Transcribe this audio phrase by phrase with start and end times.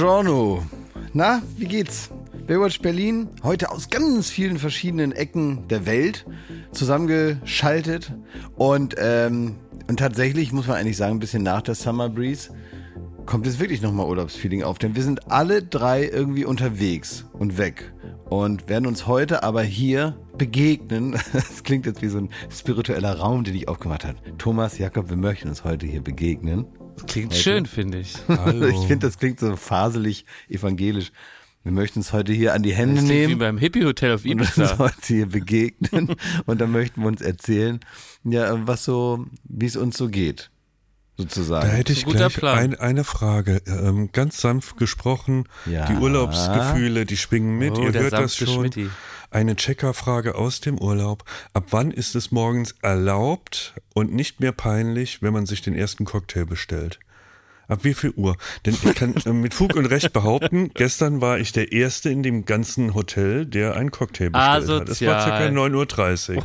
[0.00, 0.62] Buongiorno.
[1.12, 2.08] Na, wie geht's?
[2.46, 6.24] Baywatch Berlin, heute aus ganz vielen verschiedenen Ecken der Welt
[6.72, 8.10] zusammengeschaltet.
[8.56, 9.56] Und, ähm,
[9.88, 12.50] und tatsächlich muss man eigentlich sagen, ein bisschen nach der Summer Breeze
[13.26, 14.78] kommt jetzt wirklich nochmal Urlaubsfeeling auf.
[14.78, 17.92] Denn wir sind alle drei irgendwie unterwegs und weg.
[18.24, 21.18] Und werden uns heute aber hier begegnen.
[21.34, 24.16] Das klingt jetzt wie so ein spiritueller Raum, den ich aufgemacht habe.
[24.38, 26.64] Thomas, Jakob, wir möchten uns heute hier begegnen.
[27.00, 27.42] Das klingt heute.
[27.42, 28.14] schön, finde ich.
[28.28, 28.66] Hallo.
[28.66, 31.12] Ich finde, das klingt so faselig evangelisch.
[31.62, 33.34] Wir möchten uns heute hier an die Hände das nehmen.
[33.34, 34.62] Wie beim Hippie Hotel auf Ibiza.
[34.62, 36.14] Und uns heute hier begegnen.
[36.46, 37.80] und dann möchten wir uns erzählen,
[38.24, 40.50] ja, was so, wie es uns so geht.
[41.16, 41.68] Sozusagen.
[41.68, 43.60] Da hätte ich gleich ein, eine Frage.
[43.66, 45.84] Ähm, ganz sanft gesprochen, ja.
[45.84, 47.72] die Urlaubsgefühle, die schwingen mit.
[47.72, 48.48] Oh, Ihr hört das schon.
[48.48, 48.88] Schmitty.
[49.30, 51.24] Eine Checkerfrage aus dem Urlaub.
[51.52, 56.04] Ab wann ist es morgens erlaubt und nicht mehr peinlich, wenn man sich den ersten
[56.04, 56.98] Cocktail bestellt?
[57.68, 58.36] Ab wie viel Uhr?
[58.66, 62.24] Denn ich kann äh, mit Fug und Recht behaupten, gestern war ich der Erste in
[62.24, 64.80] dem ganzen Hotel, der einen Cocktail bestellt Asozial.
[64.80, 64.88] hat.
[64.88, 66.36] Es war circa 9.30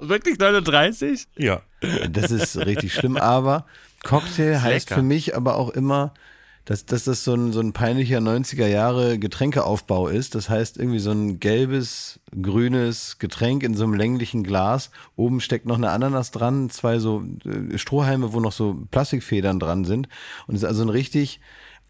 [0.00, 0.08] Uhr.
[0.08, 1.18] Wirklich 9.30 Uhr?
[1.36, 1.60] Ja.
[2.08, 3.66] Das ist richtig schlimm, aber
[4.02, 5.00] Cocktail heißt lecker.
[5.00, 6.14] für mich aber auch immer,
[6.64, 10.34] dass, dass das so ein, so ein peinlicher 90er Jahre Getränkeaufbau ist.
[10.34, 14.90] Das heißt irgendwie so ein gelbes, grünes Getränk in so einem länglichen Glas.
[15.14, 19.84] Oben steckt noch eine Ananas dran, zwei so äh, Strohhalme, wo noch so Plastikfedern dran
[19.84, 20.08] sind.
[20.46, 21.40] Und es ist also ein richtig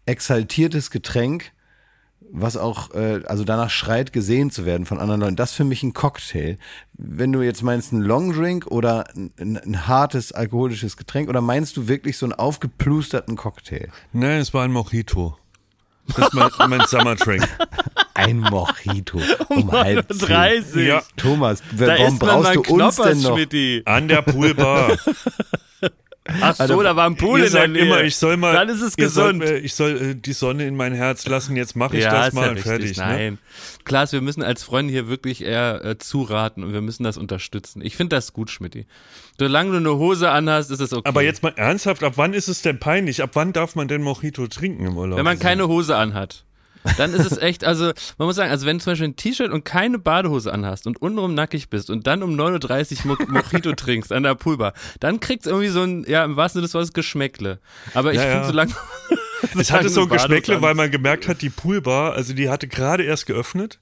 [0.05, 1.51] exaltiertes Getränk,
[2.31, 5.35] was auch, äh, also danach schreit, gesehen zu werden von anderen Leuten.
[5.35, 6.57] Das ist für mich ein Cocktail.
[6.93, 11.87] Wenn du jetzt meinst ein Longdrink oder ein, ein, hartes alkoholisches Getränk oder meinst du
[11.87, 13.89] wirklich so einen aufgeplusterten Cocktail?
[14.13, 15.37] Nein, es war ein Mojito.
[16.07, 17.47] Das ist mein, mein Summer-Drink.
[18.13, 20.87] Ein Mojito um, um halb 30.
[20.87, 21.03] Ja.
[21.17, 23.37] Thomas, warum brauchst du uns denn noch?
[23.85, 24.97] An der Poolbar.
[26.27, 27.83] Ach so, also, da war ein Pool in der Nähe.
[27.83, 29.45] immer, ich soll mal, Dann ist es gesund.
[29.45, 32.33] Soll, ich soll äh, die Sonne in mein Herz lassen, jetzt mache ich ja, das
[32.33, 32.97] mal ja und fertig.
[32.97, 33.03] Ne?
[33.03, 33.33] Nein.
[33.33, 33.39] Ne?
[33.83, 37.81] Klaas, wir müssen als Freunde hier wirklich eher äh, zuraten und wir müssen das unterstützen.
[37.83, 38.87] Ich finde das gut, Schmidti.
[39.37, 41.07] Solange du eine Hose anhast, ist es okay.
[41.07, 43.21] Aber jetzt mal ernsthaft, ab wann ist es denn peinlich?
[43.21, 45.17] Ab wann darf man denn Mojito trinken im Urlaub?
[45.17, 46.45] Wenn man keine Hose anhat
[46.97, 49.51] dann ist es echt, also man muss sagen, also wenn du zum Beispiel ein T-Shirt
[49.51, 53.73] und keine Badehose anhast und untenrum nackig bist und dann um 9.30 Uhr Mo Mojito
[53.73, 56.73] trinkst an der Poolbar, dann kriegst du irgendwie so ein, ja, im wahrsten Sinne des
[56.73, 57.59] Wortes Geschmäckle.
[57.93, 58.47] Aber ich ja, finde, ja.
[58.47, 58.73] solange
[59.57, 63.03] es hatte so ein Geschmäckle, weil man gemerkt hat, die Poolbar, also die hatte gerade
[63.03, 63.79] erst geöffnet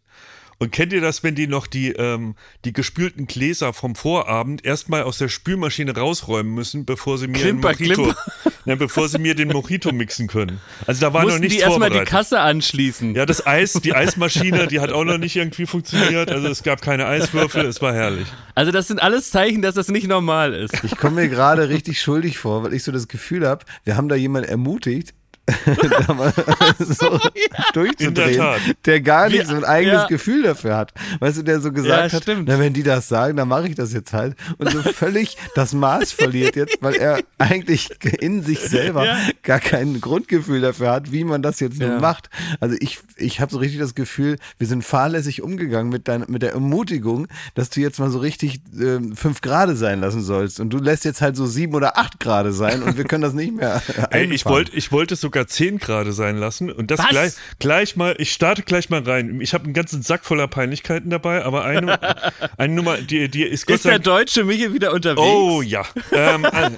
[0.64, 5.04] und kennt ihr das, wenn die noch die, ähm, die gespülten Gläser vom Vorabend erstmal
[5.04, 8.14] aus der Spülmaschine rausräumen müssen, bevor sie mir Klimper, den Mojito,
[8.64, 10.62] ja, bevor sie mir den Mojito mixen können?
[10.88, 13.14] Also da war Mussten noch nichts die erstmal die Kasse anschließen.
[13.14, 16.32] Ja, das Eis, die Eismaschine, die hat auch noch nicht irgendwie funktioniert.
[16.32, 18.28] Also es gab keine Eiswürfel, es war herrlich.
[18.56, 20.82] Also das sind alles Zeichen, dass das nicht normal ist.
[20.86, 24.08] Ich komme mir gerade richtig schuldig vor, weil ich so das Gefühl habe, wir haben
[24.08, 25.14] da jemanden ermutigt,
[26.80, 27.66] so ja.
[27.74, 30.08] durchzudrehen, der, der, gar nicht so ein eigenes ja.
[30.08, 30.94] Gefühl dafür hat.
[31.20, 33.76] Weißt du, der so gesagt ja, hat, na, wenn die das sagen, dann mache ich
[33.76, 34.38] das jetzt halt.
[34.58, 37.90] Und so völlig das Maß verliert jetzt, weil er eigentlich
[38.22, 39.06] in sich selber
[39.42, 42.30] gar kein Grundgefühl dafür hat, wie man das jetzt nun macht.
[42.62, 46.42] Also ich, ich habe so richtig das Gefühl, wir sind fahrlässig umgegangen mit, dein, mit
[46.42, 50.62] der Ermutigung, dass du jetzt mal so richtig äh, fünf Grade sein lassen sollst.
[50.62, 53.34] Und du lässt jetzt halt so sieben oder acht Grade sein und wir können das
[53.34, 53.82] nicht mehr.
[54.12, 56.72] Ey, ich wollte ich wollte so sogar 10 Grad sein lassen.
[56.72, 59.42] Und das gleich, gleich mal, ich starte gleich mal rein.
[59.42, 62.00] Ich habe einen ganzen Sack voller Peinlichkeiten dabei, aber eine,
[62.58, 65.26] eine Nummer, die, die ist Gott Ist der Deutsche Michael wieder unterwegs?
[65.26, 65.84] Oh ja.
[66.12, 66.78] Ähm, also,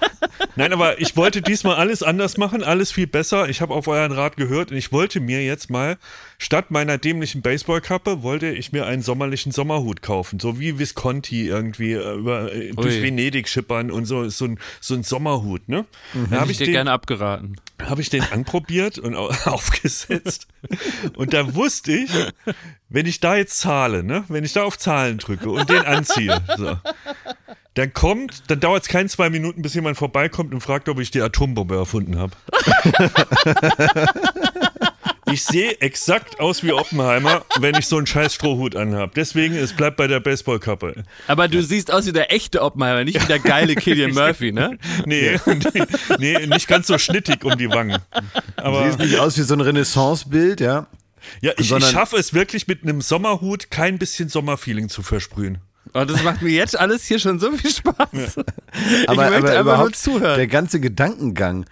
[0.55, 3.49] nein, aber ich wollte diesmal alles anders machen, alles viel besser.
[3.49, 5.97] Ich habe auf euren Rat gehört und ich wollte mir jetzt mal
[6.37, 11.93] Statt meiner dämlichen Baseballkappe wollte ich mir einen sommerlichen Sommerhut kaufen, so wie Visconti irgendwie
[11.93, 15.85] äh, über, äh, durch Venedig schippern und so, so ein, so ein Sommerhut, ne?
[16.13, 16.27] Mhm.
[16.31, 17.55] Da habe ich, ich dir den, gerne abgeraten.
[17.83, 20.47] Habe ich den anprobiert und aufgesetzt
[21.16, 22.11] und da wusste ich,
[22.89, 26.41] wenn ich da jetzt zahle, ne, wenn ich da auf Zahlen drücke und den anziehe,
[26.57, 26.77] so,
[27.75, 31.11] dann kommt, dann dauert es keine zwei Minuten, bis jemand vorbeikommt und fragt, ob ich
[31.11, 32.31] die Atombombe erfunden habe.
[35.31, 39.11] Ich sehe exakt aus wie Oppenheimer, wenn ich so einen scheiß Strohhut anhabe.
[39.16, 41.03] Deswegen, es bleibt bei der Baseballkappe.
[41.27, 44.77] Aber du siehst aus wie der echte Oppenheimer, nicht wie der geile Killian Murphy, ne?
[45.05, 45.39] Nee,
[46.19, 47.97] nee, nicht ganz so schnittig um die Wangen.
[48.57, 50.87] Aber du siehst nicht aus wie so ein Renaissance-Bild, ja?
[51.41, 55.57] Ja, ich, ich schaffe es wirklich mit einem Sommerhut kein bisschen Sommerfeeling zu versprühen.
[55.93, 57.95] Oh, das macht mir jetzt alles hier schon so viel Spaß.
[58.13, 58.43] Ja.
[59.07, 60.37] Aber, ich möchte aber einfach nur zuhören.
[60.37, 61.66] Der ganze Gedankengang,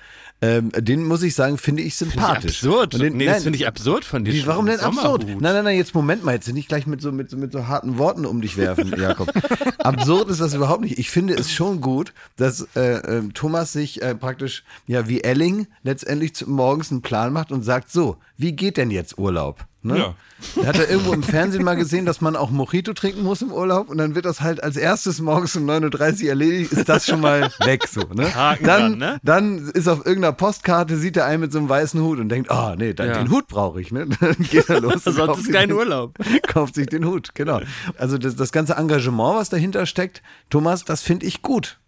[0.43, 2.59] ähm, den muss ich sagen, finde ich sympathisch.
[2.59, 2.93] Find ich absurd.
[3.01, 4.33] Den, nee, nein, das finde ich absurd von dir.
[4.33, 5.25] Wie, warum denn absurd?
[5.25, 7.67] Nein, nein, nein, jetzt Moment mal, jetzt nicht gleich mit so, mit, so, mit so
[7.67, 9.31] harten Worten um dich werfen, Jakob.
[9.79, 10.99] absurd ist das überhaupt nicht.
[10.99, 15.67] Ich finde es schon gut, dass äh, äh, Thomas sich äh, praktisch, ja, wie Elling
[15.83, 19.65] letztendlich zu, morgens einen Plan macht und sagt, so, wie geht denn jetzt Urlaub?
[19.85, 19.97] Ne?
[19.97, 20.15] Ja.
[20.61, 23.51] Er hat er irgendwo im Fernsehen mal gesehen, dass man auch Mojito trinken muss im
[23.51, 27.05] Urlaub und dann wird das halt als erstes morgens um 9.30 Uhr erledigt, ist das
[27.05, 28.01] schon mal weg so.
[28.13, 28.33] Ne?
[28.33, 29.19] Haken dann, dran, ne?
[29.23, 32.49] dann ist auf irgendeiner Postkarte, sieht er einen mit so einem weißen Hut und denkt,
[32.49, 33.17] oh nee, dann, ja.
[33.17, 33.91] den Hut brauche ich.
[33.91, 34.07] Ne?
[34.19, 35.03] Dann geht er los.
[35.03, 36.17] Sonst ist kein den, Urlaub.
[36.47, 37.61] Kauft sich den Hut, genau.
[37.97, 41.79] Also das, das ganze Engagement, was dahinter steckt, Thomas, das finde ich gut.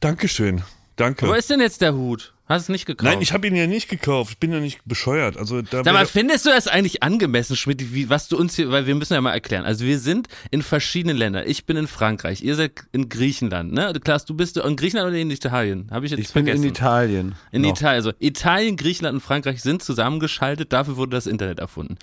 [0.00, 0.62] Dankeschön.
[0.96, 1.26] Danke.
[1.26, 2.34] Wo ist denn jetzt der Hut?
[2.50, 3.04] Hast du nicht gekauft?
[3.08, 4.32] Nein, ich habe ihn ja nicht gekauft.
[4.32, 5.36] Ich bin ja nicht bescheuert.
[5.36, 8.72] Also da Sag mal, findest du das eigentlich angemessen, Schmidt, wie, was du uns hier,
[8.72, 9.64] weil wir müssen ja mal erklären.
[9.64, 11.44] Also wir sind in verschiedenen Ländern.
[11.46, 13.92] Ich bin in Frankreich, ihr seid in Griechenland, ne?
[14.02, 15.86] Klaas, du bist in Griechenland oder in Italien?
[15.92, 16.56] Habe ich jetzt ich vergessen.
[16.56, 17.34] Ich bin in Italien.
[17.52, 17.70] In noch.
[17.70, 20.72] Italien, also Italien, Griechenland und Frankreich sind zusammengeschaltet.
[20.72, 21.98] Dafür wurde das Internet erfunden.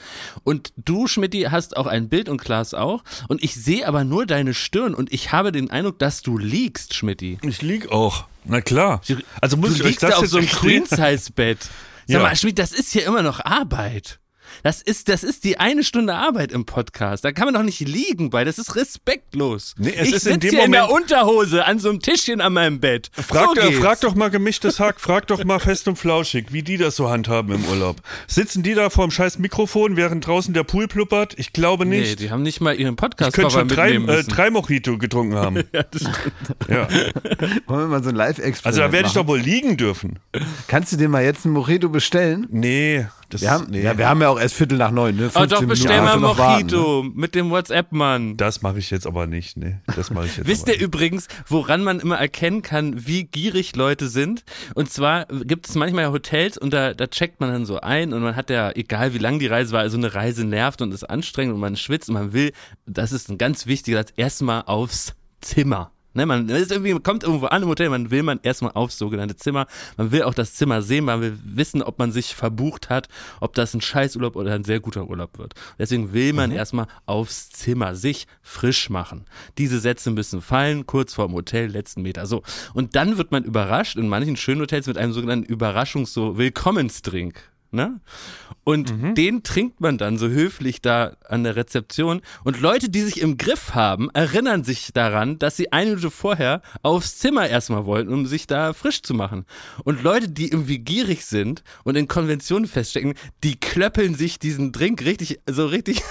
[0.45, 3.03] Und du, Schmidt, hast auch ein Bild und Klaas auch.
[3.27, 6.93] Und ich sehe aber nur deine Stirn und ich habe den Eindruck, dass du liegst,
[6.93, 7.21] Schmidt.
[7.21, 8.27] Ich lieg auch.
[8.49, 9.01] Na klar.
[9.41, 11.59] Also muss du ich liegst euch das auf so einem Queen-Size-Bett.
[11.61, 11.69] Sag
[12.07, 12.19] ja.
[12.19, 14.19] mal, Schmidt, das ist hier immer noch Arbeit.
[14.63, 17.23] Das ist, das ist die eine Stunde Arbeit im Podcast.
[17.23, 18.43] Da kann man doch nicht liegen bei.
[18.43, 19.75] Das ist respektlos.
[19.77, 22.41] Nee, es ich ist in dem hier Moment in der Unterhose an so einem Tischchen
[22.41, 23.09] an meinem Bett.
[23.13, 26.77] Frag, so frag doch mal gemischtes Hack, frag doch mal fest und flauschig, wie die
[26.77, 27.97] das so handhaben im Urlaub.
[28.27, 31.33] Sitzen die da vor dem scheiß Mikrofon, während draußen der Pool pluppert?
[31.37, 32.09] Ich glaube nicht.
[32.09, 35.35] Nee, die haben nicht mal ihren podcast Ich könnte schon drei, äh, drei Mojito getrunken
[35.37, 35.63] haben.
[35.71, 36.03] ja, das
[36.67, 36.87] ja.
[37.67, 40.19] Wollen wir mal so ein Live-Experiment Also da werde ich doch wohl liegen dürfen.
[40.67, 42.47] Kannst du dir mal jetzt ein Mojito bestellen?
[42.49, 43.81] Nee, das, wir haben, nee.
[43.81, 45.17] ja, wir haben ja auch erst Viertel nach neun.
[45.17, 45.29] Ne?
[45.35, 47.13] Oh, doch, bestell mal Mojito warten, ne?
[47.15, 48.37] mit dem WhatsApp-Mann.
[48.37, 49.57] Das mache ich jetzt aber nicht.
[49.57, 49.81] Ne?
[49.95, 54.07] Das mache ich jetzt Wisst ihr übrigens, woran man immer erkennen kann, wie gierig Leute
[54.07, 54.45] sind?
[54.75, 58.21] Und zwar gibt es manchmal Hotels und da, da checkt man dann so ein und
[58.21, 61.03] man hat ja, egal wie lang die Reise war, also eine Reise nervt und ist
[61.03, 62.53] anstrengend und man schwitzt und man will,
[62.85, 65.91] das ist ein ganz wichtiger Satz, erstmal aufs Zimmer.
[66.17, 69.35] Ne, man ist irgendwie, kommt irgendwo an im Hotel, man will man erstmal aufs sogenannte
[69.35, 69.67] Zimmer,
[69.97, 73.07] man will auch das Zimmer sehen, man will wissen, ob man sich verbucht hat,
[73.39, 75.53] ob das ein Scheißurlaub oder ein sehr guter Urlaub wird.
[75.77, 76.55] Deswegen will man mhm.
[76.55, 79.25] erstmal aufs Zimmer sich frisch machen.
[79.59, 82.25] Diese Sätze müssen fallen, kurz vor dem Hotel, letzten Meter.
[82.25, 82.41] So.
[82.73, 87.35] Und dann wird man überrascht in manchen schönen Hotels mit einem sogenannten Überraschungs-, so Willkommensdrink.
[87.77, 88.01] Ne?
[88.63, 89.13] Und mhm.
[89.13, 92.21] den trinkt man dann so höflich da an der Rezeption.
[92.43, 96.63] Und Leute, die sich im Griff haben, erinnern sich daran, dass sie eine Minute vorher
[96.81, 99.45] aufs Zimmer erstmal wollten, um sich da frisch zu machen.
[99.83, 103.13] Und Leute, die irgendwie gierig sind und in Konventionen feststecken,
[103.43, 106.01] die klöppeln sich diesen Drink richtig, so richtig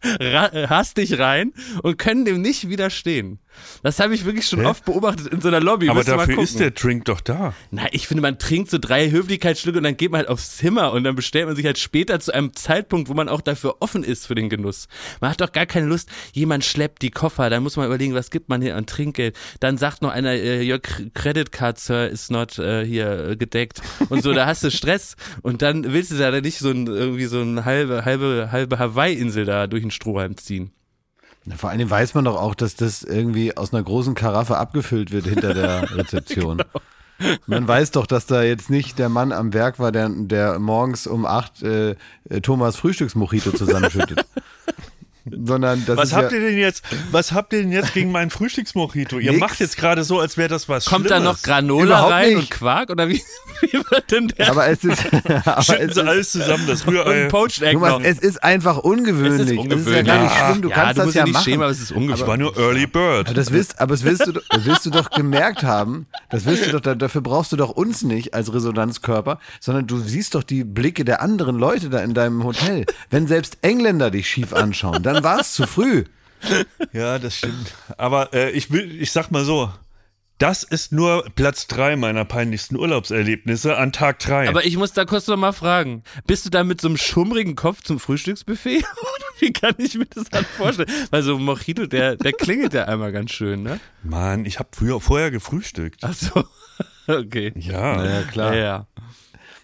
[0.20, 1.52] hastig rein
[1.82, 3.40] und können dem nicht widerstehen.
[3.82, 4.66] Das habe ich wirklich schon Hä?
[4.66, 5.88] oft beobachtet in so einer Lobby.
[5.88, 7.54] Aber dafür ist der Drink doch da.
[7.70, 10.92] Na, ich finde, man trinkt so drei Höflichkeitsstücke und dann geht man halt aufs Zimmer
[10.92, 14.04] und dann bestellt man sich halt später zu einem Zeitpunkt, wo man auch dafür offen
[14.04, 14.88] ist für den Genuss.
[15.20, 18.30] Man hat doch gar keine Lust, jemand schleppt die Koffer, dann muss man überlegen, was
[18.30, 19.36] gibt man hier an Trinkgeld.
[19.60, 23.80] Dann sagt noch einer, äh, your credit card, sir, is not äh, hier äh, gedeckt.
[24.08, 27.26] Und so, da hast du Stress und dann willst du da nicht so ein, irgendwie
[27.26, 30.72] so eine halbe, halbe, halbe Hawaii-Insel da durch den Strohhalm ziehen.
[31.56, 35.26] Vor allem weiß man doch auch, dass das irgendwie aus einer großen Karaffe abgefüllt wird
[35.26, 36.58] hinter der Rezeption.
[36.58, 36.80] genau.
[37.46, 41.06] Man weiß doch, dass da jetzt nicht der Mann am Werk war, der, der morgens
[41.06, 41.96] um acht äh,
[42.42, 44.24] Thomas Frühstücksmojito zusammenschüttet
[45.30, 46.82] sondern das was habt ja ihr denn jetzt?
[47.10, 49.18] Was habt ihr denn jetzt gegen meinen Frühstücksmojito?
[49.18, 49.40] Ihr Nix.
[49.40, 51.24] macht jetzt gerade so, als wäre das was Kommt Schlimmes.
[51.24, 52.36] da noch Granola Überhaupt rein nicht.
[52.38, 53.22] und Quark oder wie,
[53.60, 54.50] wie wird denn der?
[54.50, 55.04] Aber es ist,
[55.44, 57.24] aber Schütten Sie alles zusammen, das Rührei.
[57.24, 59.40] Und Poached Egg Thomas, es ist einfach ungewöhnlich.
[59.40, 59.80] Es ist ungewöhnlich.
[59.80, 60.62] Es ist ja gar nicht schlimm.
[60.62, 61.44] Du ja, kannst du das ja machen.
[61.44, 62.20] Schämen, aber es ist ungewöhnlich.
[62.20, 63.26] Ich war nur Early Bird.
[63.28, 66.06] Aber das wirst, aber das wirst du, das wirst du doch gemerkt haben.
[66.30, 70.34] Das wirst du doch, dafür brauchst du doch uns nicht als Resonanzkörper, sondern du siehst
[70.34, 72.86] doch die Blicke der anderen Leute da in deinem Hotel.
[73.10, 76.04] Wenn selbst Engländer dich schief anschauen, dann war es zu früh.
[76.92, 77.74] Ja, das stimmt.
[77.98, 79.70] Aber äh, ich will, ich sag mal so,
[80.38, 84.48] das ist nur Platz drei meiner peinlichsten Urlaubserlebnisse an Tag drei.
[84.48, 86.02] Aber ich muss da kurz noch mal fragen.
[86.26, 88.78] Bist du da mit so einem schummrigen Kopf zum Frühstücksbuffet?
[88.82, 90.88] Oder wie kann ich mir das dann vorstellen?
[91.10, 93.80] Weil so ein Mojito, der, der klingelt ja einmal ganz schön, ne?
[94.02, 96.00] Mann, ich habe früher vorher gefrühstückt.
[96.02, 96.44] Ach so.
[97.06, 97.52] Okay.
[97.56, 97.96] Ja.
[97.96, 98.54] Naja, klar.
[98.54, 98.86] Ja, ja.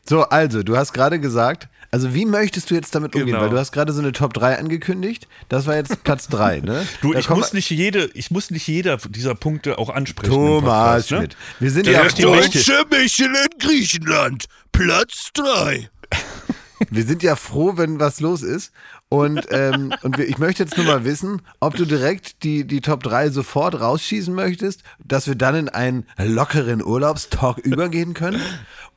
[0.03, 3.33] So, also, du hast gerade gesagt, also wie möchtest du jetzt damit umgehen?
[3.33, 3.41] Genau.
[3.43, 5.29] Weil du hast gerade so eine Top 3 angekündigt.
[5.49, 6.87] Das war jetzt Platz 3, ne?
[7.01, 10.33] Du, ich muss nicht jede, ich muss nicht jeder dieser Punkte auch ansprechen.
[10.33, 11.31] Thomas Schmidt.
[11.31, 11.37] Ne?
[11.61, 14.47] Wir sind Der ja Deutsche Michelin Griechenland.
[14.73, 15.89] Platz 3.
[16.91, 18.71] Wir sind ja froh, wenn was los ist.
[19.09, 22.81] Und, ähm, und wir, ich möchte jetzt nur mal wissen, ob du direkt die, die
[22.81, 28.43] Top 3 sofort rausschießen möchtest, dass wir dann in einen lockeren Urlaubstalk übergehen können.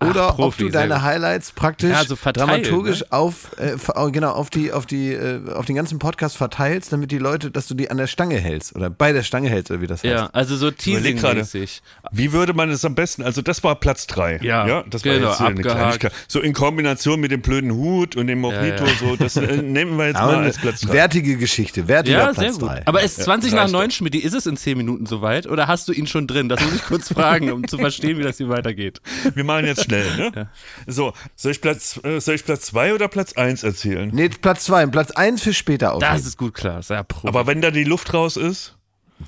[0.02, 3.08] Oder Ach, Profi, ob du deine Highlights praktisch ja, so verteilen, dramaturgisch ne?
[3.12, 3.76] auf äh,
[4.12, 7.68] genau auf die auf die äh, auf den ganzen Podcast verteilst, damit die Leute, dass
[7.68, 10.14] du die an der Stange hältst oder bei der Stange hältst oder wie das heißt.
[10.14, 11.82] Ja, also so teasing-mäßig.
[12.12, 13.24] Wie würde man es am besten?
[13.24, 14.40] Also das war Platz drei.
[14.42, 16.14] Ja, ja das war genau, jetzt eine Kleinigkeit.
[16.30, 18.96] So in Kombination mit dem blöden Hut und dem Mojito, ja, ja.
[19.00, 20.94] so das äh, nehmen wir jetzt Aber mal als Platz drei.
[20.94, 22.62] Wertige Geschichte, wertiger ja, Platz sehr gut.
[22.62, 22.84] drei.
[22.86, 25.92] Aber ist 20 nach 9 Schmidt, ist es in 10 Minuten soweit oder hast du
[25.92, 26.48] ihn schon drin?
[26.48, 29.02] Das muss ich kurz fragen, um zu verstehen, wie das hier weitergeht.
[29.34, 30.50] Wir machen jetzt schnell, ne?
[30.88, 34.10] So, soll ich Platz, äh, soll ich Platz zwei oder Platz eins erzählen?
[34.14, 34.86] Nee, Platz zwei.
[34.88, 36.00] Platz eins für später auf.
[36.02, 37.28] Das ist gut klar, pro.
[37.28, 38.76] Aber wenn da die Luft raus ist?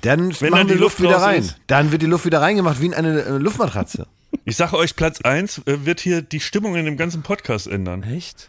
[0.00, 1.42] Dann wenn machen wir die Luft, Luft wieder rein.
[1.42, 4.06] Ist, dann wird die Luft wieder reingemacht wie in eine, eine Luftmatratze.
[4.46, 8.02] Ich sage euch, Platz eins äh, wird hier die Stimmung in dem ganzen Podcast ändern.
[8.02, 8.48] Echt?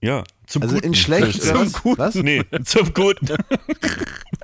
[0.00, 0.88] Ja, zum also Guten.
[0.88, 1.98] in schlecht zum Guten.
[1.98, 2.14] Was?
[2.16, 3.28] Nee, zum Guten.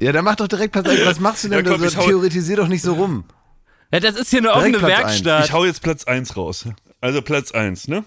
[0.01, 1.05] ja, dann mach doch direkt Platz 1.
[1.05, 1.65] Was machst du denn?
[1.65, 3.25] Ja, komm, so, theoretisier doch nicht so rum.
[3.93, 5.41] Ja, das ist hier eine offene Werkstatt.
[5.41, 5.47] 1.
[5.47, 6.67] Ich hau jetzt Platz 1 raus.
[7.01, 8.05] Also Platz 1, ne?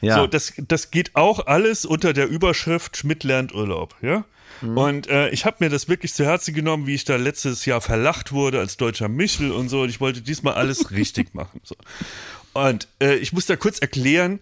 [0.00, 0.16] Ja.
[0.16, 4.24] So, das, das geht auch alles unter der Überschrift Schmidt lernt Urlaub, ja?
[4.60, 4.76] Mhm.
[4.76, 7.80] Und äh, ich habe mir das wirklich zu Herzen genommen, wie ich da letztes Jahr
[7.80, 9.82] verlacht wurde als deutscher Michel und so.
[9.82, 11.60] Und ich wollte diesmal alles richtig machen.
[11.64, 11.74] So.
[12.52, 14.40] Und äh, ich muss da kurz erklären,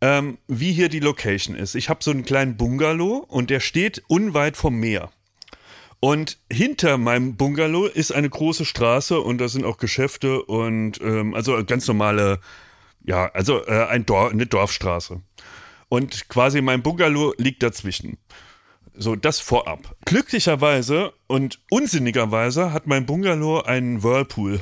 [0.00, 1.74] ähm, wie hier die Location ist.
[1.74, 5.10] Ich habe so einen kleinen Bungalow und der steht unweit vom Meer.
[6.04, 11.32] Und hinter meinem Bungalow ist eine große Straße und da sind auch Geschäfte und ähm,
[11.32, 12.40] also ganz normale,
[13.04, 15.20] ja, also äh, ein Dorf, eine Dorfstraße.
[15.88, 18.18] Und quasi mein Bungalow liegt dazwischen.
[18.94, 19.94] So, das vorab.
[20.04, 24.60] Glücklicherweise und unsinnigerweise hat mein Bungalow einen Whirlpool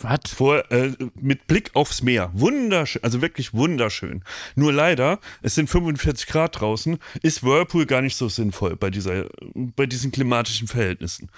[0.00, 0.32] was?
[0.34, 2.30] Vor, äh, mit Blick aufs Meer.
[2.34, 4.24] Wunderschön, also wirklich wunderschön.
[4.54, 9.26] Nur leider, es sind 45 Grad draußen, ist Whirlpool gar nicht so sinnvoll bei, dieser,
[9.54, 11.30] bei diesen klimatischen Verhältnissen.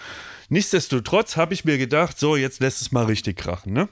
[0.48, 3.88] Nichtsdestotrotz habe ich mir gedacht, so, jetzt lässt es mal richtig krachen, ne?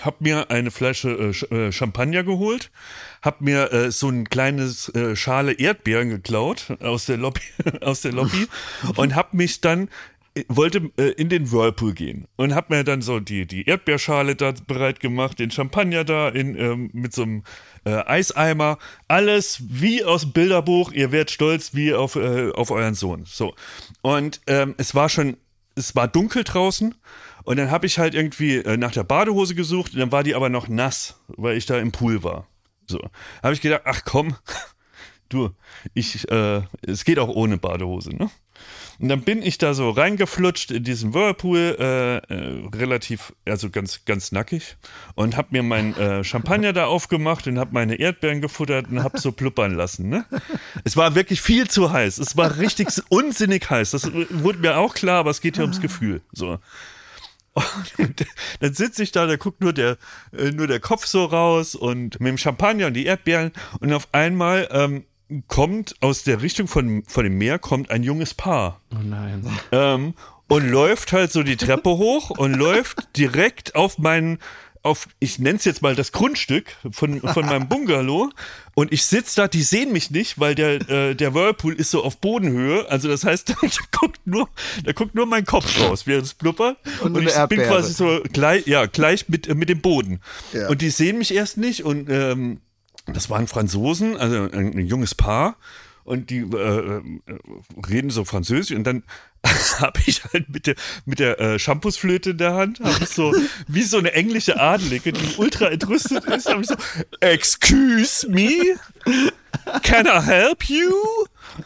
[0.00, 2.72] Hab mir eine Flasche äh, äh Champagner geholt,
[3.22, 7.42] hab mir äh, so ein kleines äh, Schale Erdbeeren geklaut aus der Lobby,
[7.80, 8.48] aus der Lobby
[8.96, 9.88] und hab mich dann
[10.48, 14.52] wollte äh, in den Whirlpool gehen und habe mir dann so die, die Erdbeerschale da
[14.66, 17.44] bereit gemacht, den Champagner da in, ähm, mit so einem
[17.84, 18.78] äh, Eiseimer.
[19.06, 20.92] Alles wie aus dem Bilderbuch.
[20.92, 23.24] Ihr werdet stolz wie auf, äh, auf euren Sohn.
[23.26, 23.54] So.
[24.02, 25.36] Und ähm, es war schon,
[25.76, 26.94] es war dunkel draußen.
[27.44, 30.34] Und dann habe ich halt irgendwie äh, nach der Badehose gesucht und dann war die
[30.34, 32.48] aber noch nass, weil ich da im Pool war.
[32.88, 32.98] So.
[33.42, 34.34] Habe ich gedacht, ach komm,
[35.28, 35.50] du,
[35.92, 38.30] ich, äh, es geht auch ohne Badehose, ne?
[38.98, 44.04] Und dann bin ich da so reingeflutscht in diesen Whirlpool, äh, äh, relativ, also ganz,
[44.04, 44.76] ganz nackig
[45.14, 49.18] und hab mir mein äh, Champagner da aufgemacht und hab meine Erdbeeren gefuttert und hab
[49.18, 50.08] so pluppern lassen.
[50.08, 50.24] Ne?
[50.84, 52.18] Es war wirklich viel zu heiß.
[52.18, 53.92] Es war richtig unsinnig heiß.
[53.92, 56.20] Das wurde mir auch klar, aber es geht hier ums Gefühl.
[56.32, 56.58] So.
[57.98, 58.26] Und
[58.60, 59.96] dann sitze ich da, da guckt nur der,
[60.36, 64.08] äh, nur der Kopf so raus und mit dem Champagner und die Erdbeeren und auf
[64.12, 65.04] einmal ähm,
[65.48, 68.80] kommt aus der Richtung von, von dem Meer kommt ein junges Paar.
[68.92, 69.48] Oh nein.
[69.72, 70.14] Ähm,
[70.48, 74.38] und läuft halt so die Treppe hoch und läuft direkt auf meinen,
[74.82, 78.30] auf, ich nenne es jetzt mal das Grundstück von, von meinem Bungalow.
[78.74, 82.04] Und ich sitze da, die sehen mich nicht, weil der, äh, der Whirlpool ist so
[82.04, 82.86] auf Bodenhöhe.
[82.90, 83.54] Also das heißt, da
[83.92, 84.48] guckt nur,
[84.84, 86.76] da guckt nur mein Kopf raus, während es blubbert.
[87.00, 87.62] Und, und ich Erdbeere.
[87.62, 90.20] bin quasi so gleich, ja, gleich mit, äh, mit dem Boden.
[90.52, 90.68] Ja.
[90.68, 92.60] Und die sehen mich erst nicht und ähm,
[93.06, 95.56] das waren Franzosen, also ein, ein junges Paar
[96.04, 97.02] und die äh, äh
[97.88, 99.02] reden so Französisch und dann
[99.78, 103.34] habe ich halt mit der mit der äh, Shampoosflöte in der Hand, habe ich so
[103.68, 106.76] wie so eine englische Adelige, die ultra entrüstet ist, habe ich so
[107.20, 108.76] Excuse me,
[109.82, 110.92] can I help you?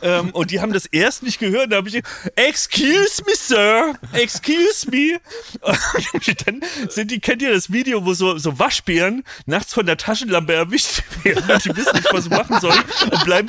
[0.02, 1.72] Ähm, und die haben das erst nicht gehört.
[1.72, 2.02] Da habe ich,
[2.36, 5.20] excuse me, sir, excuse me.
[6.12, 9.96] Und dann sind die, kennt ihr das Video, wo so, so Waschbären nachts von der
[9.96, 11.44] Taschenlampe erwischt werden?
[11.64, 13.48] Die wissen nicht, was sie machen sollen und bleiben,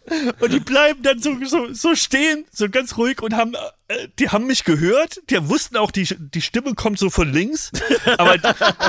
[0.39, 3.53] und die bleiben dann so, so, so stehen, so ganz ruhig und haben,
[3.87, 7.71] äh, die haben mich gehört, die wussten auch, die, die Stimme kommt so von links,
[8.17, 8.37] aber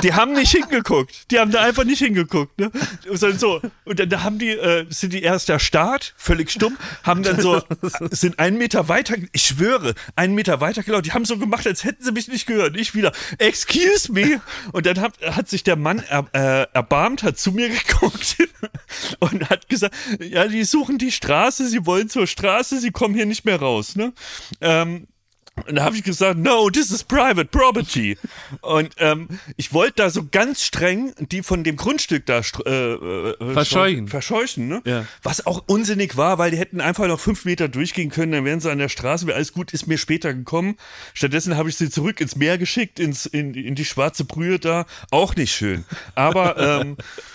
[0.01, 1.31] die haben nicht hingeguckt.
[1.31, 2.71] Die haben da einfach nicht hingeguckt, ne?
[3.07, 7.23] Und so, und dann haben die, äh, sind die erst der Start, völlig stumm, haben
[7.23, 7.61] dann so,
[8.11, 11.03] sind einen Meter weiter, ich schwöre, einen Meter weiter gelaufen.
[11.03, 12.77] Die haben so gemacht, als hätten sie mich nicht gehört.
[12.77, 14.41] Ich wieder, excuse me.
[14.71, 18.37] Und dann hat, hat sich der Mann er, äh, erbarmt, hat zu mir geguckt
[19.19, 23.25] und hat gesagt, ja, die suchen die Straße, sie wollen zur Straße, sie kommen hier
[23.25, 23.95] nicht mehr raus.
[23.95, 24.13] Ne?
[24.61, 25.07] Ähm,
[25.67, 28.17] Und da habe ich gesagt, no, this is private property.
[28.61, 33.53] Und ähm, ich wollte da so ganz streng die von dem Grundstück da äh, äh,
[33.53, 34.07] verscheuchen.
[34.07, 34.81] verscheuchen ne?
[34.83, 35.05] Ja.
[35.21, 38.61] Was auch unsinnig war, weil die hätten einfach noch fünf Meter durchgehen können, dann wären
[38.61, 40.75] sie an der Straße, wäre alles gut, ist mir später gekommen.
[41.13, 44.87] Stattdessen habe ich sie zurück ins Meer geschickt, ins, in, in die schwarze Brühe da.
[45.11, 45.85] Auch nicht schön.
[46.15, 46.97] Aber ähm,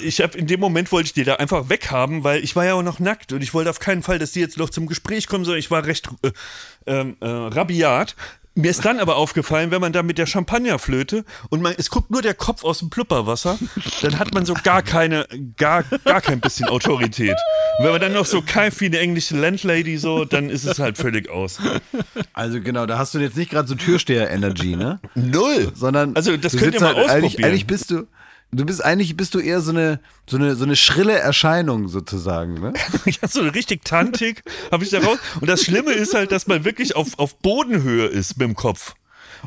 [0.00, 2.74] ich habe in dem Moment wollte ich die da einfach weghaben, weil ich war ja
[2.74, 5.26] auch noch nackt und ich wollte auf keinen Fall, dass die jetzt noch zum Gespräch
[5.26, 6.30] kommen, sondern ich war recht äh,
[6.86, 8.14] ähm, äh, rabiat.
[8.56, 12.12] Mir ist dann aber aufgefallen, wenn man da mit der Champagnerflöte und man, es guckt
[12.12, 13.58] nur der Kopf aus dem Plupperwasser,
[14.02, 17.36] dann hat man so gar keine, gar, gar kein bisschen Autorität.
[17.78, 20.78] Und wenn man dann noch so keift wie eine englische Landlady so, dann ist es
[20.78, 21.58] halt völlig aus.
[22.32, 25.00] Also genau, da hast du jetzt nicht gerade so Türsteher-Energy, ne?
[25.16, 25.72] Null.
[25.74, 27.24] Sondern also das könnt ihr mal halt, ausprobieren.
[27.24, 28.06] Eigentlich, eigentlich bist du,
[28.54, 32.54] Du bist eigentlich bist du eher so eine so eine so eine schrille Erscheinung sozusagen,
[32.54, 32.72] ne?
[33.04, 35.18] ja, so richtig tantig habe ich da raus.
[35.40, 38.94] Und das Schlimme ist halt, dass man wirklich auf auf Bodenhöhe ist mit dem Kopf.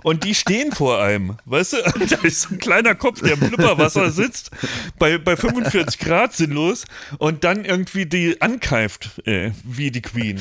[0.04, 1.78] Und die stehen vor einem, weißt du?
[2.08, 4.52] Da ist so ein kleiner Kopf, der im Blubberwasser sitzt,
[5.00, 6.86] bei, bei 45 Grad sinnlos
[7.18, 10.40] und dann irgendwie die ankeift, äh, wie die Queen.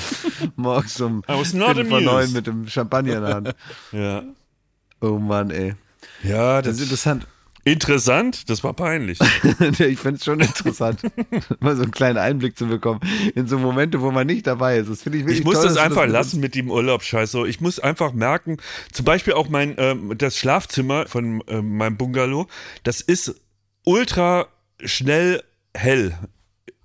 [0.57, 3.55] Morgens um 5 vor 9 mit dem Champagner in der Hand.
[3.93, 4.23] Ja.
[5.01, 5.75] Oh Mann, ey.
[6.23, 7.27] Ja, das, das ist interessant.
[7.67, 9.19] Interessant, das war peinlich.
[9.61, 11.01] ich finde es schon interessant,
[11.59, 13.01] mal so einen kleinen Einblick zu bekommen
[13.35, 14.89] in so Momente, wo man nicht dabei ist.
[14.89, 17.29] Das finde ich wirklich Ich muss toll, das einfach das lassen mit dem Urlaubsscheiß.
[17.29, 18.59] So, ich muss einfach merken,
[18.93, 22.47] zum Beispiel auch mein ähm, das Schlafzimmer von ähm, meinem Bungalow,
[22.85, 23.35] das ist
[23.85, 24.47] ultra
[24.85, 25.43] schnell
[25.75, 26.17] hell.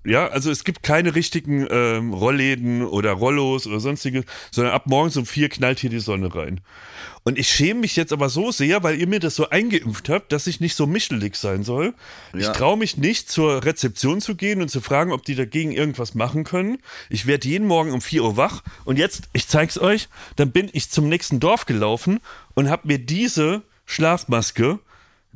[0.04, 5.16] Ja, also es gibt keine richtigen ähm, Rollläden oder Rollos oder sonstiges, sondern ab morgens
[5.16, 6.62] um vier knallt hier die Sonne rein.
[7.24, 10.32] Und ich schäme mich jetzt aber so sehr, weil ihr mir das so eingeimpft habt,
[10.32, 11.94] dass ich nicht so mischelig sein soll.
[12.34, 12.40] Ja.
[12.40, 16.16] Ich traue mich nicht, zur Rezeption zu gehen und zu fragen, ob die dagegen irgendwas
[16.16, 16.80] machen können.
[17.12, 20.70] Ich werde jeden Morgen um 4 Uhr wach und jetzt, ich zeig's euch, dann bin
[20.74, 22.22] ich zum nächsten Dorf gelaufen
[22.56, 24.80] und habe mir diese Schlafmaske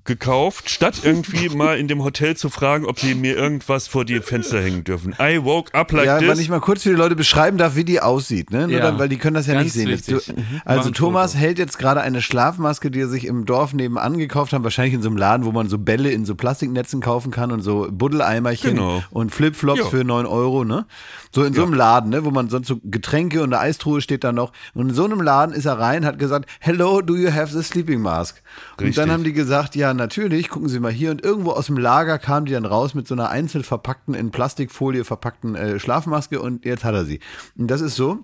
[0.05, 4.19] gekauft, statt irgendwie mal in dem Hotel zu fragen, ob sie mir irgendwas vor die
[4.21, 5.15] Fenster hängen dürfen.
[5.19, 6.29] I woke up like ja, this.
[6.29, 8.67] wenn ich mal kurz für die Leute beschreiben darf, wie die aussieht, ne?
[8.67, 8.79] Nur ja.
[8.79, 10.21] dann, weil die können das ja Ganz nicht sehen.
[10.25, 10.61] Du, mhm.
[10.63, 11.41] also Thomas Foto.
[11.41, 15.01] hält jetzt gerade eine Schlafmaske, die er sich im Dorf nebenan gekauft hat, wahrscheinlich in
[15.01, 18.75] so einem Laden, wo man so Bälle in so Plastiknetzen kaufen kann und so Buddeleimerchen
[18.75, 19.03] genau.
[19.09, 19.85] und Flipflops ja.
[19.85, 20.85] für neun Euro, ne?
[21.31, 24.23] So in so einem Laden, ne, wo man sonst so Getränke und eine Eistruhe steht
[24.23, 24.53] da noch.
[24.73, 27.61] Und in so einem Laden ist er rein, hat gesagt, Hello, do you have the
[27.61, 28.41] sleeping mask?
[28.79, 28.87] Richtig.
[28.87, 31.11] Und dann haben die gesagt, ja, natürlich, gucken Sie mal hier.
[31.11, 34.31] Und irgendwo aus dem Lager kam die dann raus mit so einer einzeln verpackten, in
[34.31, 37.19] Plastikfolie verpackten äh, Schlafmaske und jetzt hat er sie.
[37.57, 38.23] Und das ist so,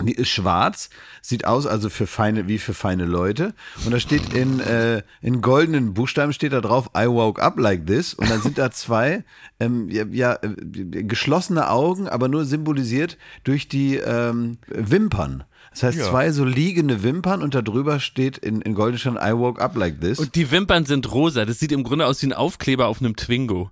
[0.00, 0.88] die ist schwarz,
[1.20, 3.54] sieht aus also für feine, wie für feine Leute.
[3.84, 7.86] Und da steht in, äh, in goldenen Buchstaben steht da drauf, I woke up like
[7.86, 8.14] this.
[8.14, 9.24] Und dann sind da zwei,
[9.60, 15.44] ähm, ja, ja äh, geschlossene Augen, aber nur symbolisiert durch die ähm, Wimpern.
[15.72, 16.10] Das heißt, ja.
[16.10, 20.00] zwei so liegende Wimpern und da drüber steht in, in Goldenstein, I woke up like
[20.00, 20.18] this.
[20.18, 21.44] Und die Wimpern sind rosa.
[21.44, 23.70] Das sieht im Grunde aus wie ein Aufkleber auf einem Twingo.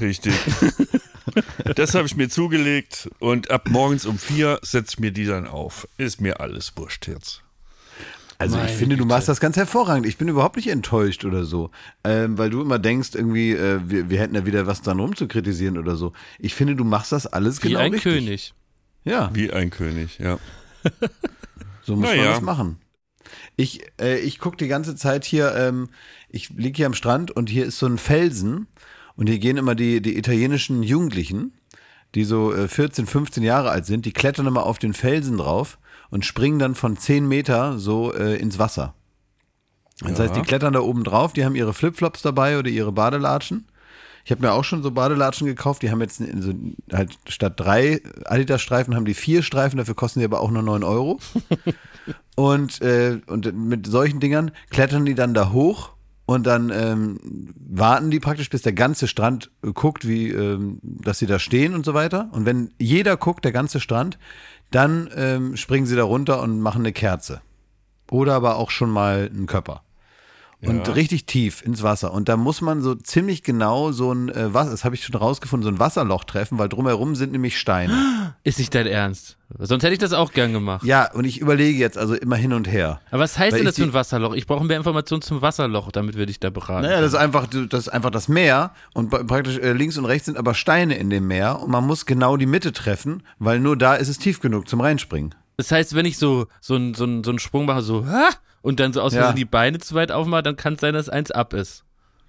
[0.00, 0.34] Richtig.
[1.76, 5.46] das habe ich mir zugelegt und ab morgens um vier setze ich mir die dann
[5.46, 5.88] auf.
[5.98, 7.42] Ist mir alles wurscht jetzt.
[8.36, 10.06] Also Meine ich finde, du machst das ganz hervorragend.
[10.06, 11.70] Ich bin überhaupt nicht enttäuscht oder so,
[12.02, 15.78] ähm, weil du immer denkst, irgendwie, äh, wir, wir hätten ja wieder was dran rumzukritisieren
[15.78, 16.12] oder so.
[16.38, 18.12] Ich finde, du machst das alles Wie genau ein richtig.
[18.12, 18.54] König.
[19.04, 19.30] Ja.
[19.32, 20.38] Wie ein König, ja.
[21.82, 22.22] So muss naja.
[22.22, 22.78] man das machen.
[23.56, 25.88] Ich, äh, ich gucke die ganze Zeit hier, ähm,
[26.28, 28.66] ich liege hier am Strand und hier ist so ein Felsen
[29.16, 31.52] und hier gehen immer die, die italienischen Jugendlichen,
[32.14, 35.78] die so 14, äh, 15 Jahre alt sind, die klettern immer auf den Felsen drauf
[36.10, 38.94] und springen dann von 10 Meter so äh, ins Wasser.
[40.00, 40.24] Das ja.
[40.24, 43.68] heißt, die klettern da oben drauf, die haben ihre Flipflops dabei oder ihre Badelatschen.
[44.24, 46.54] Ich habe mir auch schon so Badelatschen gekauft, die haben jetzt so,
[46.92, 50.82] halt statt drei Adidas-Streifen haben die vier Streifen, dafür kosten die aber auch nur 9
[50.82, 51.20] Euro.
[52.36, 55.90] und, äh, und mit solchen Dingern klettern die dann da hoch
[56.26, 57.18] und dann ähm,
[57.68, 61.74] warten die praktisch, bis der ganze Strand äh, guckt, wie, ähm, dass sie da stehen
[61.74, 62.30] und so weiter.
[62.32, 64.18] Und wenn jeder guckt, der ganze Strand,
[64.70, 67.42] dann ähm, springen sie da runter und machen eine Kerze.
[68.10, 69.83] Oder aber auch schon mal einen Körper
[70.66, 70.92] und ja.
[70.92, 72.12] richtig tief ins Wasser.
[72.12, 75.14] Und da muss man so ziemlich genau so ein, äh, was, das habe ich schon
[75.14, 78.34] rausgefunden, so ein Wasserloch treffen, weil drumherum sind nämlich Steine.
[78.44, 79.36] Ist nicht dein Ernst?
[79.58, 80.84] Sonst hätte ich das auch gern gemacht.
[80.84, 83.00] Ja, und ich überlege jetzt also immer hin und her.
[83.10, 84.34] Aber was heißt denn das für ein Wasserloch?
[84.34, 86.82] Ich brauche mehr Informationen zum Wasserloch, damit würde ich da beraten.
[86.82, 90.26] Naja, das ist einfach das, ist einfach das Meer und praktisch äh, links und rechts
[90.26, 93.76] sind aber Steine in dem Meer und man muss genau die Mitte treffen, weil nur
[93.76, 95.34] da ist es tief genug zum Reinspringen.
[95.56, 98.30] Das heißt, wenn ich so, so, so, so einen Sprung mache, so, ha,
[98.64, 99.32] und dann so aus ja.
[99.34, 101.84] die Beine zu weit aufmache, dann kann es sein, dass eins ab ist.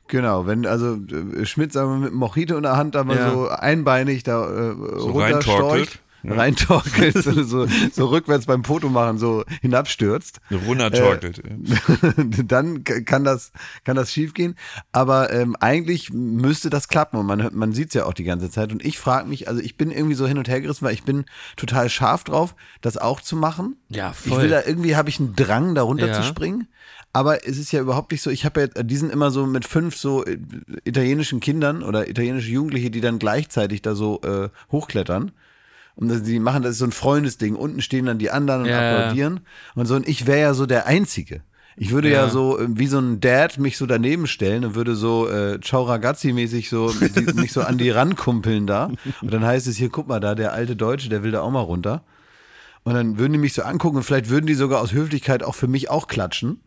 [0.10, 3.32] Genau, wenn also äh, Schmidt sagen wir mit Mojito in der Hand da mal ja.
[3.32, 6.02] so einbeinig da äh, so runterstorcht.
[6.32, 10.42] Reintorkelst und so, so rückwärts beim Fotomachen so hinabstürzt.
[10.68, 11.40] Runtertorkelt.
[11.40, 13.52] Äh, dann kann das,
[13.84, 14.56] kann das schiefgehen.
[14.92, 18.50] Aber ähm, eigentlich müsste das klappen und man, man sieht es ja auch die ganze
[18.50, 18.72] Zeit.
[18.72, 21.04] Und ich frage mich, also ich bin irgendwie so hin und her gerissen, weil ich
[21.04, 23.78] bin total scharf drauf, das auch zu machen.
[23.90, 24.38] Ja, voll.
[24.38, 26.14] Ich will da irgendwie, habe ich einen Drang, da runter ja.
[26.14, 26.68] zu springen.
[27.16, 29.64] Aber es ist ja überhaupt nicht so, ich habe ja, die sind immer so mit
[29.64, 30.38] fünf so äh,
[30.84, 35.32] italienischen Kindern oder italienische Jugendliche, die dann gleichzeitig da so äh, hochklettern.
[35.96, 37.56] Und die machen das ist so ein Freundesding.
[37.56, 39.42] Unten stehen dann die anderen und ja, applaudieren.
[39.76, 41.42] Und so, und ich wäre ja so der Einzige.
[41.78, 42.26] Ich würde ja.
[42.26, 42.30] ja.
[42.30, 45.84] so äh, wie so ein Dad mich so daneben stellen und würde so äh, Ciao
[45.84, 48.92] Ragazzi mäßig so die, mich so an die rankumpeln da.
[49.22, 51.52] Und dann heißt es hier, guck mal da, der alte Deutsche, der will da auch
[51.52, 52.04] mal runter.
[52.84, 55.56] Und dann würden die mich so angucken und vielleicht würden die sogar aus Höflichkeit auch
[55.56, 56.62] für mich auch klatschen.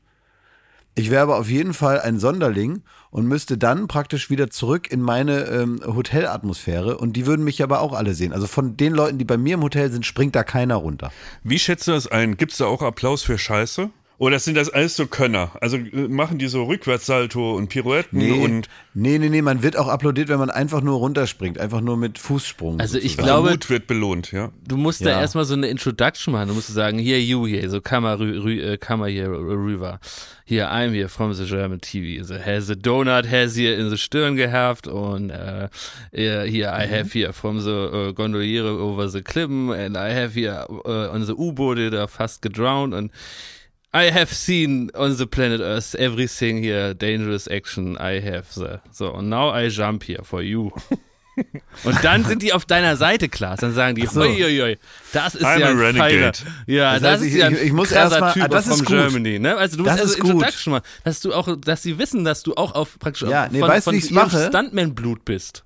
[0.98, 5.00] Ich wäre aber auf jeden Fall ein Sonderling und müsste dann praktisch wieder zurück in
[5.00, 8.32] meine ähm, Hotelatmosphäre und die würden mich aber auch alle sehen.
[8.32, 11.12] Also von den Leuten, die bei mir im Hotel sind, springt da keiner runter.
[11.44, 12.36] Wie schätzt du das ein?
[12.36, 13.90] Gibt es da auch Applaus für Scheiße?
[14.18, 15.52] Oder sind das alles so Könner?
[15.60, 18.68] Also äh, machen die so Rückwärtssalto und Pirouetten nee, und.
[18.92, 22.18] Nee, nee, nee, man wird auch applaudiert, wenn man einfach nur runterspringt, einfach nur mit
[22.18, 22.80] Fußsprung.
[22.80, 23.26] Also ich sozusagen.
[23.26, 23.50] glaube.
[23.50, 24.50] Mut wird belohnt, ja.
[24.66, 25.12] Du musst ja.
[25.12, 26.48] da erstmal so eine Introduction machen.
[26.48, 30.00] Du musst sagen, hier, you here, so Kammer, äh, Kammer hier, rüber.
[30.44, 32.24] Hier, I'm here from the German TV.
[32.24, 35.68] So, has a donut, has here in the Stirn gehabt und uh,
[36.10, 37.12] hier, I have mhm.
[37.12, 41.34] here from the uh, Gondoliere over the Klippen and I have here uh, on the
[41.34, 43.12] U-Boote da fast gedrowned und
[43.94, 47.96] I have seen on the planet Earth everything here, dangerous action.
[47.98, 48.80] I have the.
[48.92, 50.72] So, and now I jump here for you.
[51.84, 53.60] Und dann sind die auf deiner Seite, Klaas.
[53.60, 54.20] Dann sagen die, so.
[54.20, 54.76] oi,
[55.12, 56.32] das ist I'm ja ein Pfeiler.
[56.66, 58.88] Ja, das, das heißt, ist ja ein ich, ich muss krasser Typ das ist gut.
[58.88, 59.38] Germany.
[59.38, 59.56] Ne?
[59.56, 62.54] Also du musst das also Introduction machen, dass du auch, dass sie wissen, dass du
[62.54, 65.64] auch auf praktisch ja, nee, von, weißt, von ihrem Stuntman-Blut bist.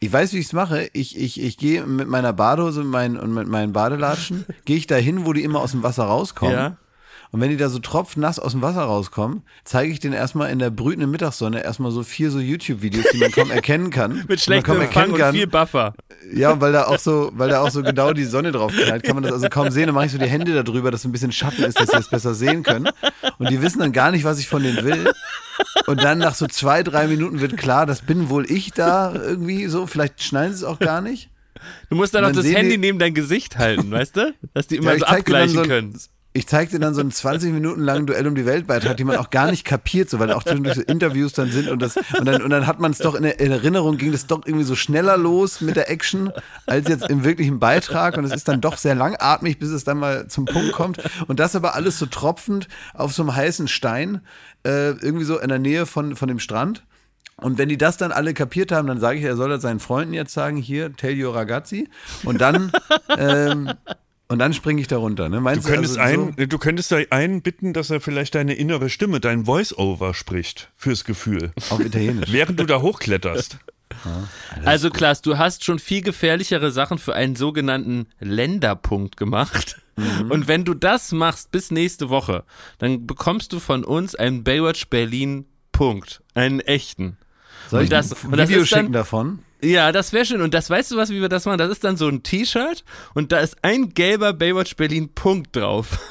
[0.00, 0.90] Ich weiß, wie ich es mache.
[0.92, 4.96] Ich, ich, ich gehe mit meiner Badehose mein, und mit meinen Badelatschen, gehe ich da
[4.96, 6.54] hin, wo die immer aus dem Wasser rauskommen.
[6.54, 6.76] Ja.
[7.32, 10.58] Und wenn die da so tropfnass aus dem Wasser rauskommen, zeige ich denen erstmal in
[10.58, 14.22] der brütenden Mittagssonne erstmal so vier so YouTube-Videos, die man kaum erkennen kann.
[14.28, 15.94] Mit schlechtem Empfang und viel Buffer.
[16.34, 19.14] Ja, weil da auch so, weil da auch so genau die Sonne drauf knallt, kann
[19.14, 19.86] man das also kaum sehen.
[19.86, 21.88] Dann mache ich so die Hände da drüber, dass so ein bisschen Schatten ist, dass
[21.88, 22.90] sie es besser sehen können.
[23.38, 25.10] Und die wissen dann gar nicht, was ich von denen will.
[25.86, 29.68] Und dann nach so zwei, drei Minuten wird klar, das bin wohl ich da irgendwie
[29.68, 29.86] so.
[29.86, 31.30] Vielleicht schneiden sie es auch gar nicht.
[31.88, 34.34] Du musst dann auch das Handy neben dein Gesicht halten, weißt du?
[34.52, 35.98] Dass die immer ja, so abgleichen so können
[36.34, 39.06] ich zeig dir dann so einen 20 Minuten langen Duell um die Welt Beitrag, den
[39.06, 41.96] man auch gar nicht kapiert, so weil auch zwischendurch so Interviews dann sind und das
[41.96, 44.42] und dann und dann hat man es doch in, der, in Erinnerung ging das doch
[44.44, 46.32] irgendwie so schneller los mit der Action
[46.66, 49.98] als jetzt im wirklichen Beitrag und es ist dann doch sehr langatmig, bis es dann
[49.98, 54.20] mal zum Punkt kommt und das aber alles so tropfend auf so einem heißen Stein
[54.64, 56.84] äh, irgendwie so in der Nähe von von dem Strand.
[57.36, 59.80] Und wenn die das dann alle kapiert haben, dann sage ich, er soll das seinen
[59.80, 61.88] Freunden jetzt sagen, hier, tell your ragazzi.
[62.24, 62.70] Und dann
[63.18, 63.72] ähm,
[64.32, 65.28] und dann springe ich da runter.
[65.28, 65.42] Ne?
[65.42, 66.46] Meinst du, könntest also einen, so?
[66.46, 71.04] du könntest da einen bitten, dass er vielleicht deine innere Stimme, dein Voice-Over spricht fürs
[71.04, 71.52] Gefühl.
[71.68, 72.32] Auf Italienisch.
[72.32, 73.58] Während du da hochkletterst.
[74.06, 74.26] Ja,
[74.64, 79.82] also Klaas, du hast schon viel gefährlichere Sachen für einen sogenannten Länderpunkt gemacht.
[79.96, 80.30] Mhm.
[80.30, 82.44] Und wenn du das machst bis nächste Woche,
[82.78, 87.18] dann bekommst du von uns einen Baywatch Berlin Punkt, einen echten.
[87.68, 89.40] Soll ich und das, ein Video schicken davon?
[89.62, 90.42] Ja, das wäre schön.
[90.42, 91.58] Und das weißt du was, wie wir das machen?
[91.58, 95.98] Das ist dann so ein T-Shirt und da ist ein gelber Baywatch Berlin Punkt drauf.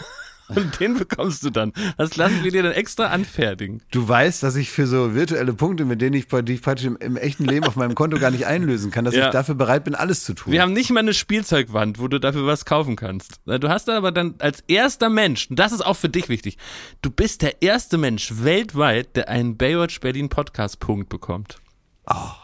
[0.56, 1.72] Und den bekommst du dann.
[1.98, 3.82] Das lassen wir dir dann extra anfertigen.
[3.92, 6.98] Du weißt, dass ich für so virtuelle Punkte, mit denen ich, die ich praktisch im,
[6.98, 9.28] im echten Leben auf meinem Konto gar nicht einlösen kann, dass ja.
[9.28, 10.52] ich dafür bereit bin, alles zu tun.
[10.52, 13.40] Wir haben nicht mal eine Spielzeugwand, wo du dafür was kaufen kannst.
[13.46, 16.58] Du hast dann aber dann als erster Mensch, und das ist auch für dich wichtig,
[17.02, 21.62] du bist der erste Mensch weltweit, der einen Baywatch Berlin Podcast Punkt bekommt.
[22.08, 22.41] Oh.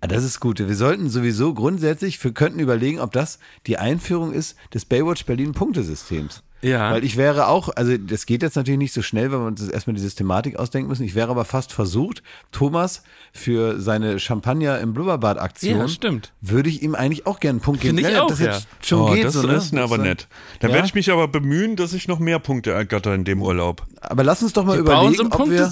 [0.00, 0.58] Ah, das ist gut.
[0.58, 5.52] Wir sollten sowieso grundsätzlich, wir könnten überlegen, ob das die Einführung ist des Baywatch Berlin
[5.52, 6.42] Punktesystems.
[6.62, 6.92] Ja.
[6.92, 9.68] Weil ich wäre auch, also das geht jetzt natürlich nicht so schnell, weil wir uns
[9.68, 11.04] erstmal die Systematik ausdenken müssen.
[11.04, 16.32] Ich wäre aber fast versucht, Thomas für seine Champagner im Blubberbad-Aktion, ja, stimmt.
[16.40, 17.96] würde ich ihm eigentlich auch gerne einen Punkt geben.
[17.96, 18.52] Finde ich auch, das ja.
[18.52, 19.54] jetzt schon oh, geht das, so, ne?
[19.54, 20.28] ist aber nett.
[20.60, 20.76] Dann ja?
[20.76, 23.86] werde ich mich aber bemühen, dass ich noch mehr Punkte ergatter in dem Urlaub.
[24.00, 25.70] Aber lass uns doch mal wir überlegen, so ein ob, wir,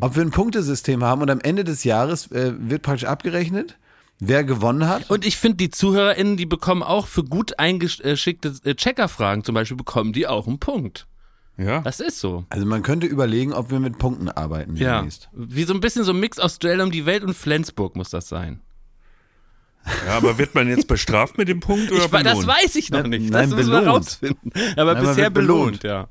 [0.00, 3.76] ob wir ein Punktesystem haben und am Ende des Jahres äh, wird praktisch abgerechnet
[4.20, 5.10] wer gewonnen hat.
[5.10, 9.76] Und ich finde, die ZuhörerInnen, die bekommen auch für gut eingeschickte äh, Checkerfragen zum Beispiel,
[9.76, 11.06] bekommen die auch einen Punkt.
[11.56, 11.80] Ja.
[11.80, 12.44] Das ist so.
[12.48, 14.96] Also man könnte überlegen, ob wir mit Punkten arbeiten ja.
[14.96, 15.28] demnächst.
[15.32, 18.10] Wie so ein bisschen so ein Mix aus Duell um die Welt und Flensburg muss
[18.10, 18.60] das sein.
[20.06, 22.26] Ja, aber wird man jetzt bestraft mit dem Punkt oder ich, belohnt?
[22.26, 23.30] Das weiß ich noch nicht.
[23.30, 24.52] Nein, das müssen wir rausfinden.
[24.76, 26.08] Aber Nein, bisher belohnt, belohnt, ja.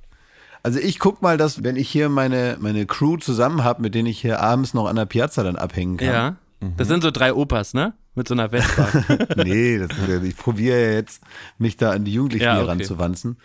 [0.62, 4.08] Also ich guck mal, dass wenn ich hier meine, meine Crew zusammen habe, mit denen
[4.08, 6.08] ich hier abends noch an der Piazza dann abhängen kann.
[6.08, 6.36] Ja.
[6.78, 7.94] Das sind so drei Opas, ne?
[8.20, 8.90] mit so einer Vespa.
[9.44, 11.22] nee, das ist, ich probiere ja jetzt,
[11.58, 12.68] mich da an die Jugendlichen ja, okay.
[12.68, 13.38] ranzuwanzen.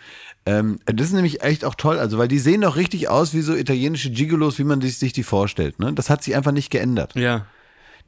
[0.45, 3.41] Ähm, das ist nämlich echt auch toll, also weil die sehen doch richtig aus wie
[3.41, 5.79] so italienische Gigolos, wie man sich die vorstellt.
[5.79, 5.93] Ne?
[5.93, 7.15] Das hat sich einfach nicht geändert.
[7.15, 7.45] Ja.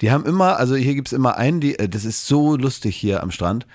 [0.01, 3.23] Die haben immer, also hier gibt's immer einen, die, äh, das ist so lustig hier
[3.23, 3.65] am Strand,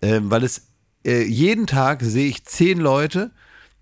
[0.00, 0.66] äh, weil es
[1.06, 3.30] äh, jeden Tag sehe ich zehn Leute,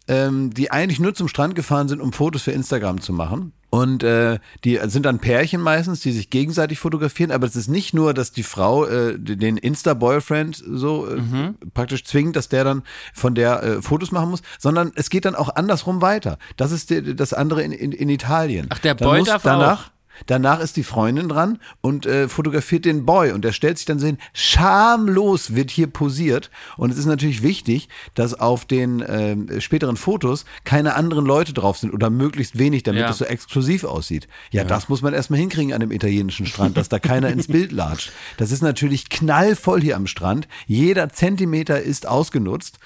[0.08, 3.52] ähm, die eigentlich nur zum Strand gefahren sind, um Fotos für Instagram zu machen.
[3.70, 7.92] Und äh, die sind dann Pärchen meistens, die sich gegenseitig fotografieren, aber es ist nicht
[7.92, 11.57] nur, dass die Frau äh, den Insta-Boyfriend so äh, mhm.
[11.74, 15.35] praktisch zwingt, dass der dann von der äh, Fotos machen muss, sondern es geht dann
[15.35, 16.38] auch andersrum weiter.
[16.57, 18.68] Das ist die, das andere in, in, in Italien.
[18.70, 19.90] Ach, der Boy darf danach.
[20.26, 23.98] Danach ist die Freundin dran und äh, fotografiert den Boy und der stellt sich dann
[23.98, 26.50] sehen, schamlos wird hier posiert.
[26.76, 31.78] Und es ist natürlich wichtig, dass auf den äh, späteren Fotos keine anderen Leute drauf
[31.78, 33.11] sind oder möglichst wenig, damit ja.
[33.11, 34.28] es so exklusiv aussieht.
[34.50, 37.48] Ja, ja, das muss man erstmal hinkriegen an dem italienischen Strand, dass da keiner ins
[37.48, 38.12] Bild latscht.
[38.37, 40.48] Das ist natürlich knallvoll hier am Strand.
[40.66, 42.78] Jeder Zentimeter ist ausgenutzt.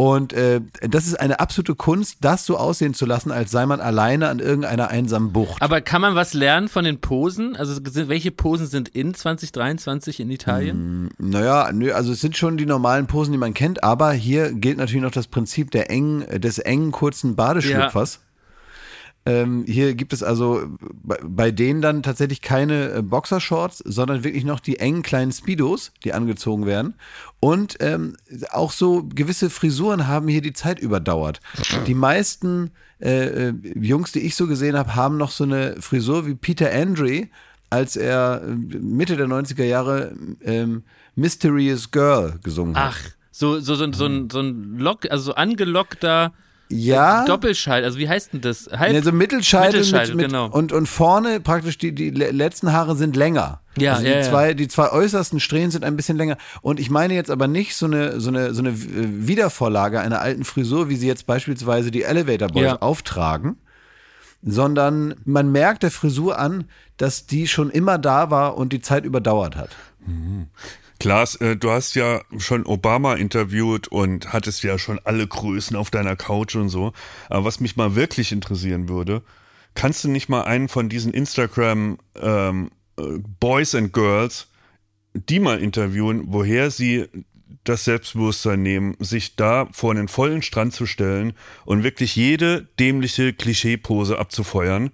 [0.00, 3.82] Und äh, das ist eine absolute Kunst, das so aussehen zu lassen, als sei man
[3.82, 5.60] alleine an irgendeiner einsamen Bucht.
[5.60, 7.54] Aber kann man was lernen von den Posen?
[7.54, 11.02] Also welche Posen sind in 2023 in Italien?
[11.02, 14.54] Mm, naja, nö, also es sind schon die normalen Posen, die man kennt, aber hier
[14.54, 18.14] gilt natürlich noch das Prinzip der engen, des engen, kurzen Badeschlüpfers.
[18.14, 18.29] Ja.
[19.26, 24.44] Ähm, hier gibt es also bei, bei denen dann tatsächlich keine äh, Boxershorts, sondern wirklich
[24.44, 26.94] noch die engen kleinen Speedos, die angezogen werden.
[27.38, 28.16] Und ähm,
[28.50, 31.40] auch so gewisse Frisuren haben hier die Zeit überdauert.
[31.86, 36.26] Die meisten äh, äh Jungs, die ich so gesehen habe, haben noch so eine Frisur
[36.26, 37.28] wie Peter Andre,
[37.68, 40.82] als er äh, Mitte der 90er Jahre ähm,
[41.14, 42.94] Mysterious Girl gesungen hat.
[42.94, 46.32] Ach, so, so, so, so, ein, so ein Lock, also so angelockter
[46.70, 47.24] ja.
[47.24, 48.68] Doppelscheitel, also wie heißt denn das?
[48.72, 50.48] Halb also Mittelscheitel, Mittelscheitel mit, mit, genau.
[50.48, 53.60] Und, und vorne praktisch die, die letzten Haare sind länger.
[53.76, 56.36] Ja, also ja, die, zwei, die zwei äußersten Strähnen sind ein bisschen länger.
[56.62, 60.44] Und ich meine jetzt aber nicht so eine, so eine, so eine Wiedervorlage einer alten
[60.44, 62.76] Frisur, wie sie jetzt beispielsweise die Elevator Boys ja.
[62.80, 63.56] auftragen,
[64.42, 66.64] sondern man merkt der Frisur an,
[66.96, 69.70] dass die schon immer da war und die Zeit überdauert hat.
[71.00, 75.90] Klaas, äh, du hast ja schon Obama interviewt und hattest ja schon alle Größen auf
[75.90, 76.92] deiner Couch und so.
[77.30, 79.22] Aber was mich mal wirklich interessieren würde,
[79.74, 83.02] kannst du nicht mal einen von diesen Instagram ähm, äh,
[83.40, 84.48] Boys and Girls,
[85.14, 87.06] die mal interviewen, woher sie
[87.64, 91.32] das Selbstbewusstsein nehmen, sich da vor einen vollen Strand zu stellen
[91.64, 94.90] und wirklich jede dämliche Klischeepose abzufeuern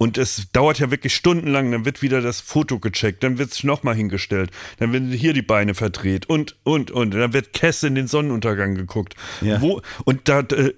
[0.00, 3.64] und es dauert ja wirklich stundenlang, dann wird wieder das Foto gecheckt, dann wird es
[3.64, 7.10] nochmal hingestellt, dann werden hier die Beine verdreht und, und, und.
[7.10, 9.14] Dann wird Kess in den Sonnenuntergang geguckt.
[9.42, 9.60] Ja.
[9.60, 10.72] Wo, und da, äh,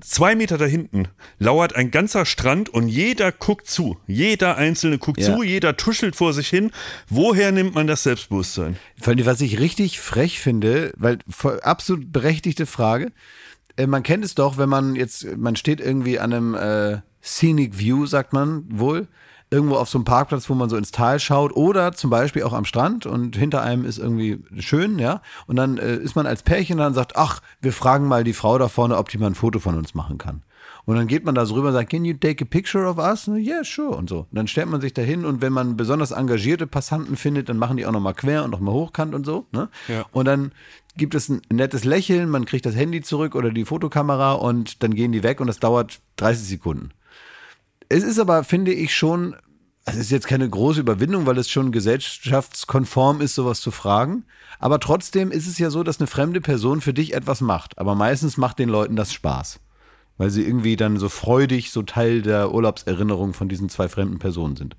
[0.00, 1.08] zwei Meter da hinten
[1.40, 3.98] lauert ein ganzer Strand und jeder guckt zu.
[4.06, 5.34] Jeder Einzelne guckt ja.
[5.34, 6.70] zu, jeder tuschelt vor sich hin.
[7.08, 8.76] Woher nimmt man das Selbstbewusstsein?
[9.00, 11.18] Vor allem, was ich richtig frech finde, weil
[11.62, 13.10] absolut berechtigte Frage.
[13.76, 17.78] Äh, man kennt es doch, wenn man jetzt, man steht irgendwie an einem äh, Scenic
[17.78, 19.08] View, sagt man wohl.
[19.50, 22.54] Irgendwo auf so einem Parkplatz, wo man so ins Tal schaut oder zum Beispiel auch
[22.54, 25.20] am Strand und hinter einem ist irgendwie schön, ja.
[25.46, 28.56] Und dann äh, ist man als Pärchen dann sagt, ach, wir fragen mal die Frau
[28.56, 30.42] da vorne, ob die mal ein Foto von uns machen kann.
[30.84, 32.98] Und dann geht man da so rüber und sagt, can you take a picture of
[32.98, 33.28] us?
[33.28, 33.96] Yeah, sure.
[33.96, 34.20] Und so.
[34.20, 37.56] Und dann stellt man sich da hin und wenn man besonders engagierte Passanten findet, dann
[37.56, 39.46] machen die auch nochmal quer und nochmal hochkant und so.
[39.52, 39.68] Ne?
[39.86, 40.06] Ja.
[40.12, 40.52] Und dann
[40.96, 44.94] gibt es ein nettes Lächeln, man kriegt das Handy zurück oder die Fotokamera und dann
[44.94, 46.90] gehen die weg und das dauert 30 Sekunden.
[47.92, 49.36] Es ist aber, finde ich, schon,
[49.84, 54.24] es ist jetzt keine große Überwindung, weil es schon gesellschaftskonform ist, sowas zu fragen.
[54.58, 57.76] Aber trotzdem ist es ja so, dass eine fremde Person für dich etwas macht.
[57.76, 59.60] Aber meistens macht den Leuten das Spaß.
[60.16, 64.56] Weil sie irgendwie dann so freudig so Teil der Urlaubserinnerung von diesen zwei fremden Personen
[64.56, 64.74] sind.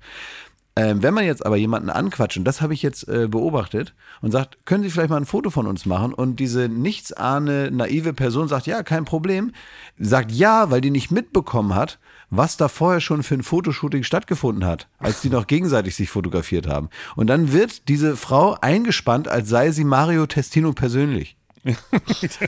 [0.74, 4.32] Ähm, wenn man jetzt aber jemanden anquatscht, und das habe ich jetzt äh, beobachtet, und
[4.32, 6.12] sagt, können Sie vielleicht mal ein Foto von uns machen?
[6.12, 9.52] Und diese nichtsahne, naive Person sagt, ja, kein Problem,
[10.00, 12.00] sagt ja, weil die nicht mitbekommen hat,
[12.36, 16.66] was da vorher schon für ein Fotoshooting stattgefunden hat, als die noch gegenseitig sich fotografiert
[16.66, 16.88] haben.
[17.16, 21.36] Und dann wird diese Frau eingespannt, als sei sie Mario Testino persönlich.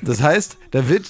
[0.03, 1.07] Das heißt, da wird,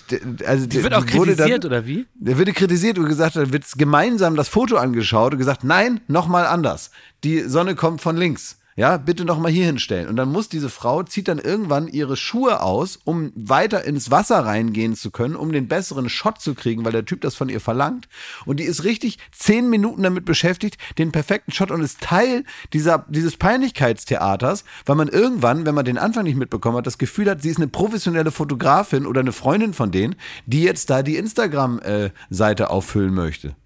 [0.46, 2.06] also die wird auch kritisiert dann, oder wie?
[2.14, 6.46] Der wird kritisiert und gesagt, da wird gemeinsam das Foto angeschaut und gesagt, nein, nochmal
[6.46, 6.90] anders.
[7.24, 10.06] Die Sonne kommt von links ja, bitte noch mal hier hinstellen.
[10.06, 14.40] Und dann muss diese Frau, zieht dann irgendwann ihre Schuhe aus, um weiter ins Wasser
[14.40, 17.60] reingehen zu können, um den besseren Shot zu kriegen, weil der Typ das von ihr
[17.60, 18.06] verlangt.
[18.44, 23.06] Und die ist richtig zehn Minuten damit beschäftigt, den perfekten Shot und ist Teil dieser,
[23.08, 27.40] dieses Peinlichkeitstheaters, weil man irgendwann, wenn man den Anfang nicht mitbekommen hat, das Gefühl hat,
[27.40, 32.62] sie ist eine professionelle Fotografin oder eine Freundin von denen, die jetzt da die Instagram-Seite
[32.62, 33.56] äh, auffüllen möchte.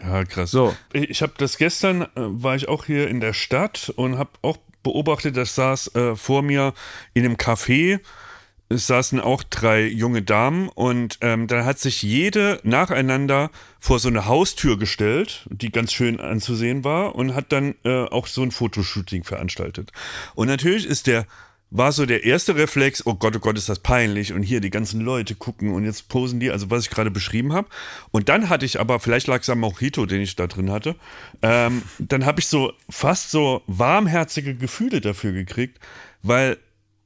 [0.00, 0.50] Ja, krass.
[0.50, 0.74] So.
[0.92, 4.58] Ich habe das gestern, äh, war ich auch hier in der Stadt und habe auch
[4.82, 6.74] beobachtet, das saß äh, vor mir
[7.14, 8.00] in einem Café
[8.68, 14.08] es saßen auch drei junge Damen und ähm, dann hat sich jede nacheinander vor so
[14.08, 18.50] eine Haustür gestellt, die ganz schön anzusehen war und hat dann äh, auch so ein
[18.50, 19.92] Fotoshooting veranstaltet.
[20.34, 21.26] Und natürlich ist der
[21.74, 24.70] war so der erste Reflex, oh Gott, oh Gott, ist das peinlich und hier die
[24.70, 27.66] ganzen Leute gucken und jetzt posen die, also was ich gerade beschrieben habe.
[28.12, 30.94] Und dann hatte ich aber, vielleicht lag es am Mojito, den ich da drin hatte,
[31.42, 35.80] ähm, dann habe ich so fast so warmherzige Gefühle dafür gekriegt,
[36.22, 36.58] weil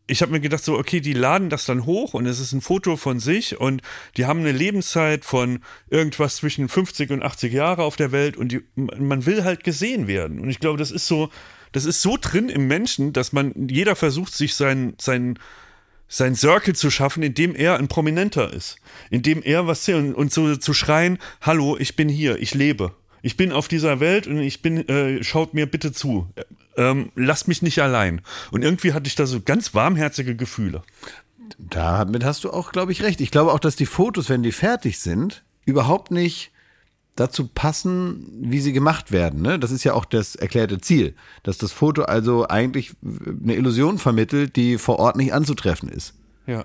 [0.06, 2.60] ich habe mir gedacht, so, okay, die laden das dann hoch und es ist ein
[2.60, 3.80] Foto von sich und
[4.18, 8.52] die haben eine Lebenszeit von irgendwas zwischen 50 und 80 Jahre auf der Welt und
[8.52, 10.40] die, man will halt gesehen werden.
[10.40, 11.30] Und ich glaube, das ist so,
[11.72, 15.38] das ist so drin im Menschen, dass man, jeder versucht, sich sein, sein,
[16.08, 18.76] sein Circle zu schaffen, indem er ein Prominenter ist.
[19.10, 22.94] Indem er was und, und so zu schreien, hallo, ich bin hier, ich lebe.
[23.20, 26.28] Ich bin auf dieser Welt und ich bin, äh, schaut mir bitte zu
[26.78, 28.22] ähm, lasst mich nicht allein.
[28.52, 30.82] Und irgendwie hatte ich da so ganz warmherzige Gefühle.
[31.58, 33.20] Damit hast du auch, glaube ich, recht.
[33.20, 36.52] Ich glaube auch, dass die Fotos, wenn die fertig sind, überhaupt nicht
[37.18, 39.42] dazu passen, wie sie gemacht werden.
[39.42, 39.58] Ne?
[39.58, 44.54] Das ist ja auch das erklärte Ziel, dass das Foto also eigentlich eine Illusion vermittelt,
[44.56, 46.14] die vor Ort nicht anzutreffen ist.
[46.46, 46.64] Ja.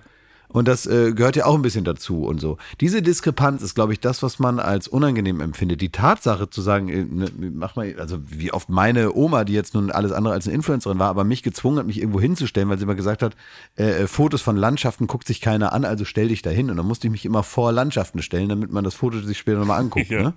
[0.54, 2.58] Und das äh, gehört ja auch ein bisschen dazu und so.
[2.80, 5.82] Diese Diskrepanz ist, glaube ich, das, was man als unangenehm empfindet.
[5.82, 9.74] Die Tatsache zu sagen, äh, ne, mach mal, also wie oft meine Oma, die jetzt
[9.74, 12.78] nun alles andere als eine Influencerin war, aber mich gezwungen hat, mich irgendwo hinzustellen, weil
[12.78, 13.36] sie immer gesagt hat,
[13.78, 16.70] äh, äh Fotos von Landschaften guckt sich keiner an, also stell dich da hin.
[16.70, 19.58] Und dann musste ich mich immer vor Landschaften stellen, damit man das Foto sich später
[19.58, 20.08] nochmal anguckt.
[20.10, 20.22] ja.
[20.22, 20.34] Ne?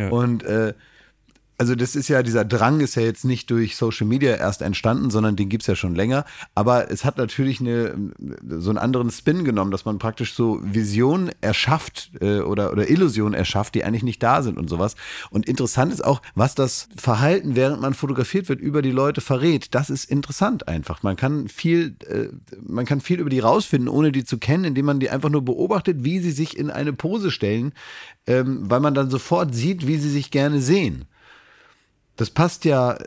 [0.00, 0.08] Ja.
[0.08, 0.74] Und äh,
[1.62, 5.10] also das ist ja, dieser Drang ist ja jetzt nicht durch Social Media erst entstanden,
[5.10, 6.24] sondern den gibt es ja schon länger.
[6.56, 7.94] Aber es hat natürlich eine,
[8.48, 13.34] so einen anderen Spin genommen, dass man praktisch so Visionen erschafft äh, oder, oder Illusionen
[13.34, 14.96] erschafft, die eigentlich nicht da sind und sowas.
[15.30, 19.72] Und interessant ist auch, was das Verhalten, während man fotografiert wird, über die Leute verrät.
[19.72, 21.04] Das ist interessant einfach.
[21.04, 22.26] Man kann viel, äh,
[22.60, 25.44] man kann viel über die rausfinden, ohne die zu kennen, indem man die einfach nur
[25.44, 27.72] beobachtet, wie sie sich in eine Pose stellen,
[28.26, 31.04] ähm, weil man dann sofort sieht, wie sie sich gerne sehen.
[32.16, 32.98] Das passt ja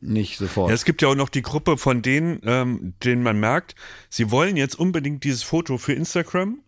[0.00, 0.68] nicht sofort.
[0.68, 3.74] Ja, es gibt ja auch noch die Gruppe von denen, ähm, denen man merkt,
[4.08, 6.58] sie wollen jetzt unbedingt dieses Foto für Instagram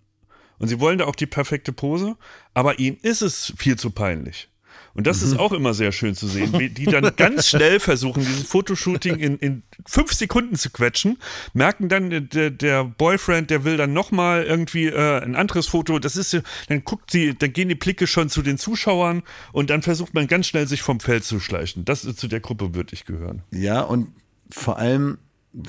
[0.59, 2.17] und sie wollen da auch die perfekte Pose,
[2.55, 4.49] aber ihnen ist es viel zu peinlich.
[4.95, 5.27] Und das mhm.
[5.29, 9.17] ist auch immer sehr schön zu sehen, wie die dann ganz schnell versuchen, dieses Fotoshooting
[9.17, 11.19] in, in fünf Sekunden zu quetschen,
[11.53, 16.17] merken dann, der, der Boyfriend, der will dann nochmal irgendwie äh, ein anderes Foto, das
[16.17, 19.23] ist, dann guckt sie, dann gehen die Blicke schon zu den Zuschauern
[19.53, 21.85] und dann versucht man ganz schnell sich vom Feld zu schleichen.
[21.85, 23.43] Das zu der Gruppe würde ich gehören.
[23.51, 24.09] Ja, und
[24.51, 25.19] vor allem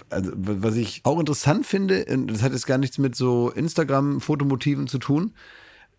[0.10, 5.00] also, was ich auch interessant finde, das hat jetzt gar nichts mit so Instagram-Fotomotiven zu
[5.00, 5.34] tun,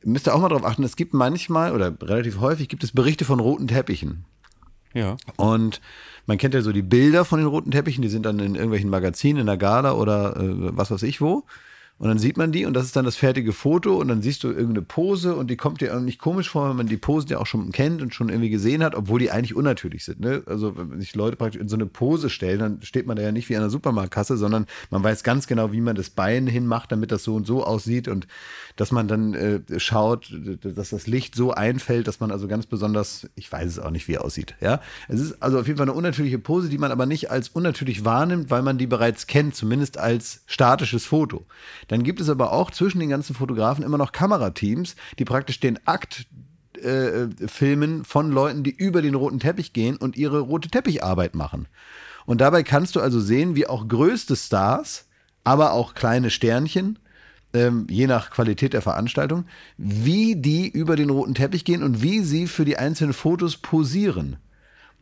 [0.05, 3.25] müsst ihr auch mal drauf achten, es gibt manchmal oder relativ häufig gibt es Berichte
[3.25, 4.25] von roten Teppichen.
[4.95, 5.17] Ja.
[5.37, 5.81] Und
[6.27, 8.91] man kennt ja so die Bilder von den roten Teppichen, die sind dann in irgendwelchen
[8.91, 11.45] Magazinen, in der Gala oder äh, was weiß ich wo.
[12.03, 14.43] Und dann sieht man die und das ist dann das fertige Foto und dann siehst
[14.43, 17.39] du irgendeine Pose und die kommt dir nicht komisch vor, wenn man die Posen ja
[17.39, 20.19] auch schon kennt und schon irgendwie gesehen hat, obwohl die eigentlich unnatürlich sind.
[20.19, 20.43] Ne?
[20.47, 23.31] Also wenn sich Leute praktisch in so eine Pose stellen, dann steht man da ja
[23.31, 26.91] nicht wie an der Supermarktkasse, sondern man weiß ganz genau, wie man das Bein hinmacht,
[26.91, 28.27] damit das so und so aussieht und
[28.75, 33.29] dass man dann äh, schaut, dass das Licht so einfällt, dass man also ganz besonders,
[33.37, 34.57] ich weiß es auch nicht, wie er aussieht.
[34.61, 37.51] Ja, es ist also auf jeden Fall eine unnatürliche Pose, die man aber nicht als
[37.51, 41.47] unnatürlich wahrnimmt, weil man die bereits kennt, zumindest als statisches Foto.
[41.93, 45.79] Dann gibt es aber auch zwischen den ganzen Fotografen immer noch Kamerateams, die praktisch den
[45.87, 46.25] Akt
[46.83, 51.69] äh, filmen von Leuten, die über den roten Teppich gehen und ihre rote Teppicharbeit machen.
[52.25, 55.05] Und dabei kannst du also sehen, wie auch größte Stars,
[55.45, 56.99] aber auch kleine Sternchen
[57.53, 59.45] ähm, je nach Qualität der Veranstaltung,
[59.77, 64.39] wie die über den roten Teppich gehen und wie sie für die einzelnen Fotos posieren.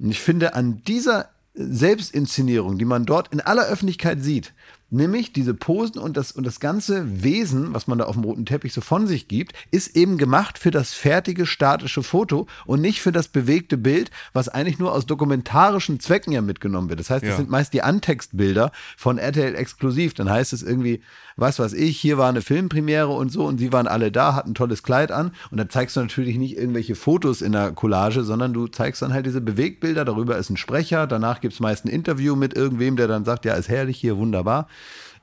[0.01, 4.55] Und ich finde, an dieser Selbstinszenierung, die man dort in aller Öffentlichkeit sieht,
[4.93, 8.45] Nämlich diese Posen und das, und das ganze Wesen, was man da auf dem roten
[8.45, 13.01] Teppich so von sich gibt, ist eben gemacht für das fertige statische Foto und nicht
[13.01, 16.99] für das bewegte Bild, was eigentlich nur aus dokumentarischen Zwecken ja mitgenommen wird.
[16.99, 17.37] Das heißt, das ja.
[17.37, 20.15] sind meist die Antextbilder von RTL exklusiv.
[20.15, 21.03] Dann heißt es irgendwie,
[21.37, 24.51] was weiß ich, hier war eine Filmpremiere und so und sie waren alle da, hatten
[24.51, 28.25] ein tolles Kleid an und dann zeigst du natürlich nicht irgendwelche Fotos in der Collage,
[28.25, 31.85] sondern du zeigst dann halt diese Bewegtbilder, darüber ist ein Sprecher, danach gibt es meist
[31.85, 34.69] ein Interview mit irgendwem, der dann sagt, ja, ist herrlich hier, wunderbar.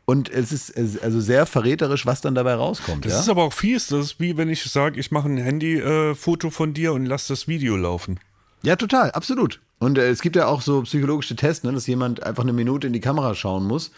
[0.10, 3.04] Und es ist also sehr verräterisch, was dann dabei rauskommt.
[3.04, 3.20] Das ja?
[3.20, 3.88] ist aber auch fies.
[3.88, 7.50] Das ist wie wenn ich sage, ich mache ein Handy-Foto von dir und lass das
[7.50, 8.18] Video laufen.
[8.64, 9.60] Ja, total, absolut.
[9.80, 12.88] Und äh, es gibt ja auch so psychologische Tests, ne, dass jemand einfach eine Minute
[12.88, 13.92] in die Kamera schauen muss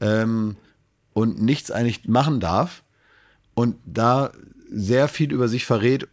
[0.00, 0.56] ähm,
[1.12, 2.82] und nichts eigentlich machen darf.
[3.52, 4.32] Und da
[4.70, 6.08] sehr viel über sich verrät,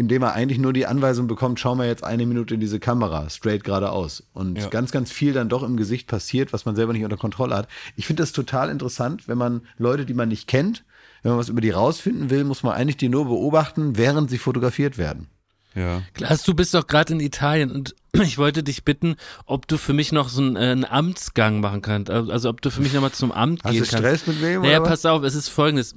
[0.00, 3.28] indem er eigentlich nur die Anweisung bekommt, schau mal jetzt eine Minute in diese Kamera,
[3.28, 4.24] straight geradeaus.
[4.32, 4.68] Und ja.
[4.68, 7.68] ganz, ganz viel dann doch im Gesicht passiert, was man selber nicht unter Kontrolle hat.
[7.96, 10.84] Ich finde das total interessant, wenn man Leute, die man nicht kennt,
[11.22, 14.38] wenn man was über die rausfinden will, muss man eigentlich die nur beobachten, während sie
[14.38, 15.28] fotografiert werden.
[15.74, 16.02] Ja.
[16.14, 19.92] Klaas, du bist doch gerade in Italien und ich wollte dich bitten, ob du für
[19.92, 22.10] mich noch so einen, äh, einen Amtsgang machen kannst.
[22.10, 23.92] Also ob du für mich nochmal zum Amt Hast gehen kannst.
[23.92, 24.62] Hast du Stress mit wem?
[24.62, 25.94] Naja, pass auf, es ist folgendes.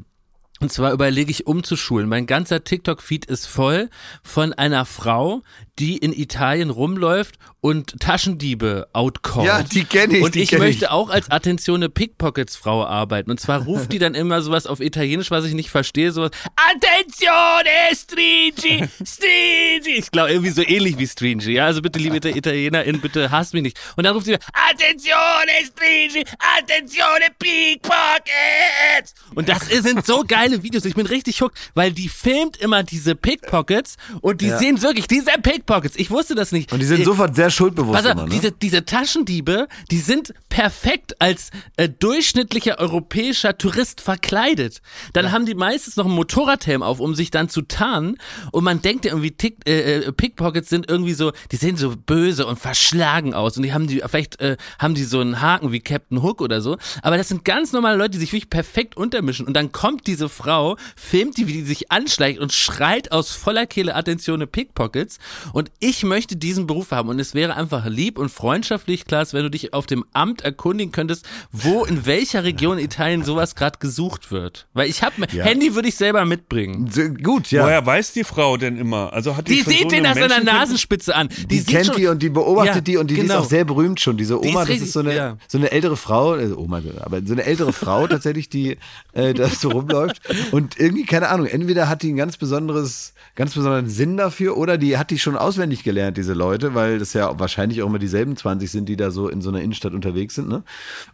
[0.63, 2.07] Und zwar überlege ich umzuschulen.
[2.07, 3.89] Mein ganzer TikTok-Feed ist voll
[4.23, 5.43] von einer Frau,
[5.77, 9.47] die in Italien rumläuft und Taschendiebe outcallt.
[9.47, 10.23] Ja, die kenne ich.
[10.23, 10.91] Und ich möchte ich.
[10.91, 13.31] auch als Attentione Pickpockets Frau arbeiten.
[13.31, 17.69] Und zwar ruft die dann immer sowas auf Italienisch, was ich nicht verstehe, sowas Attenzione
[17.95, 19.97] Stringi, Stringi.
[19.97, 21.51] Ich glaube irgendwie so ähnlich wie Stringi.
[21.51, 23.79] Ja, also bitte liebe Italienerin, bitte hasst mich nicht.
[23.95, 26.25] Und dann ruft sie Attenzione Stringi,
[26.57, 29.13] Attenzione Pickpockets.
[29.35, 30.85] Und das sind so geile Videos.
[30.85, 34.57] Ich bin richtig hooked, weil die filmt immer diese Pickpockets und die ja.
[34.57, 35.95] sehen wirklich diese Pickpockets Pickpockets.
[35.95, 36.71] Ich wusste das nicht.
[36.71, 37.97] Und die sind ich, sofort sehr schuldbewusst.
[37.97, 38.29] Also, immer, ne?
[38.29, 44.81] diese, diese Taschendiebe, die sind perfekt als äh, durchschnittlicher europäischer Tourist verkleidet.
[45.13, 45.31] Dann ja.
[45.31, 48.17] haben die meistens noch einen Motorradhelm auf, um sich dann zu tarnen.
[48.51, 51.93] Und man denkt ja irgendwie, Tick, äh, äh, Pickpockets sind irgendwie so, die sehen so
[51.95, 53.57] böse und verschlagen aus.
[53.57, 56.61] Und die haben die, vielleicht äh, haben die so einen Haken wie Captain Hook oder
[56.61, 56.77] so.
[57.01, 59.47] Aber das sind ganz normale Leute, die sich wirklich perfekt untermischen.
[59.47, 63.65] Und dann kommt diese Frau, filmt die, wie die sich anschleicht und schreit aus voller
[63.65, 65.19] Kehle Attention Pickpockets.
[65.53, 67.09] Und ich möchte diesen Beruf haben.
[67.09, 70.93] Und es wäre einfach lieb und freundschaftlich, Klaas, wenn du dich auf dem Amt erkundigen
[70.93, 74.67] könntest, wo in welcher Region Italien sowas gerade gesucht wird.
[74.73, 75.43] Weil ich habe ja.
[75.43, 76.89] Handy würde ich selber mitbringen.
[77.21, 77.65] Gut, ja.
[77.65, 79.11] Woher weiß die Frau denn immer?
[79.11, 81.27] Also hat die, die sieht den aus seiner Nasenspitze an.
[81.27, 83.33] Die, die kennt schon, die und die beobachtet ja, die und die, genau.
[83.33, 84.15] ist auch sehr berühmt schon.
[84.15, 85.37] Diese Oma, ist das ist so eine, ja.
[85.49, 88.77] so eine ältere Frau, also Oma, aber so eine ältere Frau tatsächlich, die
[89.11, 90.21] äh, da so rumläuft.
[90.53, 94.77] Und irgendwie, keine Ahnung, entweder hat die ein ganz besonderes, ganz besonderen Sinn dafür oder
[94.77, 98.35] die hat die schon auswendig gelernt, diese Leute, weil das ja wahrscheinlich auch immer dieselben
[98.35, 100.49] 20 sind, die da so in so einer Innenstadt unterwegs sind.
[100.49, 100.63] Ne?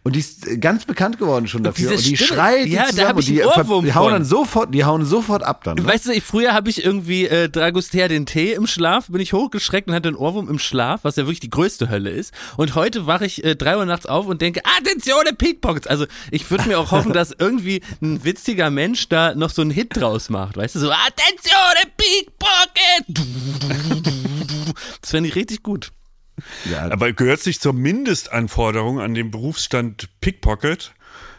[0.02, 1.90] Und die ist ganz bekannt geworden schon dafür.
[1.90, 4.74] Und die Stimme, schreit ja, die zusammen da und die, die, die hauen dann sofort,
[4.74, 5.76] die hauen sofort ab dann.
[5.76, 5.84] Ne?
[5.84, 9.32] Weißt du, ich, früher habe ich irgendwie äh, Dragostea den Tee im Schlaf, bin ich
[9.32, 12.32] hochgeschreckt und hatte einen Ohrwurm im Schlaf, was ja wirklich die größte Hölle ist.
[12.56, 15.86] Und heute wache ich äh, drei Uhr nachts auf und denke, Attention, Pickpockets.
[15.86, 19.70] Also ich würde mir auch hoffen, dass irgendwie ein witziger Mensch da noch so einen
[19.70, 20.56] Hit draus macht.
[20.56, 23.20] Weißt du, so Attention, Pickpocket.
[25.00, 25.92] Das fände ich richtig gut.
[26.70, 26.90] Ja.
[26.90, 30.92] Aber gehört sich zur Mindestanforderung an den Berufsstand Pickpocket,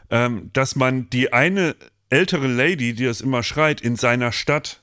[0.09, 1.75] ähm, dass man die eine
[2.09, 4.81] ältere Lady, die das immer schreit, in seiner Stadt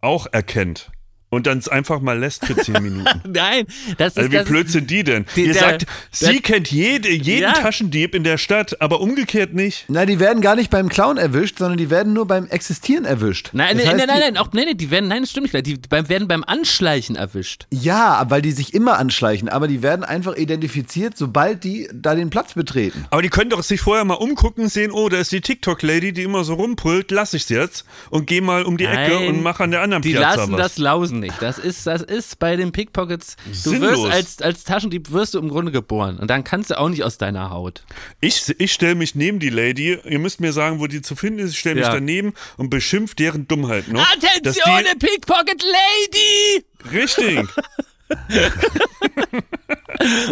[0.00, 0.90] auch erkennt
[1.32, 3.22] und dann es einfach mal lässt für zehn Minuten.
[3.24, 3.64] Nein,
[3.96, 5.24] das ist also wie das blöd sind die denn?
[5.34, 7.52] Die, Ihr der, sagt, sie der, kennt jede, jeden ja.
[7.54, 9.86] Taschendieb in der Stadt, aber umgekehrt nicht.
[9.88, 13.48] Nein, die werden gar nicht beim Clown erwischt, sondern die werden nur beim Existieren erwischt.
[13.54, 15.78] Nein, das nein, nein, nein, nein, auch nein, die werden, nein, das stimmt nicht, die
[15.88, 17.66] beim, werden beim Anschleichen erwischt.
[17.70, 22.28] Ja, weil die sich immer anschleichen, aber die werden einfach identifiziert, sobald die da den
[22.28, 23.06] Platz betreten.
[23.08, 26.24] Aber die können doch sich vorher mal umgucken, sehen, oh, da ist die TikTok-Lady, die
[26.24, 29.60] immer so rumbrüllt, lass ich's jetzt und geh mal um die nein, Ecke und mach
[29.60, 30.58] an der anderen die Piazza lassen was.
[30.58, 31.40] das lausen nicht.
[31.40, 33.36] Das ist, das ist bei den Pickpockets.
[33.46, 34.02] Du Sinnlos.
[34.02, 36.18] wirst als, als Taschendieb wirst du im Grunde geboren.
[36.18, 37.84] Und dann kannst du auch nicht aus deiner Haut.
[38.20, 39.98] Ich, ich stelle mich neben die Lady.
[40.04, 41.52] Ihr müsst mir sagen, wo die zu finden ist.
[41.52, 41.94] Ich stelle mich ja.
[41.94, 44.06] daneben und beschimpft deren Dummheit noch.
[44.12, 46.64] Attention, die, Pickpocket Lady!
[46.92, 47.48] Richtig.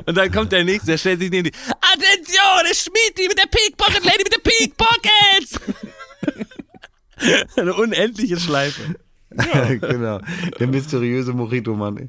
[0.07, 1.53] Und dann kommt der nächste, der stellt sich neben die.
[1.81, 5.61] Attention, der Schmiedi mit der Pickpocket Lady mit den Pickpockets!
[7.57, 8.97] Eine unendliche Schleife.
[9.37, 9.75] Ja.
[9.75, 10.21] genau.
[10.59, 12.09] Der mysteriöse Mojito-Mann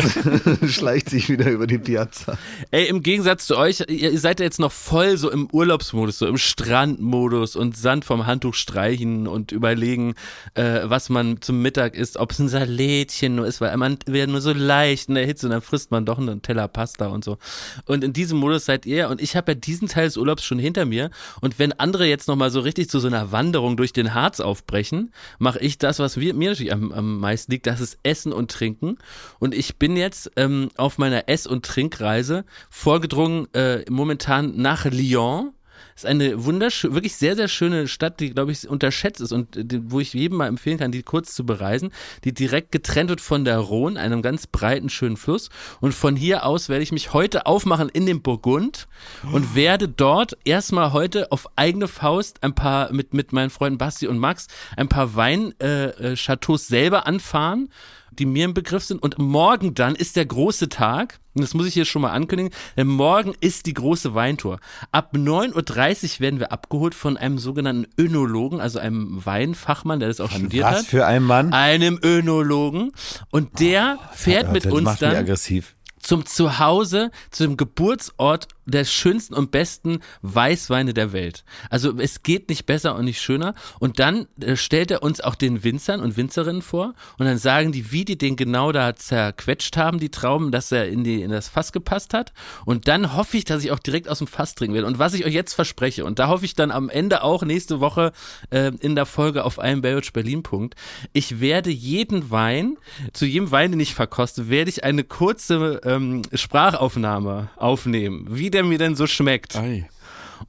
[0.68, 2.38] schleicht sich wieder über die Piazza.
[2.70, 6.26] Ey, im Gegensatz zu euch, ihr seid ja jetzt noch voll so im Urlaubsmodus, so
[6.26, 10.14] im Strandmodus und Sand vom Handtuch streichen und überlegen,
[10.54, 14.30] äh, was man zum Mittag isst, ob es ein Salätchen nur ist, weil man wird
[14.30, 17.24] nur so leicht in der Hitze und dann frisst man doch einen Teller Pasta und
[17.24, 17.38] so.
[17.86, 20.60] Und in diesem Modus seid ihr und ich habe ja diesen Teil des Urlaubs schon
[20.60, 24.14] hinter mir und wenn andere jetzt nochmal so richtig zu so einer Wanderung durch den
[24.14, 27.98] Harz aufbrechen, mache ich das, was wir mir natürlich am, am meisten liegt, das ist
[28.02, 28.98] Essen und Trinken.
[29.38, 35.52] Und ich bin jetzt ähm, auf meiner Ess- und Trinkreise vorgedrungen, äh, momentan nach Lyon
[35.96, 39.90] ist eine wunderschöne, wirklich sehr, sehr schöne Stadt, die, glaube ich, unterschätzt ist und die,
[39.90, 41.90] wo ich jedem mal empfehlen kann, die kurz zu bereisen,
[42.24, 45.48] die direkt getrennt wird von der Rhone, einem ganz breiten, schönen Fluss.
[45.80, 48.88] Und von hier aus werde ich mich heute aufmachen in den Burgund
[49.32, 54.06] und werde dort erstmal heute auf eigene Faust ein paar, mit, mit meinen Freunden Basti
[54.06, 57.70] und Max, ein paar Weinchateaus äh, äh, selber anfahren
[58.18, 59.02] die mir im Begriff sind.
[59.02, 61.20] Und morgen dann ist der große Tag.
[61.34, 62.52] Und das muss ich hier schon mal ankündigen.
[62.76, 64.58] Denn morgen ist die große Weintour.
[64.90, 70.20] Ab 9.30 Uhr werden wir abgeholt von einem sogenannten Önologen, also einem Weinfachmann, der das
[70.20, 70.80] auch von studiert was hat.
[70.80, 71.52] Was für ein Mann?
[71.52, 72.92] Einem Önologen.
[73.30, 79.34] Und der oh, fährt mit uns dann aggressiv zum Zuhause, zu dem Geburtsort der schönsten
[79.34, 81.44] und besten Weißweine der Welt.
[81.70, 83.54] Also es geht nicht besser und nicht schöner.
[83.78, 87.72] Und dann äh, stellt er uns auch den Winzern und Winzerinnen vor und dann sagen
[87.72, 91.30] die, wie die den genau da zerquetscht haben, die Trauben, dass er in, die, in
[91.30, 92.32] das Fass gepasst hat.
[92.64, 94.86] Und dann hoffe ich, dass ich auch direkt aus dem Fass trinken werde.
[94.86, 97.80] Und was ich euch jetzt verspreche, und da hoffe ich dann am Ende auch nächste
[97.80, 98.12] Woche
[98.50, 100.74] äh, in der Folge auf einem Baywatch Berlin Punkt,
[101.12, 102.76] ich werde jeden Wein,
[103.12, 108.64] zu jedem Wein, den ich verkoste, werde ich eine kurze ähm, Sprachaufnahme aufnehmen, wie der
[108.64, 109.54] mir denn so schmeckt.
[109.54, 109.86] Ei.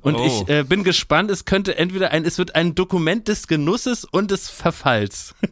[0.02, 0.26] Und oh.
[0.26, 4.32] ich äh, bin gespannt, es könnte entweder ein, es wird ein Dokument des Genusses und
[4.32, 5.36] des Verfalls.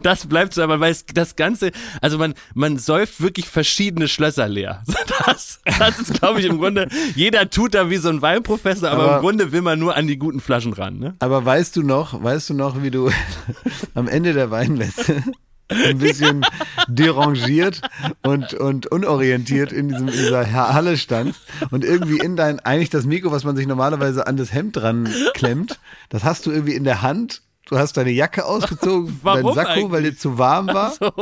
[0.00, 4.46] Das bleibt so, aber weil es das Ganze, also man, man säuft wirklich verschiedene Schlösser
[4.46, 4.84] leer.
[5.26, 9.02] Das, das ist, glaube ich, im Grunde, jeder tut da wie so ein Weinprofessor, aber,
[9.02, 10.98] aber, im Grunde will man nur an die guten Flaschen ran.
[10.98, 11.16] Ne?
[11.18, 13.10] Aber weißt du noch, weißt du noch, wie du
[13.94, 15.24] am Ende der Weinmesse
[15.72, 16.44] ein bisschen
[16.88, 17.80] derangiert
[18.22, 21.34] und, und unorientiert in, diesem, in dieser Halle stand
[21.70, 25.08] und irgendwie in dein, eigentlich das Mikro, was man sich normalerweise an das Hemd dran
[25.34, 27.42] klemmt, das hast du irgendwie in der Hand.
[27.66, 29.90] Du hast deine Jacke ausgezogen, deinen Sakko, eigentlich?
[29.90, 30.92] weil dir zu warm war.
[30.92, 31.12] So.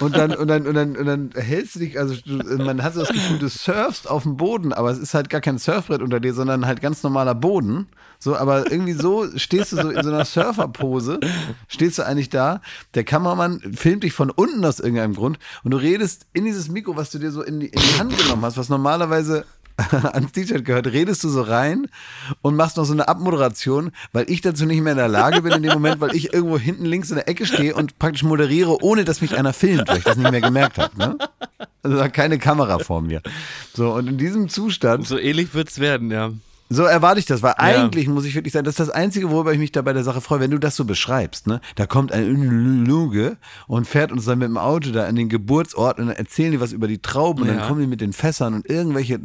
[0.00, 2.94] Und dann, und dann, und dann, und dann hältst du dich, also du, man hat
[2.94, 6.02] so das Gefühl, du surfst auf dem Boden, aber es ist halt gar kein Surfbrett
[6.02, 7.88] unter dir, sondern halt ganz normaler Boden.
[8.18, 11.20] So, aber irgendwie so stehst du so in so einer Surferpose,
[11.68, 12.60] stehst du eigentlich da.
[12.94, 16.96] Der Kameramann filmt dich von unten aus irgendeinem Grund und du redest in dieses Mikro,
[16.96, 19.44] was du dir so in die, in die Hand genommen hast, was normalerweise
[20.12, 21.86] ans T-Shirt gehört, redest du so rein
[22.42, 25.52] und machst noch so eine Abmoderation, weil ich dazu nicht mehr in der Lage bin
[25.52, 28.82] in dem Moment, weil ich irgendwo hinten links in der Ecke stehe und praktisch moderiere,
[28.82, 30.98] ohne dass mich einer filmt, weil ich das nicht mehr gemerkt habe.
[30.98, 31.18] Ne?
[31.82, 33.22] Also keine Kamera vor mir.
[33.72, 35.06] So, und in diesem Zustand.
[35.06, 36.32] So ähnlich wird's werden, ja.
[36.68, 37.64] So erwarte ich das, weil ja.
[37.64, 40.04] eigentlich muss ich wirklich sagen, das ist das Einzige, worüber ich mich da bei der
[40.04, 41.60] Sache freue, wenn du das so beschreibst, ne?
[41.76, 45.98] Da kommt ein Luge und fährt uns dann mit dem Auto da an den Geburtsort
[45.98, 48.54] und dann erzählen die was über die Trauben und dann kommen die mit den Fässern
[48.54, 49.18] und irgendwelche,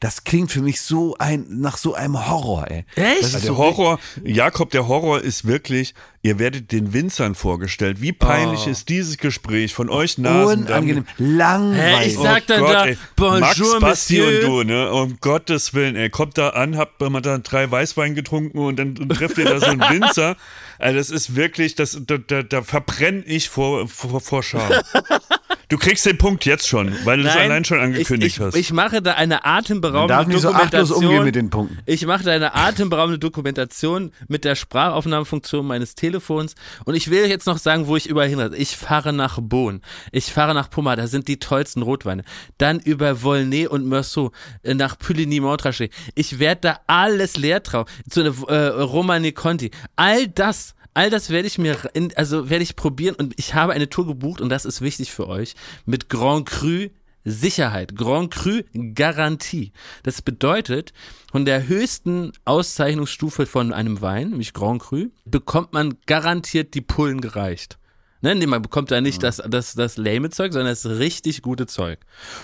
[0.00, 2.84] das klingt für mich so ein, nach so einem Horror, ey.
[2.96, 3.24] Echt?
[3.24, 8.02] Also der Horror, Jakob, der Horror ist wirklich, Ihr werdet den Winzern vorgestellt.
[8.02, 8.70] Wie peinlich oh.
[8.70, 10.64] ist dieses Gespräch von euch Nasen?
[10.64, 11.82] Unangenehm, langweilig.
[11.82, 12.98] Hey, ich sag dann oh Gott, da, ey.
[13.16, 14.48] bonjour, Max, Basti Monsieur.
[14.48, 14.92] und du, ne?
[14.92, 16.10] Um Gottes Willen, ey.
[16.10, 19.66] Kommt da an, habt mal da drei Weißwein getrunken und dann trefft ihr da so
[19.66, 20.36] einen Winzer.
[20.78, 24.70] Also das ist wirklich, das, da, da, da verbrenne ich vor, vor, vor Scham.
[25.70, 28.56] Du kriegst den Punkt jetzt schon, weil du es allein schon angekündigt ich, ich, hast.
[28.56, 31.00] Ich mache da eine atemberaubende darf nicht Dokumentation.
[31.00, 31.78] So umgehen mit den Punkten.
[31.86, 36.56] Ich mache da eine atemberaubende Dokumentation mit der Sprachaufnahmefunktion meines Telefons.
[36.84, 38.50] Und ich will jetzt noch sagen, wo ich überall hin.
[38.56, 39.80] Ich fahre nach Bohn.
[40.10, 40.96] Ich fahre nach Puma.
[40.96, 42.24] Da sind die tollsten Rotweine.
[42.58, 44.32] Dann über Volnay und Meursault
[44.64, 45.92] äh, nach Puligny-Montrachet.
[46.16, 47.86] Ich werde da alles leer trauen.
[48.08, 49.70] Zu einer äh, Romane Conti.
[49.94, 53.72] All das All das werde ich mir, in, also werde ich probieren und ich habe
[53.72, 55.54] eine Tour gebucht und das ist wichtig für euch
[55.86, 56.88] mit Grand Cru
[57.24, 58.62] Sicherheit, Grand Cru
[58.94, 59.72] Garantie.
[60.02, 60.92] Das bedeutet,
[61.30, 67.20] von der höchsten Auszeichnungsstufe von einem Wein, nämlich Grand Cru, bekommt man garantiert die Pullen
[67.20, 67.78] gereicht.
[68.22, 71.66] Ne, nee, man bekommt da nicht das, das, das lame Zeug, sondern das richtig gute
[71.66, 71.98] Zeug.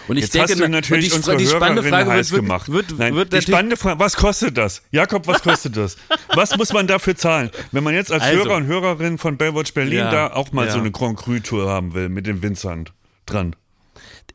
[0.09, 2.73] Und ich Jetzt denke, hast du natürlich die, unsere die spannende Frage heiß wird, gemacht.
[2.73, 4.83] Wird, Nein, wird die spannende Frage, was kostet das?
[4.91, 5.97] Jakob, was kostet das?
[6.35, 7.51] was muss man dafür zahlen?
[7.73, 10.67] Wenn man jetzt als also, Hörer und Hörerin von Baywatch Berlin ja, da auch mal
[10.67, 10.73] ja.
[10.73, 12.89] so eine Grand Cru Tour haben will mit dem Winzern
[13.27, 13.55] dran.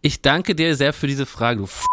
[0.01, 1.85] Ich danke dir sehr für diese Frage, du F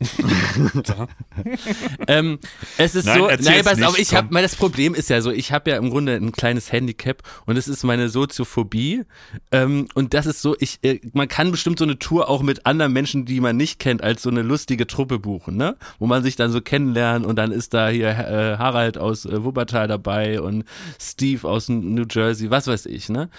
[2.06, 2.38] ähm,
[2.76, 5.50] es ist nein, so, nein, pass auf, ich habe, das Problem ist ja so, ich
[5.50, 9.02] habe ja im Grunde ein kleines Handicap und es ist meine Soziophobie.
[9.50, 12.64] Ähm, und das ist so, ich, äh, man kann bestimmt so eine Tour auch mit
[12.64, 16.22] anderen Menschen, die man nicht kennt, als so eine lustige Truppe buchen, ne, wo man
[16.22, 20.40] sich dann so kennenlernt und dann ist da hier äh, Harald aus äh, Wuppertal dabei
[20.40, 20.64] und
[21.00, 23.30] Steve aus New Jersey, was weiß ich, ne.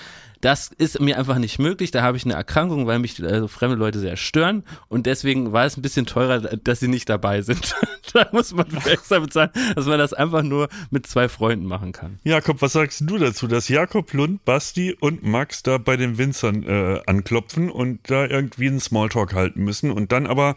[0.42, 1.92] Das ist mir einfach nicht möglich.
[1.92, 4.64] Da habe ich eine Erkrankung, weil mich also fremde Leute sehr stören.
[4.88, 7.76] Und deswegen war es ein bisschen teurer, dass sie nicht dabei sind.
[8.14, 12.20] da muss man extra bezahlen, dass man das einfach nur mit zwei Freunden machen kann.
[12.24, 16.64] Jakob, was sagst du dazu, dass Jakob Lund, Basti und Max da bei den Winzern
[16.64, 20.56] äh, anklopfen und da irgendwie einen Smalltalk halten müssen und dann aber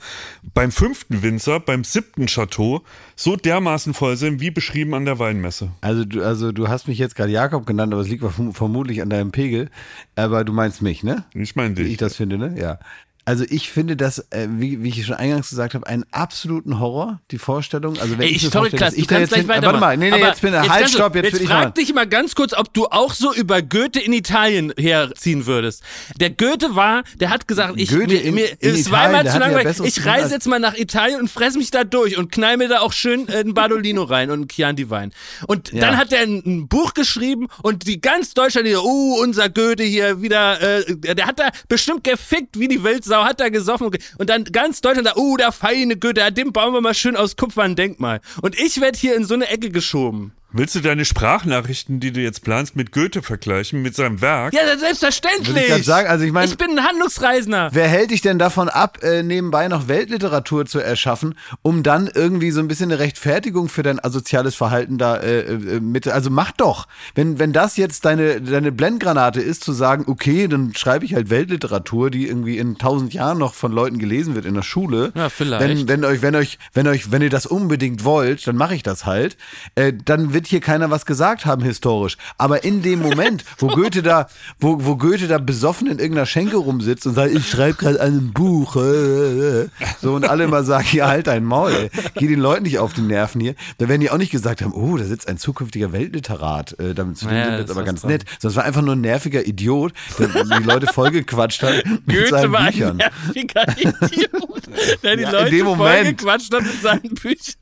[0.54, 2.82] beim fünften Winzer, beim siebten Chateau,
[3.16, 5.70] so dermaßen voll sind, wie beschrieben an der Weinmesse?
[5.80, 9.10] Also du, also du hast mich jetzt gerade Jakob genannt, aber es liegt vermutlich an
[9.10, 9.70] deinem Pegel.
[10.16, 11.24] Aber du meinst mich, ne?
[11.34, 11.86] Ich meine dich.
[11.86, 12.54] Wie ich das finde, ne?
[12.58, 12.78] Ja.
[13.24, 17.20] Also ich finde das, äh, wie, wie ich schon eingangs gesagt habe, einen absoluten Horror,
[17.30, 17.96] die Vorstellung.
[18.00, 19.66] Also wenn Ey, ich, ich sorry, Klaas, ich kann gleich weiter.
[19.66, 21.94] Warte mal, nee, nee, jetzt bin ich, halt, stopp, jetzt, jetzt will ich frag dich
[21.94, 25.84] mal ganz kurz, ob du auch so über Goethe in Italien herziehen würdest.
[26.18, 29.22] Der Goethe war, der hat gesagt, ich, Goethe mir, in, mir, in es war mal
[29.22, 29.68] der zu ja langweilig.
[29.68, 32.68] Besseres ich reise jetzt mal nach Italien und fress mich da durch und knall mir
[32.68, 35.12] da auch schön äh, einen Badolino rein und einen Chianti Wein.
[35.46, 35.82] Und Ja.
[35.82, 39.84] dann hat er ein, ein Buch geschrieben und die ganz Deutschland, die, uh, unser Goethe
[39.84, 44.30] hier wieder, äh, der hat da bestimmt gefickt wie die Weltsau, hat da gesoffen und
[44.30, 47.62] dann ganz Deutschland da, uh, der feine ja, dem bauen wir mal schön aus Kupfer
[47.62, 48.20] ein Denkmal.
[48.40, 50.32] Und ich werde hier in so eine Ecke geschoben.
[50.54, 54.52] Willst du deine Sprachnachrichten, die du jetzt planst, mit Goethe vergleichen, mit seinem Werk?
[54.52, 55.68] Ja, selbstverständlich.
[55.78, 57.70] Ich sagen, also ich mein- ich bin ein Handlungsreisender.
[57.72, 62.50] Wer hält dich denn davon ab, äh, nebenbei noch Weltliteratur zu erschaffen, um dann irgendwie
[62.50, 66.52] so ein bisschen eine Rechtfertigung für dein asoziales Verhalten da äh, äh, mit, also mach
[66.52, 66.86] doch.
[67.14, 71.30] Wenn, wenn das jetzt deine, deine Blendgranate ist, zu sagen, okay, dann schreibe ich halt
[71.30, 75.12] Weltliteratur, die irgendwie in tausend Jahren noch von Leuten gelesen wird in der Schule.
[75.14, 75.62] Ja, vielleicht.
[75.62, 78.82] Wenn, wenn euch, wenn euch, wenn euch, wenn ihr das unbedingt wollt, dann mache ich
[78.82, 79.36] das halt.
[79.76, 82.16] Äh, dann wird hier keiner was gesagt haben historisch.
[82.38, 84.28] Aber in dem Moment, wo Goethe da,
[84.60, 88.32] wo, wo Goethe da besoffen in irgendeiner Schenke rumsitzt und sagt, ich schreibe gerade ein
[88.32, 89.68] Buch, äh, äh,
[90.00, 91.90] so und alle mal sagen, ja halt dein Maul, ey.
[92.14, 94.72] geh den Leuten nicht auf die Nerven hier, dann werden die auch nicht gesagt haben,
[94.72, 98.02] oh, da sitzt ein zukünftiger Weltliterat, äh, damit zu dem Ja, sind jetzt aber ganz
[98.02, 98.10] dran.
[98.12, 98.24] nett.
[98.40, 102.28] Sondern es war einfach nur ein nerviger Idiot, der die Leute vollgequatscht hat mit Goethe
[102.28, 102.96] seinen war ein Büchern.
[102.96, 104.62] nerviger Idiot,
[105.02, 107.54] der die Ja, Leute vollgequatscht hat mit seinen Büchern.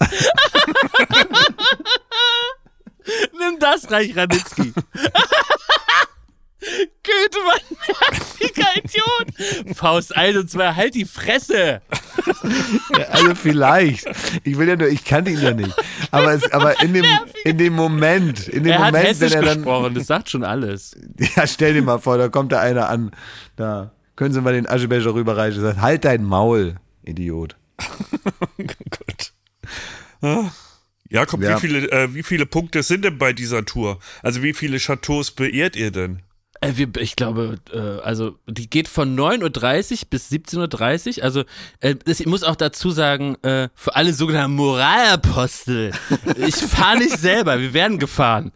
[3.38, 4.72] Nimm das, Reich Ranitzky.
[7.02, 7.76] Goethe war ein
[8.12, 9.76] nerviger Idiot.
[9.76, 11.80] Faust 1 und 2, halt die Fresse.
[12.96, 14.04] Ja, also vielleicht.
[14.44, 15.74] Ich will ja nur, ich kannte ihn ja nicht.
[16.10, 17.06] Aber, es, aber in, dem,
[17.44, 19.58] in dem Moment, in dem Er hat Moment, hessisch wenn er dann.
[19.58, 20.94] gesprochen, das sagt schon alles.
[21.36, 23.10] Ja, stell dir mal vor, da kommt da einer an.
[23.56, 25.62] Da können Sie mal den Aschebecher rüberreichen.
[25.62, 27.56] Sagt, halt dein Maul, Idiot.
[28.42, 29.32] Oh Gott.
[31.10, 31.56] Jakob, Ja.
[31.56, 33.98] Wie, viele, äh, wie viele Punkte sind denn bei dieser Tour?
[34.22, 36.22] Also wie viele Chateaus beehrt ihr denn?
[36.60, 41.24] Äh, wir, ich glaube, äh, also die geht von 9.30 Uhr bis 17.30 Uhr.
[41.24, 41.44] Also
[41.80, 45.92] äh, das, ich muss auch dazu sagen, äh, für alle sogenannten Moralapostel,
[46.36, 48.52] ich fahre nicht selber, wir werden gefahren.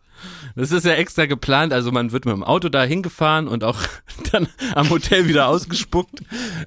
[0.56, 3.78] Das ist ja extra geplant, also man wird mit dem Auto da hingefahren und auch
[4.32, 6.22] dann am Hotel wieder ausgespuckt.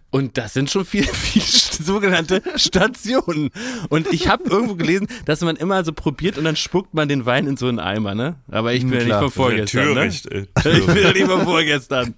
[0.10, 3.50] Und das sind schon viele, viele sogenannte Stationen.
[3.90, 7.26] Und ich habe irgendwo gelesen, dass man immer so probiert und dann spuckt man den
[7.26, 8.36] Wein in so einen Eimer, ne?
[8.50, 9.22] Aber ich bin ja nicht Klar.
[9.22, 10.12] von vorgestern, ne?
[10.32, 10.48] Ey.
[10.78, 12.16] Ich bin ja lieber vorgestern.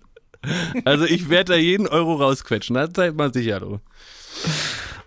[0.86, 3.80] Also ich werde da jeden Euro rausquetschen, da seid mal sicher, du.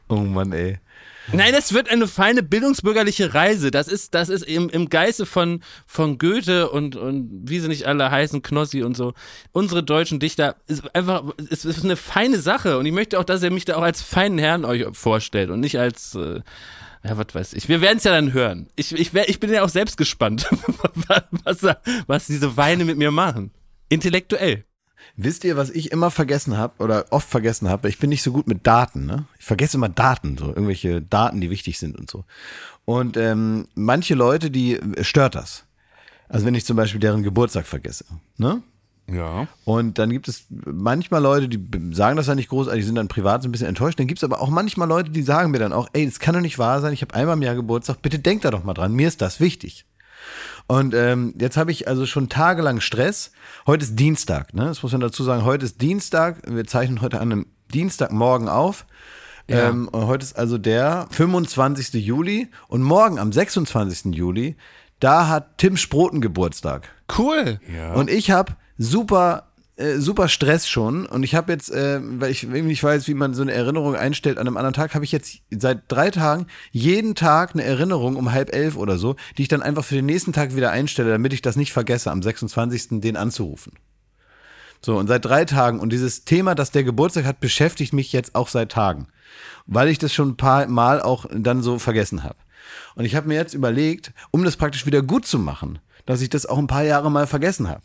[0.08, 0.78] Oh Mann, ey.
[1.34, 3.70] Nein, es wird eine feine bildungsbürgerliche Reise.
[3.70, 7.86] Das ist, das ist im, im Geiste von, von Goethe und, und wie sie nicht
[7.86, 9.14] alle heißen, Knossi und so.
[9.52, 13.42] Unsere deutschen Dichter ist einfach, es ist eine feine Sache und ich möchte auch, dass
[13.42, 16.40] ihr mich da auch als feinen Herrn euch vorstellt und nicht als, äh,
[17.02, 17.68] ja, was weiß ich.
[17.68, 18.68] Wir werden es ja dann hören.
[18.76, 20.46] Ich, ich, ich bin ja auch selbst gespannt,
[21.44, 21.66] was,
[22.06, 23.52] was diese Weine mit mir machen.
[23.88, 24.64] Intellektuell.
[25.16, 27.88] Wisst ihr, was ich immer vergessen habe oder oft vergessen habe?
[27.88, 29.26] Ich bin nicht so gut mit Daten, ne?
[29.38, 32.24] Ich vergesse immer Daten, so irgendwelche Daten, die wichtig sind und so.
[32.84, 35.64] Und ähm, manche Leute, die äh, stört das.
[36.28, 38.06] Also wenn ich zum Beispiel deren Geburtstag vergesse,
[38.38, 38.62] ne?
[39.10, 39.48] Ja.
[39.64, 41.60] Und dann gibt es manchmal Leute, die
[41.94, 43.98] sagen das ja nicht großartig, sind dann privat so ein bisschen enttäuscht.
[43.98, 46.34] Dann gibt es aber auch manchmal Leute, die sagen mir dann auch, ey, das kann
[46.34, 48.74] doch nicht wahr sein, ich habe einmal im Jahr Geburtstag, bitte denkt da doch mal
[48.74, 49.84] dran, mir ist das wichtig.
[50.66, 53.32] Und ähm, jetzt habe ich also schon tagelang Stress.
[53.66, 54.66] Heute ist Dienstag, ne?
[54.66, 55.44] Das muss man dazu sagen.
[55.44, 56.38] Heute ist Dienstag.
[56.46, 58.86] Wir zeichnen heute an einem Dienstagmorgen auf.
[59.48, 59.68] Ja.
[59.68, 61.94] Ähm, und heute ist also der 25.
[61.94, 62.48] Juli.
[62.68, 64.14] Und morgen am 26.
[64.14, 64.56] Juli,
[65.00, 66.88] da hat Tim Sproten Geburtstag.
[67.18, 67.60] Cool.
[67.74, 67.94] Ja.
[67.94, 71.06] Und ich habe super, äh, super Stress schon.
[71.06, 74.38] Und ich habe jetzt, äh, weil ich nicht weiß, wie man so eine Erinnerung einstellt
[74.38, 78.32] an einem anderen Tag, habe ich jetzt seit drei Tagen jeden Tag eine Erinnerung um
[78.32, 81.32] halb elf oder so, die ich dann einfach für den nächsten Tag wieder einstelle, damit
[81.32, 83.00] ich das nicht vergesse, am 26.
[83.00, 83.72] den anzurufen.
[84.84, 85.80] So, und seit drei Tagen.
[85.80, 89.06] Und dieses Thema, dass der Geburtstag hat, beschäftigt mich jetzt auch seit Tagen.
[89.66, 92.36] Weil ich das schon ein paar Mal auch dann so vergessen habe.
[92.94, 96.28] Und ich habe mir jetzt überlegt, um das praktisch wieder gut zu machen, dass ich
[96.28, 97.82] das auch ein paar Jahre mal vergessen habe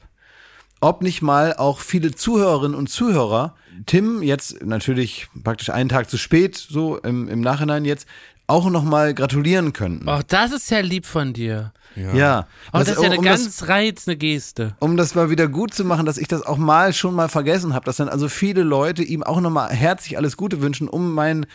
[0.80, 3.55] ob nicht mal auch viele Zuhörerinnen und Zuhörer
[3.86, 8.07] Tim jetzt natürlich praktisch einen Tag zu spät, so im, im Nachhinein jetzt,
[8.47, 10.07] auch noch mal gratulieren könnten.
[10.07, 11.73] Oh, das ist ja lieb von dir.
[11.95, 12.47] Ja.
[12.71, 14.75] Oh, das, ist ja eine um ganz das, reizende Geste.
[14.80, 17.73] um das mal wieder gut zu machen, dass ich das auch mal schon mal vergessen
[17.73, 21.13] habe, dass dann also viele Leute ihm auch noch mal herzlich alles Gute wünschen, um
[21.13, 21.45] mein,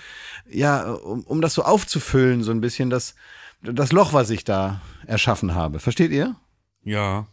[0.51, 3.15] ja, um, um das so aufzufüllen, so ein bisschen das,
[3.63, 5.79] das Loch, was ich da erschaffen habe.
[5.79, 6.35] Versteht ihr?
[6.83, 7.27] Ja.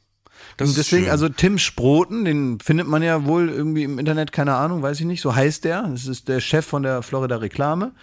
[0.58, 1.12] Das deswegen, schön.
[1.12, 5.06] also Tim Sproten, den findet man ja wohl irgendwie im Internet, keine Ahnung, weiß ich
[5.06, 5.84] nicht, so heißt der.
[5.84, 7.94] Das ist der Chef von der Florida Reklame.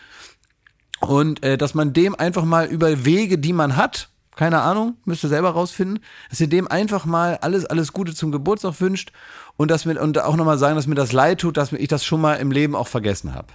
[1.01, 5.25] Und äh, dass man dem einfach mal über Wege, die man hat, keine Ahnung, müsst
[5.25, 9.13] ihr selber rausfinden, dass ihr dem einfach mal alles, alles Gute zum Geburtstag wünscht
[9.57, 12.05] und das mit, und auch nochmal sagen, dass mir das leid tut, dass ich das
[12.05, 13.49] schon mal im Leben auch vergessen habe.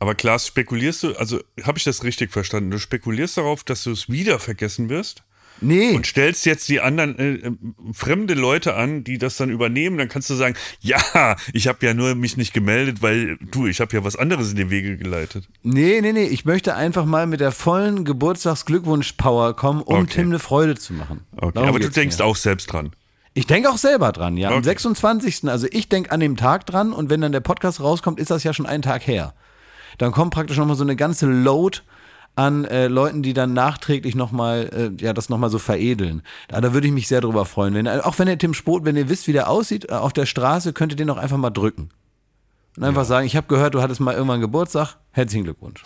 [0.00, 2.70] Aber Klaas, spekulierst du, also habe ich das richtig verstanden?
[2.70, 5.24] Du spekulierst darauf, dass du es wieder vergessen wirst?
[5.60, 5.94] Nee.
[5.94, 7.52] Und stellst jetzt die anderen äh, äh,
[7.92, 11.94] fremde Leute an, die das dann übernehmen, dann kannst du sagen, ja, ich habe ja
[11.94, 15.48] nur mich nicht gemeldet, weil du, ich habe ja was anderes in die Wege geleitet.
[15.62, 20.14] Nee, nee, nee, ich möchte einfach mal mit der vollen Geburtstagsglückwunsch-Power kommen, um okay.
[20.14, 21.22] Tim eine Freude zu machen.
[21.36, 22.24] Okay, Darum aber du denkst mir.
[22.24, 22.92] auch selbst dran.
[23.34, 24.48] Ich denke auch selber dran, ja.
[24.48, 24.56] Okay.
[24.56, 25.48] Am 26.
[25.48, 28.42] Also ich denke an dem Tag dran und wenn dann der Podcast rauskommt, ist das
[28.42, 29.34] ja schon einen Tag her.
[29.98, 31.78] Dann kommt praktisch nochmal so eine ganze Load
[32.38, 36.22] an äh, Leuten, die dann nachträglich nochmal, äh, ja, das nochmal so veredeln.
[36.46, 37.74] Da, da würde ich mich sehr drüber freuen.
[37.74, 40.24] Wenn, auch wenn der Tim Spot, wenn ihr wisst, wie der aussieht, äh, auf der
[40.24, 41.90] Straße, könnt ihr den auch einfach mal drücken.
[42.76, 43.06] Und einfach ja.
[43.06, 44.98] sagen, ich habe gehört, du hattest mal irgendwann Geburtstag.
[45.10, 45.82] Herzlichen Glückwunsch.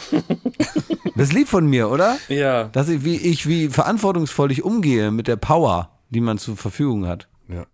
[1.17, 2.19] das ist lieb von mir, oder?
[2.29, 2.65] Ja.
[2.65, 7.07] Dass ich, wie ich, wie verantwortungsvoll ich umgehe mit der Power, die man zur Verfügung
[7.07, 7.29] hat.
[7.49, 7.65] Ja.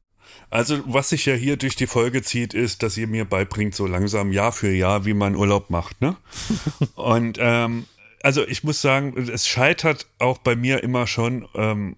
[0.51, 3.89] Also, was sich ja hier durch die Folge zieht, ist, dass ihr mir beibringt, so
[3.89, 6.15] langsam Jahr für Jahr, wie man Urlaub macht, ne?
[6.95, 7.87] Und ähm,
[8.29, 11.97] also ich muss sagen, es scheitert auch bei mir immer schon ähm,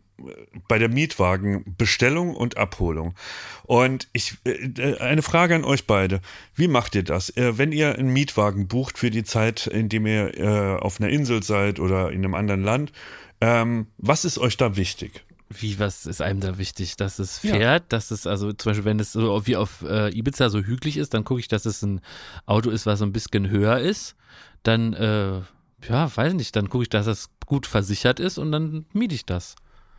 [0.69, 3.17] bei der Mietwagenbestellung und Abholung.
[3.65, 6.21] Und ich äh, eine Frage an euch beide:
[6.55, 10.07] Wie macht ihr das, äh, wenn ihr einen Mietwagen bucht für die Zeit, in dem
[10.07, 12.93] ihr äh, auf einer Insel seid oder in einem anderen Land?
[13.41, 15.25] Ähm, was ist euch da wichtig?
[15.49, 16.95] Wie, was ist einem da wichtig?
[16.95, 17.81] Dass es fährt, ja.
[17.81, 21.13] dass es, also zum Beispiel, wenn es so wie auf äh, Ibiza so hügelig ist,
[21.13, 22.01] dann gucke ich, dass es ein
[22.47, 24.15] Auto ist, was so ein bisschen höher ist.
[24.63, 25.41] Dann äh,
[25.89, 29.27] ja, weiß nicht, dann gucke ich, dass das gut versichert ist und dann miete ich
[29.27, 29.57] das.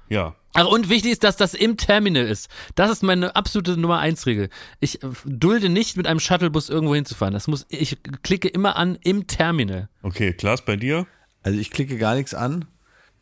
[0.09, 0.35] Ja.
[0.53, 2.49] Ach, und wichtig ist, dass das im Terminal ist.
[2.75, 4.49] Das ist meine absolute Nummer eins Regel.
[4.81, 7.33] Ich äh, dulde nicht mit einem Shuttlebus irgendwo hinzufahren.
[7.33, 9.87] Das muss, ich klicke immer an im Terminal.
[10.01, 11.07] Okay, Klaas, bei dir?
[11.43, 12.65] Also ich klicke gar nichts an.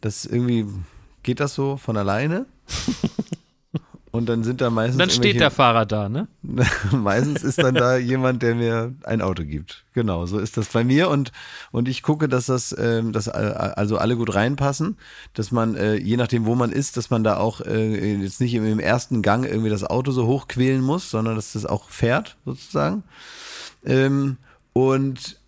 [0.02, 0.66] Das irgendwie,
[1.22, 2.48] geht das so von alleine?
[4.12, 4.98] Und dann sind da meistens.
[4.98, 6.28] Dann steht der Fahrer da, ne?
[6.92, 9.86] meistens ist dann da jemand, der mir ein Auto gibt.
[9.94, 11.10] Genau, so ist das bei mir.
[11.10, 11.32] Und,
[11.72, 14.98] und ich gucke, dass das, ähm, dass also alle gut reinpassen,
[15.34, 18.56] dass man, äh, je nachdem, wo man ist, dass man da auch äh, jetzt nicht
[18.56, 22.38] im, im ersten Gang irgendwie das Auto so hochquälen muss, sondern dass das auch fährt,
[22.46, 23.04] sozusagen.
[23.86, 24.38] Ähm,
[24.74, 25.40] und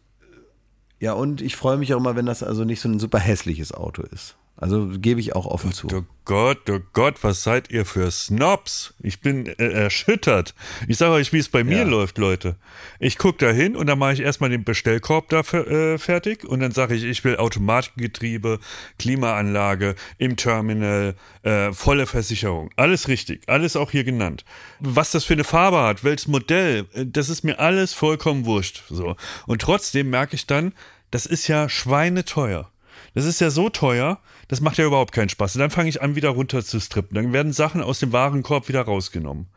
[0.99, 3.74] ja, und ich freue mich auch immer, wenn das also nicht so ein super hässliches
[3.74, 4.36] Auto ist.
[4.62, 5.88] Also gebe ich auch offen Gott, zu.
[5.91, 8.93] Oh Gott, oh Gott, was seid ihr für Snobs?
[9.01, 10.53] Ich bin äh, erschüttert.
[10.88, 11.84] Ich sage euch, wie es bei mir ja.
[11.84, 12.57] läuft, Leute.
[12.99, 16.59] Ich gucke da hin und dann mache ich erstmal den Bestellkorb da äh, fertig und
[16.59, 18.59] dann sage ich, ich will Automatikgetriebe,
[18.99, 22.70] Klimaanlage im Terminal, äh, volle Versicherung.
[22.76, 24.45] Alles richtig, alles auch hier genannt.
[24.80, 28.84] Was das für eine Farbe hat, welches Modell, äh, das ist mir alles vollkommen wurscht.
[28.89, 29.16] So.
[29.47, 30.74] Und trotzdem merke ich dann,
[31.09, 32.70] das ist ja schweineteuer.
[33.14, 34.20] Das ist ja so teuer,
[34.52, 35.56] das macht ja überhaupt keinen Spaß.
[35.56, 37.16] Und dann fange ich an, wieder runter zu strippen.
[37.16, 39.47] Dann werden Sachen aus dem Warenkorb wieder rausgenommen.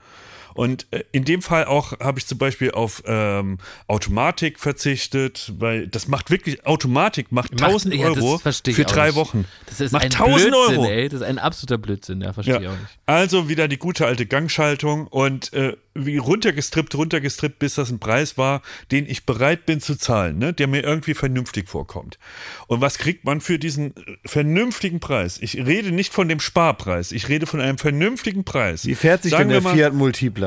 [0.54, 5.88] Und äh, in dem Fall auch habe ich zum Beispiel auf ähm, Automatik verzichtet, weil
[5.88, 9.16] das macht wirklich, Automatik macht 1000 macht, Euro ja, für drei nicht.
[9.16, 9.44] Wochen.
[9.66, 10.90] Das ist macht ein 1000 Blödsinn, Euro.
[10.90, 12.60] Ey, das ist ein absoluter Blödsinn, ja, verstehe ja.
[12.60, 12.98] ich auch nicht.
[13.06, 18.36] Also wieder die gute alte Gangschaltung und äh, wie runtergestrippt, runtergestrippt, bis das ein Preis
[18.36, 20.52] war, den ich bereit bin zu zahlen, ne?
[20.52, 22.18] der mir irgendwie vernünftig vorkommt.
[22.66, 25.38] Und was kriegt man für diesen äh, vernünftigen Preis?
[25.40, 28.84] Ich rede nicht von dem Sparpreis, ich rede von einem vernünftigen Preis.
[28.86, 30.43] Wie fährt sich Sagen denn der mal, Fiat Multipler?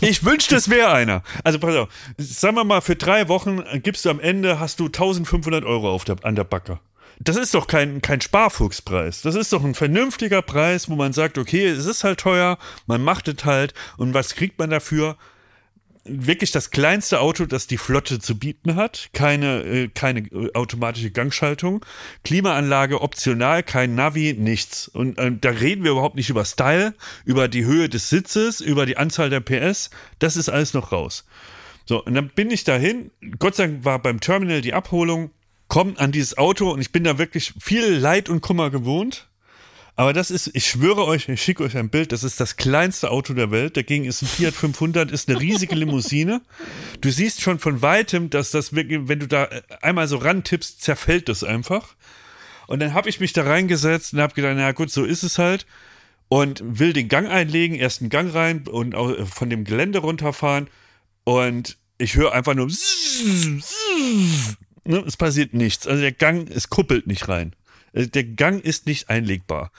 [0.00, 1.22] Ich wünschte, es wäre einer.
[1.44, 4.86] Also pass auf, sagen wir mal, für drei Wochen gibst du am Ende, hast du
[4.86, 6.80] 1500 Euro auf der, an der Backe
[7.22, 9.20] das ist doch kein, kein Sparfuchspreis.
[9.20, 13.02] Das ist doch ein vernünftiger Preis, wo man sagt, okay, es ist halt teuer, man
[13.02, 15.16] macht es halt und was kriegt man dafür?
[16.10, 19.10] Wirklich das kleinste Auto, das die Flotte zu bieten hat.
[19.12, 21.84] Keine, äh, keine äh, automatische Gangschaltung.
[22.24, 24.88] Klimaanlage optional, kein Navi, nichts.
[24.88, 26.94] Und äh, da reden wir überhaupt nicht über Style,
[27.24, 29.90] über die Höhe des Sitzes, über die Anzahl der PS.
[30.18, 31.24] Das ist alles noch raus.
[31.86, 33.10] So, und dann bin ich dahin.
[33.38, 35.30] Gott sei Dank war beim Terminal die Abholung
[35.70, 39.29] komme an dieses Auto und ich bin da wirklich viel Leid und Kummer gewohnt.
[40.00, 43.10] Aber das ist, ich schwöre euch, ich schicke euch ein Bild, das ist das kleinste
[43.10, 43.76] Auto der Welt.
[43.76, 46.40] Dagegen ist ein Fiat 500, ist eine riesige Limousine.
[47.02, 49.50] Du siehst schon von weitem, dass das wirklich, wenn du da
[49.82, 51.96] einmal so rantippst, zerfällt das einfach.
[52.66, 55.36] Und dann habe ich mich da reingesetzt und habe gedacht, na gut, so ist es
[55.36, 55.66] halt.
[56.30, 58.94] Und will den Gang einlegen, ersten Gang rein und
[59.28, 60.70] von dem Gelände runterfahren.
[61.24, 62.68] Und ich höre einfach nur
[64.84, 65.86] ne, es passiert nichts.
[65.86, 67.54] Also der Gang, es kuppelt nicht rein.
[67.94, 69.70] Also der Gang ist nicht einlegbar.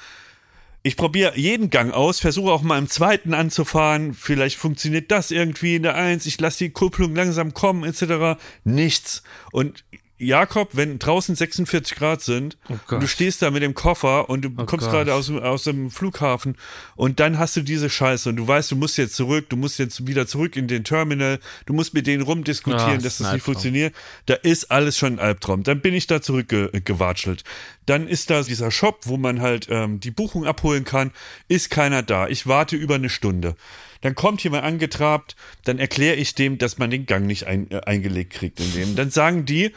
[0.83, 4.13] ich probiere jeden Gang aus, versuche auch mal im zweiten anzufahren.
[4.13, 6.25] Vielleicht funktioniert das irgendwie in der Eins.
[6.25, 8.41] Ich lasse die Kupplung langsam kommen, etc.
[8.63, 9.23] Nichts.
[9.51, 9.83] Und
[10.21, 14.49] Jakob, wenn draußen 46 Grad sind, oh du stehst da mit dem Koffer und du
[14.55, 16.55] oh kommst gerade aus, aus dem Flughafen
[16.95, 19.79] und dann hast du diese Scheiße und du weißt, du musst jetzt zurück, du musst
[19.79, 23.43] jetzt wieder zurück in den Terminal, du musst mit denen rumdiskutieren, oh, dass das nicht
[23.43, 23.95] funktioniert.
[24.27, 25.63] Da ist alles schon ein Albtraum.
[25.63, 27.43] Dann bin ich da zurückgewatschelt.
[27.85, 31.11] Dann ist da dieser Shop, wo man halt ähm, die Buchung abholen kann,
[31.47, 32.27] ist keiner da.
[32.27, 33.55] Ich warte über eine Stunde.
[34.01, 37.81] Dann kommt jemand angetrabt, dann erkläre ich dem, dass man den Gang nicht ein, äh,
[37.81, 38.95] eingelegt kriegt in dem.
[38.95, 39.73] Dann sagen die,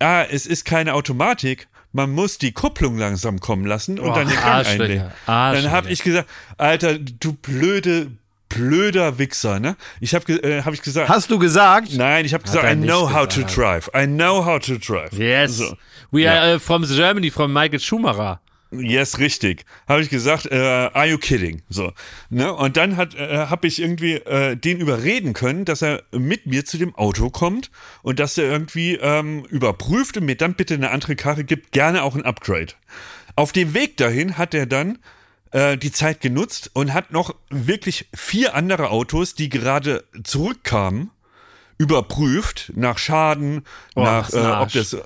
[0.00, 4.28] ah, es ist keine Automatik, man muss die Kupplung langsam kommen lassen und oh, dann
[4.28, 5.10] den Gang einlegen.
[5.26, 6.28] Dann habe ich gesagt,
[6.58, 8.10] Alter, du blöde,
[8.48, 9.76] blöder Wichser, ne?
[10.00, 11.08] Ich habe äh, hab ich gesagt.
[11.08, 11.94] Hast du gesagt?
[11.94, 13.90] Nein, ich habe gesagt, I know how to drive.
[13.94, 15.12] I know how to drive.
[15.12, 15.56] Yes.
[15.56, 15.76] So.
[16.10, 16.32] We ja.
[16.32, 18.40] are uh, from Germany, from Michael Schumacher.
[18.70, 19.64] Yes, richtig.
[19.88, 21.62] Habe ich gesagt, äh, are you kidding?
[21.70, 21.92] So.
[22.28, 22.52] Ne?
[22.52, 26.66] Und dann hat, äh, habe ich irgendwie äh, den überreden können, dass er mit mir
[26.66, 27.70] zu dem Auto kommt
[28.02, 32.02] und dass er irgendwie ähm, überprüft und mir dann bitte eine andere Karre gibt, gerne
[32.02, 32.74] auch ein Upgrade.
[33.36, 34.98] Auf dem Weg dahin hat er dann
[35.52, 41.10] äh, die Zeit genutzt und hat noch wirklich vier andere Autos, die gerade zurückkamen,
[41.78, 43.62] überprüft nach Schaden,
[43.94, 44.96] oh, nach äh, ob das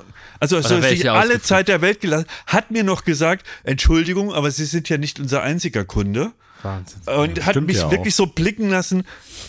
[0.42, 4.64] also so sich alle Zeit der Welt gelassen, hat mir noch gesagt, Entschuldigung, aber Sie
[4.64, 6.32] sind ja nicht unser einziger Kunde.
[6.62, 7.00] Wahnsinn.
[7.06, 9.04] Und hat mich ja wirklich so blicken lassen,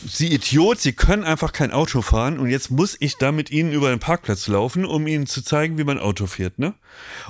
[0.05, 3.71] Sie Idiot, Sie können einfach kein Auto fahren und jetzt muss ich da mit Ihnen
[3.71, 6.73] über den Parkplatz laufen, um Ihnen zu zeigen, wie man Auto fährt, ne?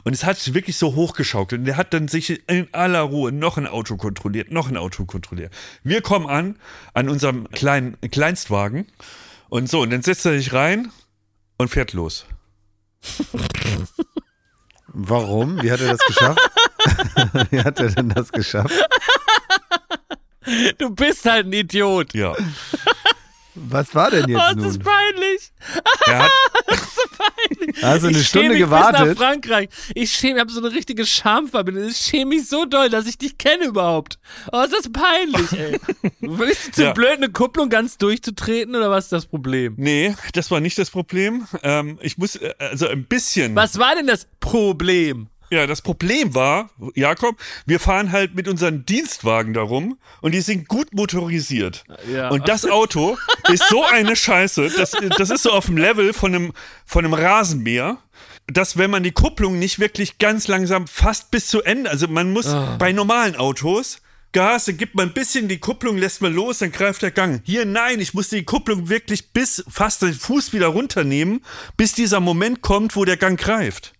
[0.03, 1.59] Und es hat sich wirklich so hochgeschaukelt.
[1.59, 5.05] Und der hat dann sich in aller Ruhe noch ein Auto kontrolliert, noch ein Auto
[5.05, 5.53] kontrolliert.
[5.83, 6.57] Wir kommen an,
[6.93, 8.87] an unserem kleinen Kleinstwagen
[9.49, 10.91] und so, und dann setzt er sich rein
[11.57, 12.25] und fährt los.
[14.87, 15.61] Warum?
[15.61, 16.39] Wie hat er das geschafft?
[17.51, 18.73] Wie hat er denn das geschafft?
[20.77, 22.13] Du bist halt ein Idiot.
[22.13, 22.35] Ja.
[23.55, 24.67] Was war denn jetzt oh, das nun?
[24.67, 25.51] ist peinlich.
[26.07, 26.31] Er hat
[26.67, 27.83] das ist so peinlich.
[27.83, 29.05] Also eine ich Stunde gewartet.
[29.05, 29.69] Bis nach Frankreich.
[29.93, 31.87] Ich schäme, habe so eine richtige Schamverbindung.
[31.87, 34.17] Ich schäme mich so doll, dass ich dich kenne überhaupt.
[34.51, 35.79] Oh, ist das peinlich, ey.
[36.19, 36.93] Bist du zu ja.
[36.93, 39.75] blöd, eine Kupplung ganz durchzutreten oder was ist das Problem?
[39.77, 41.47] Nee, das war nicht das Problem.
[41.61, 43.55] Ähm, ich muss, äh, also ein bisschen.
[43.55, 45.29] Was war denn das Problem?
[45.49, 50.67] Ja, das Problem war, Jakob, wir fahren halt mit unseren Dienstwagen darum und die sind
[50.67, 51.83] gut motorisiert.
[52.11, 52.29] Ja.
[52.29, 53.17] Und das Auto
[53.51, 56.53] ist so eine Scheiße, das, das ist so auf dem Level von einem,
[56.85, 57.97] von einem Rasenmäher
[58.47, 62.33] dass wenn man die Kupplung nicht wirklich ganz langsam fast bis zu Ende, also man
[62.33, 62.75] muss oh.
[62.77, 64.01] bei normalen Autos
[64.33, 67.41] Gas, dann gibt man ein bisschen die Kupplung, lässt man los, dann greift der Gang.
[67.45, 71.41] Hier, nein, ich muss die Kupplung wirklich bis fast den Fuß wieder runternehmen,
[71.77, 73.93] bis dieser Moment kommt, wo der Gang greift.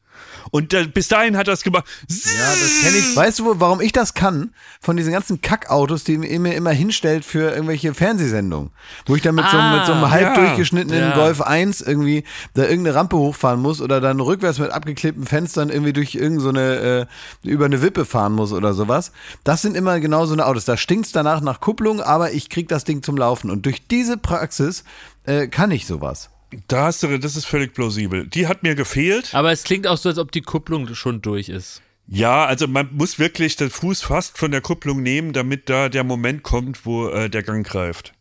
[0.54, 1.84] Und äh, bis dahin hat er es gemacht.
[2.08, 3.16] Ja, das kenne ich.
[3.16, 4.54] Weißt du, warum ich das kann?
[4.80, 8.70] Von diesen ganzen Kackautos, die mir immer hinstellt für irgendwelche Fernsehsendungen.
[9.08, 11.16] Wo ich dann mit, ah, so, mit so einem ah, halb ja, durchgeschnittenen ja.
[11.16, 12.24] Golf 1 irgendwie
[12.54, 17.08] da irgendeine Rampe hochfahren muss oder dann rückwärts mit abgeklebten Fenstern irgendwie durch irgendeine,
[17.44, 19.12] äh, über eine Wippe fahren muss oder sowas.
[19.44, 20.66] Das sind immer genau so eine Autos.
[20.66, 23.50] Da stinkt's danach nach Kupplung, aber ich krieg das Ding zum Laufen.
[23.50, 24.84] Und durch diese Praxis
[25.26, 26.30] äh, kann ich sowas.
[26.68, 28.28] Da hast du, das ist völlig plausibel.
[28.28, 29.34] Die hat mir gefehlt.
[29.34, 31.82] Aber es klingt auch so, als ob die Kupplung schon durch ist.
[32.08, 36.04] Ja, also man muss wirklich den Fuß fast von der Kupplung nehmen, damit da der
[36.04, 38.14] Moment kommt, wo äh, der Gang greift.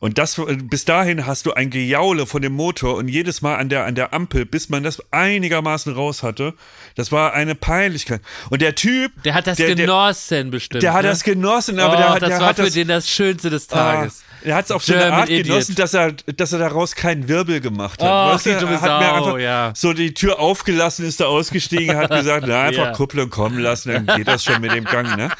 [0.00, 3.56] Und das, äh, bis dahin hast du ein Gejaule von dem Motor und jedes Mal
[3.56, 6.54] an der, an der Ampel, bis man das einigermaßen raus hatte,
[6.96, 8.22] das war eine Peinlichkeit.
[8.48, 9.22] Und der Typ.
[9.22, 10.82] Der hat das der, genossen der, bestimmt.
[10.82, 11.10] Der hat ne?
[11.10, 13.66] das genossen, aber oh, der, der das war hat für das, den das Schönste des
[13.66, 14.24] Tages.
[14.26, 15.46] Ah, er hat es auf so eine Art Idiot.
[15.46, 18.08] genossen, dass er, dass er daraus keinen Wirbel gemacht hat.
[18.08, 19.72] Oh, weißt du, er hat mir einfach ja.
[19.74, 22.92] so die Tür aufgelassen, ist da ausgestiegen, hat gesagt, na, einfach yeah.
[22.92, 25.30] Kupplung kommen lassen, dann geht das schon mit dem Gang, ne?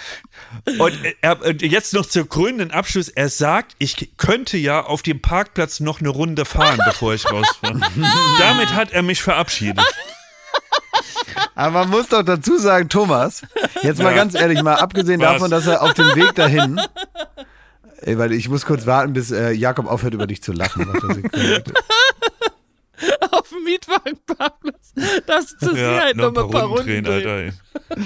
[0.78, 3.08] Und, er, und jetzt noch zur krönenden Abschluss.
[3.08, 7.80] Er sagt, ich könnte ja auf dem Parkplatz noch eine Runde fahren, bevor ich rausfahre.
[8.38, 9.84] Damit hat er mich verabschiedet.
[11.54, 13.42] Aber man muss doch dazu sagen, Thomas,
[13.82, 14.16] jetzt mal ja.
[14.16, 15.32] ganz ehrlich, mal abgesehen Was?
[15.32, 16.80] davon, dass er auf dem Weg dahin
[18.02, 20.88] Ey, weil ich muss kurz warten, bis äh, Jakob aufhört, über dich zu lachen.
[23.30, 24.92] Auf dem Mietwagenparkplatz.
[25.26, 27.52] Das zu ja, halt noch, noch ein paar Runden drehen, Alter.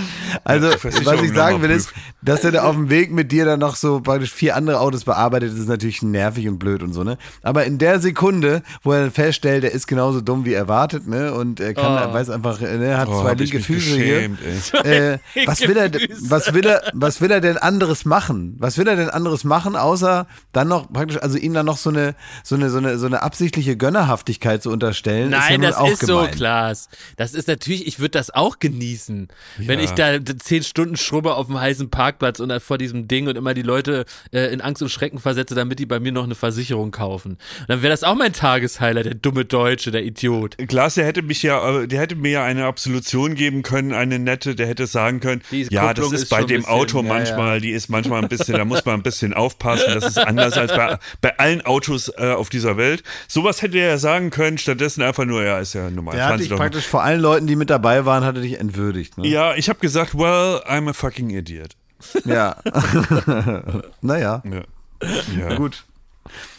[0.45, 1.91] Also, was ich sagen will, ist,
[2.21, 5.05] dass er da auf dem Weg mit dir dann noch so praktisch vier andere Autos
[5.05, 7.17] bearbeitet, ist natürlich nervig und blöd und so, ne?
[7.43, 11.33] Aber in der Sekunde, wo er dann feststellt, er ist genauso dumm wie erwartet, ne?
[11.33, 12.13] Und er kann, oh.
[12.13, 14.85] weiß einfach, ne, hat oh, zwei linke Füße geschämt, hier.
[14.85, 15.91] Äh, was will er,
[16.21, 18.57] was will er, was will er denn anderes machen?
[18.59, 21.91] Was will er denn anderes machen, außer dann noch praktisch, also ihm dann noch so
[21.91, 25.31] eine, so eine, so eine, so eine absichtliche Gönnerhaftigkeit zu unterstellen?
[25.31, 26.27] Nein, ist ja das ist gemein.
[26.27, 26.65] so klar.
[26.65, 26.89] Spaß.
[27.17, 29.29] Das ist natürlich, ich würde das auch genießen.
[29.59, 29.69] Ja.
[29.69, 33.37] Wenn ich da zehn Stunden schrubbe auf dem heißen Parkplatz und vor diesem Ding und
[33.37, 36.35] immer die Leute äh, in Angst und Schrecken versetze, damit die bei mir noch eine
[36.35, 37.39] Versicherung kaufen.
[37.69, 40.57] Dann wäre das auch mein Tageshighlight, der dumme Deutsche, der Idiot.
[40.69, 44.19] Klaas, der hätte mich ja, äh, der hätte mir ja eine Absolution geben können, eine
[44.19, 47.61] nette, der hätte sagen können, ja, das ist, ist bei dem bisschen, Auto manchmal, ja.
[47.61, 50.73] die ist manchmal ein bisschen, da muss man ein bisschen aufpassen, das ist anders als
[50.73, 53.03] bei, bei allen Autos äh, auf dieser Welt.
[53.29, 56.17] Sowas hätte er ja sagen können, stattdessen einfach nur, ja, ist ja normal.
[56.17, 59.19] Der hat dich praktisch vor allen Leuten, die mit dabei waren, hatte dich entwürdigt.
[59.19, 59.29] Ne?
[59.29, 61.77] Ja, ich habe gesagt, well, I'm a fucking idiot.
[62.25, 62.57] Ja.
[64.01, 64.43] naja.
[64.45, 64.63] Ja.
[65.39, 65.55] ja.
[65.57, 65.85] Gut.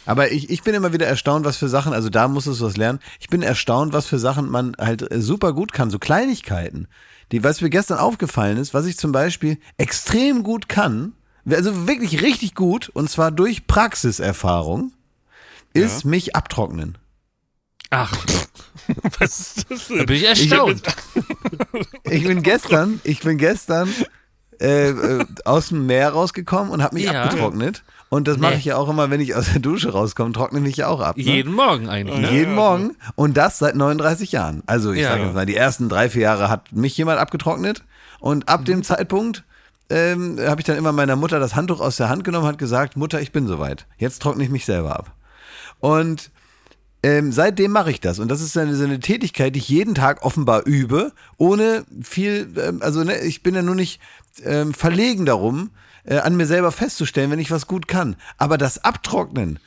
[0.06, 2.78] Aber ich, ich bin immer wieder erstaunt, was für Sachen, also da muss es was
[2.78, 3.00] lernen.
[3.20, 6.88] Ich bin erstaunt, was für Sachen man halt äh, super gut kann, so Kleinigkeiten.
[7.32, 11.14] Die, was mir gestern aufgefallen ist, was ich zum Beispiel extrem gut kann,
[11.50, 14.92] also wirklich richtig gut, und zwar durch Praxiserfahrung,
[15.74, 16.10] ist ja.
[16.10, 16.98] mich abtrocknen.
[17.96, 18.14] Ach,
[19.20, 20.00] was ist das denn?
[20.00, 20.82] Da bin ich erstaunt.
[22.04, 23.89] Ich, ich bin gestern, ich bin gestern
[24.60, 27.24] äh, äh, aus dem Meer rausgekommen und habe mich ja.
[27.24, 27.84] abgetrocknet.
[28.10, 28.60] Und das mache nee.
[28.60, 31.16] ich ja auch immer, wenn ich aus der Dusche rauskomme, trockne mich ja auch ab.
[31.16, 31.24] Ne?
[31.24, 32.20] Jeden Morgen eigentlich.
[32.20, 32.32] Ne?
[32.32, 32.96] Jeden Morgen.
[33.16, 34.62] Und das seit 39 Jahren.
[34.66, 35.10] Also ich ja.
[35.10, 37.84] sage jetzt mal, die ersten drei, vier Jahre hat mich jemand abgetrocknet.
[38.20, 39.46] Und ab dem Zeitpunkt
[39.89, 42.98] ähm, habe ich dann immer meiner Mutter das Handtuch aus der Hand genommen, hat gesagt,
[42.98, 43.88] Mutter, ich bin soweit.
[43.98, 45.14] Jetzt trockne ich mich selber ab.
[45.80, 46.32] Und
[47.04, 48.20] ähm, seitdem mache ich das.
[48.20, 52.50] Und das ist eine, so eine Tätigkeit, die ich jeden Tag offenbar übe, ohne viel,
[52.58, 54.00] ähm, also ne, ich bin ja nur nicht
[54.43, 55.70] ähm, verlegen darum,
[56.04, 58.16] äh, an mir selber festzustellen, wenn ich was gut kann.
[58.38, 59.60] Aber das Abtrocknen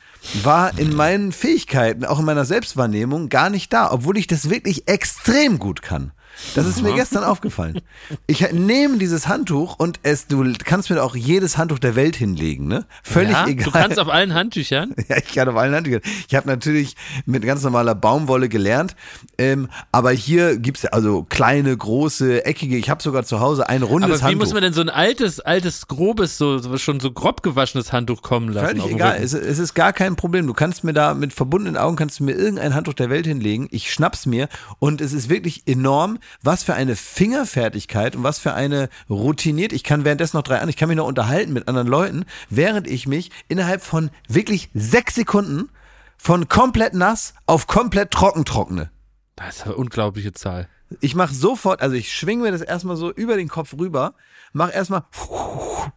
[0.43, 4.87] war in meinen Fähigkeiten, auch in meiner Selbstwahrnehmung, gar nicht da, obwohl ich das wirklich
[4.87, 6.11] extrem gut kann.
[6.55, 7.81] Das ist mir gestern aufgefallen.
[8.27, 12.67] Ich nehme dieses Handtuch und es, du kannst mir auch jedes Handtuch der Welt hinlegen,
[12.67, 12.85] ne?
[13.03, 13.65] Völlig ja, egal.
[13.65, 14.95] Du kannst auf allen Handtüchern?
[15.09, 16.01] Ja, ich kann auf allen Handtüchern.
[16.27, 18.95] Ich habe natürlich mit ganz normaler Baumwolle gelernt,
[19.39, 22.77] ähm, aber hier gibt's also kleine, große, eckige.
[22.77, 24.05] Ich habe sogar zu Hause ein rundes Handtuch.
[24.05, 24.45] Aber wie Handtuch.
[24.45, 28.49] muss man denn so ein altes, altes, grobes, so schon so grob gewaschenes Handtuch kommen
[28.49, 28.79] lassen?
[28.79, 29.19] Völlig egal.
[29.19, 30.45] Es, es, ist gar kein Problem.
[30.45, 33.67] Du kannst mir da mit verbundenen Augen kannst du mir irgendein Handtuch der Welt hinlegen.
[33.71, 38.53] Ich schnapp's mir und es ist wirklich enorm was für eine Fingerfertigkeit und was für
[38.53, 39.73] eine routiniert.
[39.73, 42.87] Ich kann währenddessen noch drei an, ich kann mich noch unterhalten mit anderen Leuten, während
[42.87, 45.69] ich mich innerhalb von wirklich sechs Sekunden
[46.17, 48.91] von komplett nass auf komplett trocken trockne.
[49.35, 50.67] Das ist eine unglaubliche Zahl.
[51.01, 54.13] Ich mache sofort, also ich schwinge mir das erstmal so über den Kopf rüber,
[54.53, 55.03] mach erstmal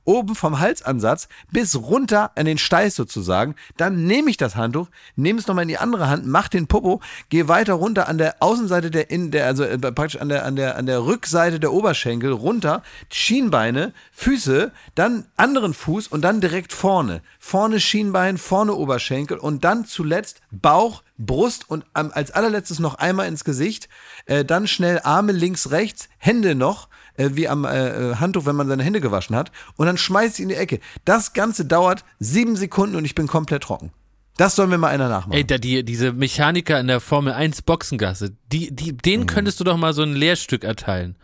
[0.04, 3.54] oben vom Halsansatz bis runter an den Steiß sozusagen.
[3.76, 7.00] Dann nehme ich das Handtuch, nehme es nochmal in die andere Hand, mach den Popo,
[7.28, 10.56] gehe weiter runter an der Außenseite der, in der, also äh, praktisch an der, an
[10.56, 16.72] der, an der Rückseite der Oberschenkel runter, Schienbeine, Füße, dann anderen Fuß und dann direkt
[16.72, 17.22] vorne.
[17.44, 23.42] Vorne Schienbein, vorne Oberschenkel und dann zuletzt Bauch, Brust und als allerletztes noch einmal ins
[23.42, 23.88] Gesicht.
[24.26, 28.54] Äh, dann schnell Arme links, rechts, Hände noch äh, wie am äh, äh, Handtuch, wenn
[28.54, 29.50] man seine Hände gewaschen hat.
[29.76, 30.78] Und dann schmeißt sie in die Ecke.
[31.04, 33.90] Das Ganze dauert sieben Sekunden und ich bin komplett trocken.
[34.36, 35.36] Das soll mir mal einer nachmachen.
[35.36, 39.26] Ey, da die, diese Mechaniker in der Formel 1 Boxengasse, die, die, denen mhm.
[39.26, 41.16] könntest du doch mal so ein Lehrstück erteilen.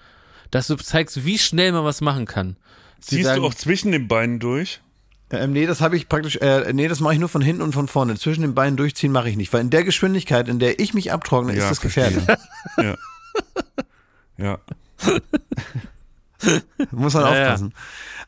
[0.51, 2.57] Dass du zeigst, wie schnell man was machen kann.
[2.99, 4.81] Sie Siehst sagen, du auch zwischen den Beinen durch?
[5.31, 7.73] Ähm, nee, das habe ich praktisch, äh, nee, das mache ich nur von hinten und
[7.73, 8.17] von vorne.
[8.17, 11.13] Zwischen den Beinen durchziehen mache ich nicht, weil in der Geschwindigkeit, in der ich mich
[11.13, 12.25] abtrockne, ja, ist das gefährlich.
[12.79, 12.95] ja.
[14.39, 14.59] ja.
[16.91, 17.75] Muss man ja, aufpassen.
[17.75, 17.83] Ja.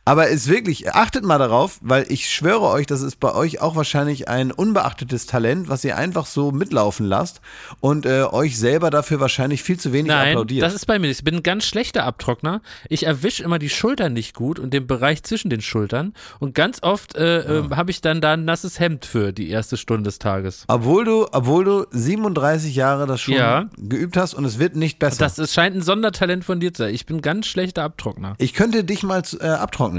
[0.05, 3.77] Aber ist wirklich, achtet mal darauf, weil ich schwöre euch, das ist bei euch auch
[3.77, 7.41] wahrscheinlich ein unbeachtetes Talent, was ihr einfach so mitlaufen lasst
[7.81, 10.63] und äh, euch selber dafür wahrscheinlich viel zu wenig Nein, applaudiert.
[10.63, 11.11] Das ist bei mir.
[11.11, 12.63] Ich bin ein ganz schlechter Abtrockner.
[12.89, 16.15] Ich erwische immer die Schultern nicht gut und den Bereich zwischen den Schultern.
[16.39, 17.67] Und ganz oft äh, ja.
[17.67, 20.65] äh, habe ich dann da ein nasses Hemd für die erste Stunde des Tages.
[20.69, 23.69] Obwohl du, obwohl du 37 Jahre das schon ja.
[23.77, 25.19] geübt hast und es wird nicht besser.
[25.19, 26.95] Das, das scheint ein Sondertalent von dir zu sein.
[26.95, 28.35] Ich bin ein ganz schlechter Abtrockner.
[28.39, 29.90] Ich könnte dich mal äh, abtrocknen.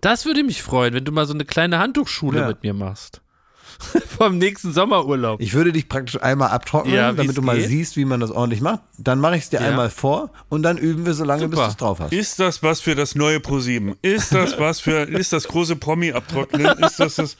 [0.00, 2.48] Das würde mich freuen, wenn du mal so eine kleine Handtuchschule ja.
[2.48, 3.22] mit mir machst.
[4.18, 5.40] Vom nächsten Sommerurlaub.
[5.40, 7.68] Ich würde dich praktisch einmal abtrocknen, ja, damit du mal geht.
[7.68, 8.80] siehst, wie man das ordentlich macht.
[8.98, 9.68] Dann mache ich es dir ja.
[9.68, 11.56] einmal vor und dann üben wir so lange, Super.
[11.56, 12.12] bis du es drauf hast.
[12.12, 13.96] Ist das was für das neue ProSieben?
[14.02, 16.66] Ist das was für, ist das große Promi abtrocknen?
[16.78, 17.36] Ist das das,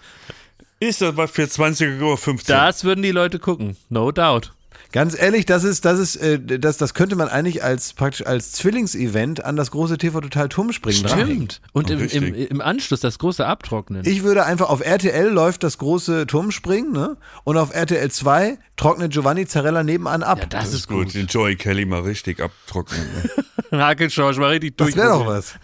[0.81, 2.39] ist das was für 20,15 Uhr?
[2.47, 4.53] Das würden die Leute gucken, no doubt.
[4.95, 8.53] Ganz ehrlich, das ist, das ist, äh, das, das könnte man eigentlich als praktisch als
[8.53, 11.61] Zwillingsevent an das große TV Total Turmspringen Stimmt.
[11.73, 14.07] Und im, im, im, Anschluss das große Abtrocknen.
[14.07, 17.17] Ich würde einfach auf RTL läuft das große Turmspringen, ne?
[17.43, 20.39] Und auf RTL 2 trocknet Giovanni Zarella nebenan ab.
[20.39, 21.13] Ja, das, das ist gut.
[21.13, 23.05] Den Joey Kelly mal richtig abtrocknen.
[23.73, 24.95] Hakelschorsch mal richtig durch.
[24.95, 25.55] Das wäre doch was.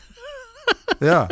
[0.99, 1.29] ja.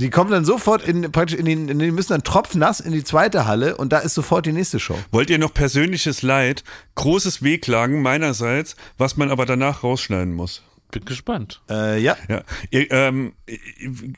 [0.00, 3.46] Die kommen dann sofort in, praktisch in den, die müssen dann tropfnass in die zweite
[3.46, 4.98] Halle und da ist sofort die nächste Show.
[5.10, 10.62] Wollt ihr noch persönliches Leid, großes Wehklagen meinerseits, was man aber danach rausschneiden muss?
[10.90, 11.60] Bin gespannt.
[11.68, 12.16] Äh, ja.
[12.28, 12.42] ja.
[12.70, 13.34] Ihr, ähm,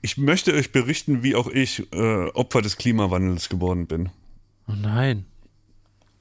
[0.02, 4.10] ich möchte euch berichten, wie auch ich äh, Opfer des Klimawandels geworden bin.
[4.68, 5.26] Oh nein.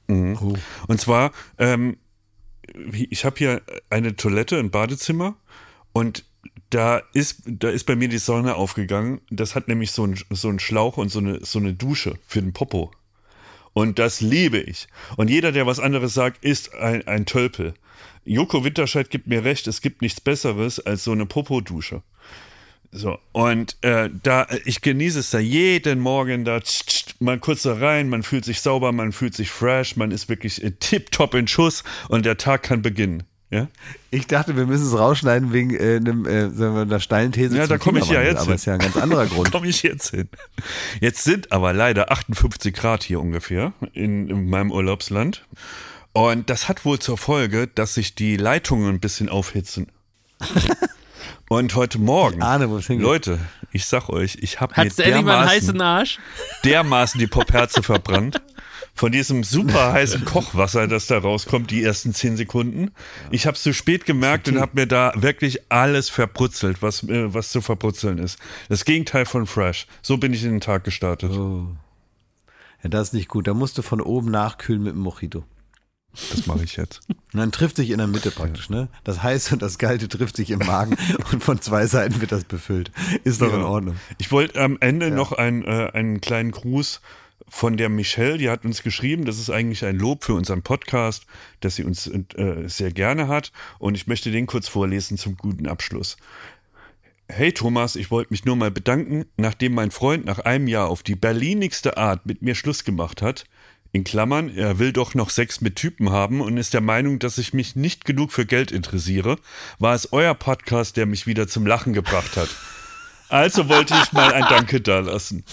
[0.08, 0.38] Mhm.
[0.42, 0.56] Oh.
[0.88, 1.98] Und zwar, ähm,
[2.92, 5.36] ich habe hier eine Toilette, ein Badezimmer
[5.94, 6.26] und
[6.70, 9.22] da ist, da ist bei mir die Sonne aufgegangen.
[9.30, 12.54] Das hat nämlich so einen so Schlauch und so eine, so eine Dusche für den
[12.54, 12.92] Popo.
[13.74, 14.88] Und das liebe ich.
[15.18, 17.74] Und jeder, der was anderes sagt, ist ein, ein Tölpel.
[18.26, 22.04] Joko Winterscheid gibt mir recht, es gibt nichts Besseres als so eine Popo-Dusche.
[22.94, 27.62] So, und äh, da, ich genieße es da jeden Morgen da, tsch, tsch, mal kurz
[27.62, 31.34] da rein, man fühlt sich sauber, man fühlt sich fresh, man ist wirklich äh, tipptopp
[31.36, 33.24] in Schuss und der Tag kann beginnen.
[33.52, 33.68] Ja?
[34.12, 37.58] Ich dachte, wir müssen es rausschneiden wegen äh, einem, äh, sagen wir, einer steilen These.
[37.58, 38.56] Ja, da komme ich ja jetzt aber hin.
[38.56, 39.48] ist ja ein ganz anderer Grund.
[39.48, 40.30] da komme ich jetzt hin.
[41.02, 45.46] Jetzt sind aber leider 58 Grad hier ungefähr in, in meinem Urlaubsland.
[46.14, 49.88] Und das hat wohl zur Folge, dass sich die Leitungen ein bisschen aufhitzen.
[51.50, 53.38] Und heute Morgen, ich ahne, Leute,
[53.74, 56.20] ich sag euch, ich habe mir dermaßen, Arsch?
[56.64, 58.42] dermaßen die Popherze verbrannt
[59.02, 62.92] von diesem super heißen Kochwasser, das da rauskommt, die ersten zehn Sekunden.
[63.32, 67.34] Ich habe es zu spät gemerkt und habe mir da wirklich alles verbrutzelt, was, äh,
[67.34, 68.38] was zu verbrutzeln ist.
[68.70, 69.88] Das Gegenteil von Fresh.
[70.04, 71.32] So bin ich in den Tag gestartet.
[71.32, 71.66] Oh.
[72.84, 73.48] Ja, das ist nicht gut.
[73.48, 75.46] Da musst du von oben nachkühlen mit dem Mojito.
[76.30, 77.02] Das mache ich jetzt.
[77.10, 78.88] Und dann trifft sich in der Mitte praktisch, ne?
[79.04, 80.96] Das heiße und das Kalte trifft sich im Magen
[81.32, 82.92] und von zwei Seiten wird das befüllt.
[83.24, 83.58] Ist doch ja.
[83.58, 83.96] in Ordnung.
[84.20, 85.16] Ich wollte am Ende ja.
[85.16, 87.02] noch ein, äh, einen kleinen Gruß
[87.48, 91.26] von der Michelle, die hat uns geschrieben, das ist eigentlich ein Lob für unseren Podcast,
[91.60, 93.52] dass sie uns äh, sehr gerne hat.
[93.80, 96.18] Und ich möchte den kurz vorlesen zum guten Abschluss.
[97.28, 101.02] Hey Thomas, ich wollte mich nur mal bedanken, nachdem mein Freund nach einem Jahr auf
[101.02, 103.46] die berlinigste Art mit mir Schluss gemacht hat.
[103.94, 107.38] In Klammern, er will doch noch Sex mit Typen haben und ist der Meinung, dass
[107.38, 109.38] ich mich nicht genug für Geld interessiere,
[109.80, 112.50] war es euer Podcast, der mich wieder zum Lachen gebracht hat.
[113.28, 115.46] Also wollte ich mal ein Danke dalassen.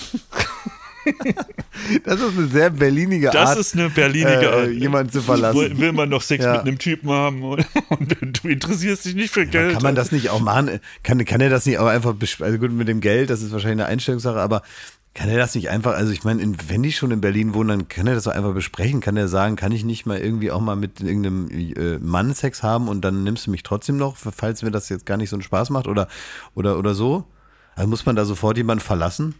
[2.04, 3.34] Das ist eine sehr berlinige Art.
[3.34, 4.68] Das ist eine berlinige äh, Art.
[4.68, 5.58] Äh, jemanden zu verlassen.
[5.58, 6.54] Will, will man noch Sex ja.
[6.54, 9.68] mit einem Typen haben und, und, du interessierst dich nicht für Geld.
[9.68, 10.80] Ja, kann man das nicht auch machen?
[11.02, 13.84] Kann, kann er das nicht auch einfach, also gut, mit dem Geld, das ist wahrscheinlich
[13.84, 14.62] eine Einstellungssache, aber
[15.18, 17.88] kann er das nicht einfach, also ich meine, wenn die schon in Berlin wohnen, dann
[17.88, 19.00] kann er das doch einfach besprechen.
[19.00, 22.62] Kann er sagen, kann ich nicht mal irgendwie auch mal mit irgendeinem äh, Mann Sex
[22.62, 25.36] haben und dann nimmst du mich trotzdem noch, falls mir das jetzt gar nicht so
[25.36, 26.06] einen Spaß macht oder,
[26.54, 27.24] oder, oder so?
[27.74, 29.34] Also muss man da sofort jemanden verlassen?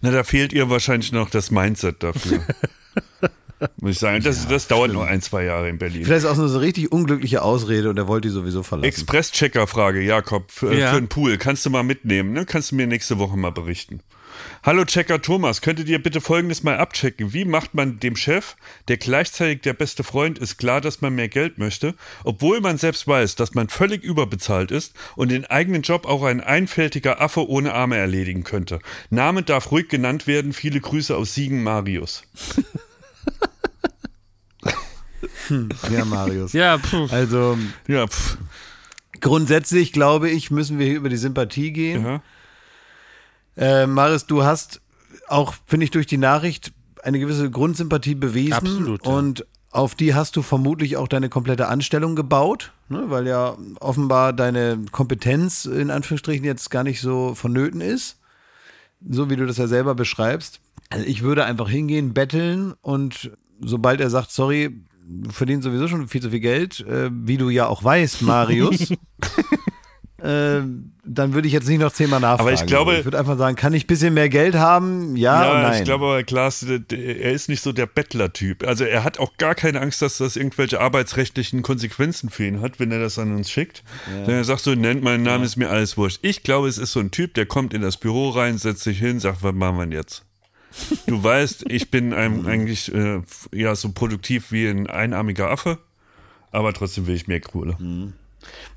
[0.00, 2.40] Na, da fehlt ihr wahrscheinlich noch das Mindset dafür.
[3.80, 6.04] Muss ich sagen, das, ja, das dauert nur ein, zwei Jahre in Berlin.
[6.04, 8.88] Vielleicht ist auch nur so eine richtig unglückliche Ausrede und er wollte die sowieso verlassen.
[8.88, 10.92] Express-Checker-Frage, Jakob, für, ja.
[10.92, 11.38] für den Pool.
[11.38, 12.44] Kannst du mal mitnehmen, ne?
[12.44, 14.00] Kannst du mir nächste Woche mal berichten.
[14.66, 17.32] Hallo Checker Thomas, könntet ihr bitte folgendes mal abchecken?
[17.32, 18.56] Wie macht man dem Chef,
[18.88, 21.94] der gleichzeitig der beste Freund ist, klar, dass man mehr Geld möchte,
[22.24, 26.40] obwohl man selbst weiß, dass man völlig überbezahlt ist und den eigenen Job auch ein
[26.40, 28.80] einfältiger Affe ohne Arme erledigen könnte?
[29.08, 30.52] Name darf ruhig genannt werden.
[30.52, 32.24] Viele Grüße aus Siegen, Marius.
[35.46, 36.54] Hm, ja, Marius.
[36.54, 37.12] Ja, pff.
[37.12, 37.56] Also,
[37.86, 38.36] ja, pff.
[39.20, 42.04] grundsätzlich glaube ich, müssen wir hier über die Sympathie gehen.
[42.04, 42.22] Ja.
[43.56, 44.80] Äh, Marius, du hast
[45.28, 48.54] auch, finde ich, durch die Nachricht eine gewisse Grundsympathie bewiesen.
[48.54, 49.06] Absolut.
[49.06, 49.12] Ja.
[49.12, 54.32] Und auf die hast du vermutlich auch deine komplette Anstellung gebaut, ne, weil ja offenbar
[54.32, 58.18] deine Kompetenz in Anführungsstrichen jetzt gar nicht so vonnöten ist,
[59.06, 60.60] so wie du das ja selber beschreibst.
[60.88, 66.08] Also ich würde einfach hingehen, betteln und sobald er sagt, sorry, du verdienst sowieso schon
[66.08, 68.94] viel zu viel Geld, äh, wie du ja auch weißt, Marius,
[70.18, 70.62] äh,
[71.04, 72.48] dann würde ich jetzt nicht noch zehnmal nachfragen.
[72.48, 75.14] Aber ich glaube, ich würde einfach sagen, kann ich ein bisschen mehr Geld haben?
[75.14, 75.78] Ja, ja nein.
[75.78, 78.66] ich glaube aber, Klaas, er ist nicht so der Bettler-Typ.
[78.66, 82.80] Also er hat auch gar keine Angst, dass das irgendwelche arbeitsrechtlichen Konsequenzen für ihn hat,
[82.80, 83.84] wenn er das an uns schickt.
[84.10, 84.24] Ja.
[84.24, 85.46] Denn er sagt so, nennt meinen Namen, ja.
[85.46, 86.20] ist mir alles wurscht.
[86.22, 88.98] Ich glaube, es ist so ein Typ, der kommt in das Büro rein, setzt sich
[88.98, 90.24] hin, sagt, was machen wir denn jetzt?
[91.06, 93.20] Du weißt, ich bin ein, eigentlich äh,
[93.52, 95.78] ja so produktiv wie ein einarmiger Affe,
[96.52, 97.76] aber trotzdem will ich mehr Kohle.
[97.78, 98.14] Mhm.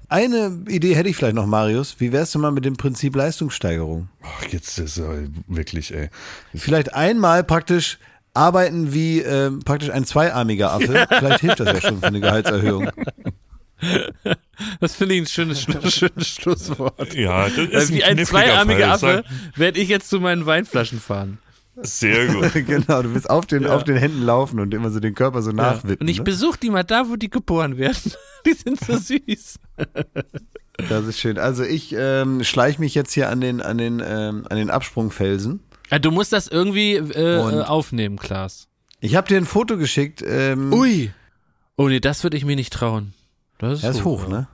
[0.09, 1.95] Eine Idee hätte ich vielleicht noch, Marius.
[1.99, 4.09] Wie wärst du mal mit dem Prinzip Leistungssteigerung?
[4.23, 6.09] Ach, jetzt ist er wirklich, ey.
[6.55, 7.99] Vielleicht einmal praktisch
[8.33, 11.07] arbeiten wie äh, praktisch ein zweiarmiger Affe.
[11.09, 12.89] Vielleicht hilft das ja schon für eine Gehaltserhöhung.
[14.81, 17.13] Das finde ich ein schönes, schönes Schlusswort.
[17.13, 19.23] Ja, das ist Wie ein, ein zweiarmiger Affe
[19.55, 21.37] werde ich jetzt zu meinen Weinflaschen fahren.
[21.81, 22.53] Sehr gut.
[22.67, 23.75] genau, du willst auf den, ja.
[23.75, 26.05] auf den Händen laufen und immer so den Körper so nachwippen.
[26.05, 26.23] Und ich ne?
[26.23, 28.11] besuche die mal da, wo die geboren werden.
[28.45, 29.59] Die sind so süß.
[30.87, 31.37] Das ist schön.
[31.37, 35.59] Also ich ähm, schleiche mich jetzt hier an den, an den, ähm, an den Absprungfelsen.
[35.91, 38.69] Ja, du musst das irgendwie äh, aufnehmen, Klaas.
[39.01, 40.23] Ich habe dir ein Foto geschickt.
[40.25, 41.11] Ähm, Ui.
[41.75, 43.13] Oh nee, das würde ich mir nicht trauen.
[43.57, 44.47] Das ist, das ist hoch, hoch, ne?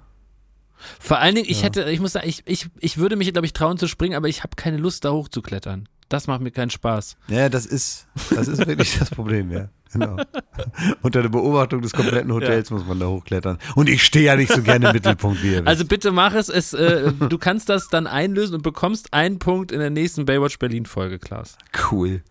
[0.99, 1.65] Vor allen Dingen, ich ja.
[1.65, 4.27] hätte, ich muss sagen, ich, ich, ich würde mich, glaube ich, trauen zu springen, aber
[4.27, 5.87] ich habe keine Lust, da hochzuklettern.
[6.09, 7.17] Das macht mir keinen Spaß.
[7.27, 9.69] Ja, das ist, das ist wirklich das Problem, ja.
[9.91, 10.17] Genau.
[11.01, 12.75] Unter der Beobachtung des kompletten Hotels ja.
[12.75, 13.57] muss man da hochklettern.
[13.75, 15.67] Und ich stehe ja nicht so gerne im Mittelpunkt wie ihr wisst.
[15.67, 16.49] Also bitte mach es.
[16.49, 20.59] es äh, du kannst das dann einlösen und bekommst einen Punkt in der nächsten Baywatch
[20.59, 21.57] Berlin Folge, Klaas.
[21.91, 22.21] Cool.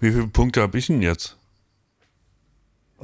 [0.00, 1.36] Wie viele Punkte habe ich denn jetzt?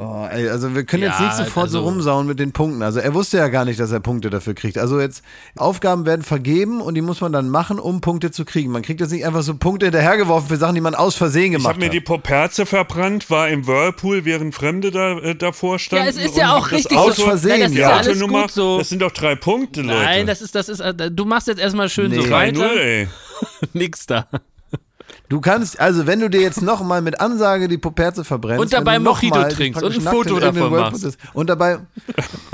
[0.01, 2.83] Oh, ey, also wir können ja, jetzt nicht sofort also, so rumsauen mit den Punkten.
[2.83, 4.79] Also er wusste ja gar nicht, dass er Punkte dafür kriegt.
[4.79, 5.25] Also jetzt
[5.57, 8.71] Aufgaben werden vergeben und die muss man dann machen, um Punkte zu kriegen.
[8.71, 11.75] Man kriegt jetzt nicht einfach so Punkte hinterhergeworfen für Sachen, die man aus Versehen gemacht
[11.75, 11.79] hat.
[11.79, 16.05] Ich habe mir die Poperze verbrannt, war im Whirlpool, während Fremde da, äh, davor standen.
[16.05, 17.25] Ja, es ist ja auch richtig aus so.
[17.25, 17.59] Versehen.
[17.59, 17.91] Ja, das, ja.
[17.97, 18.79] Alles gut so.
[18.79, 19.99] das sind doch drei Punkte, Leute.
[19.99, 22.21] Nein, das ist, das ist, äh, du machst jetzt erstmal schön nee.
[22.21, 22.69] so weiter.
[22.69, 23.09] 0, ey.
[23.73, 24.29] Nix da.
[25.29, 28.63] Du kannst, also wenn du dir jetzt nochmal mit Ansage die Poperze verbrennst.
[28.63, 31.19] Und dabei Mojito trinkst und ein Foto davon machst.
[31.35, 31.81] Und dabei,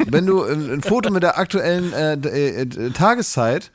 [0.06, 3.70] wenn du ein, ein Foto mit der aktuellen äh, äh, Tageszeit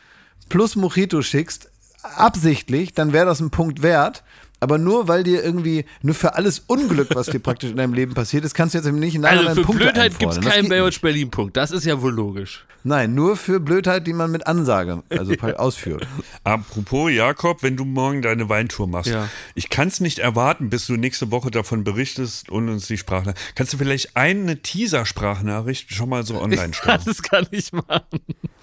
[0.49, 1.69] plus Mojito schickst,
[2.03, 4.23] absichtlich, dann wäre das ein Punkt wert.
[4.59, 8.13] Aber nur weil dir irgendwie, nur für alles Unglück, was dir praktisch in deinem Leben
[8.13, 10.69] passiert ist, kannst du jetzt eben nicht in Also für Punkte Blödheit gibt es keinen
[10.69, 11.55] Baywatch Berlin-Punkt.
[11.55, 12.65] Das ist ja wohl logisch.
[12.83, 16.07] Nein, nur für Blödheit, die man mit Ansage, also ausführt.
[16.43, 19.27] Apropos, Jakob, wenn du morgen deine Weintour machst, ja.
[19.53, 23.55] ich kann es nicht erwarten, bis du nächste Woche davon berichtest und uns die Sprachnachricht.
[23.55, 27.01] Kannst du vielleicht eine Teaser-Sprachnachricht schon mal so online stellen?
[27.05, 28.01] das kann ich machen.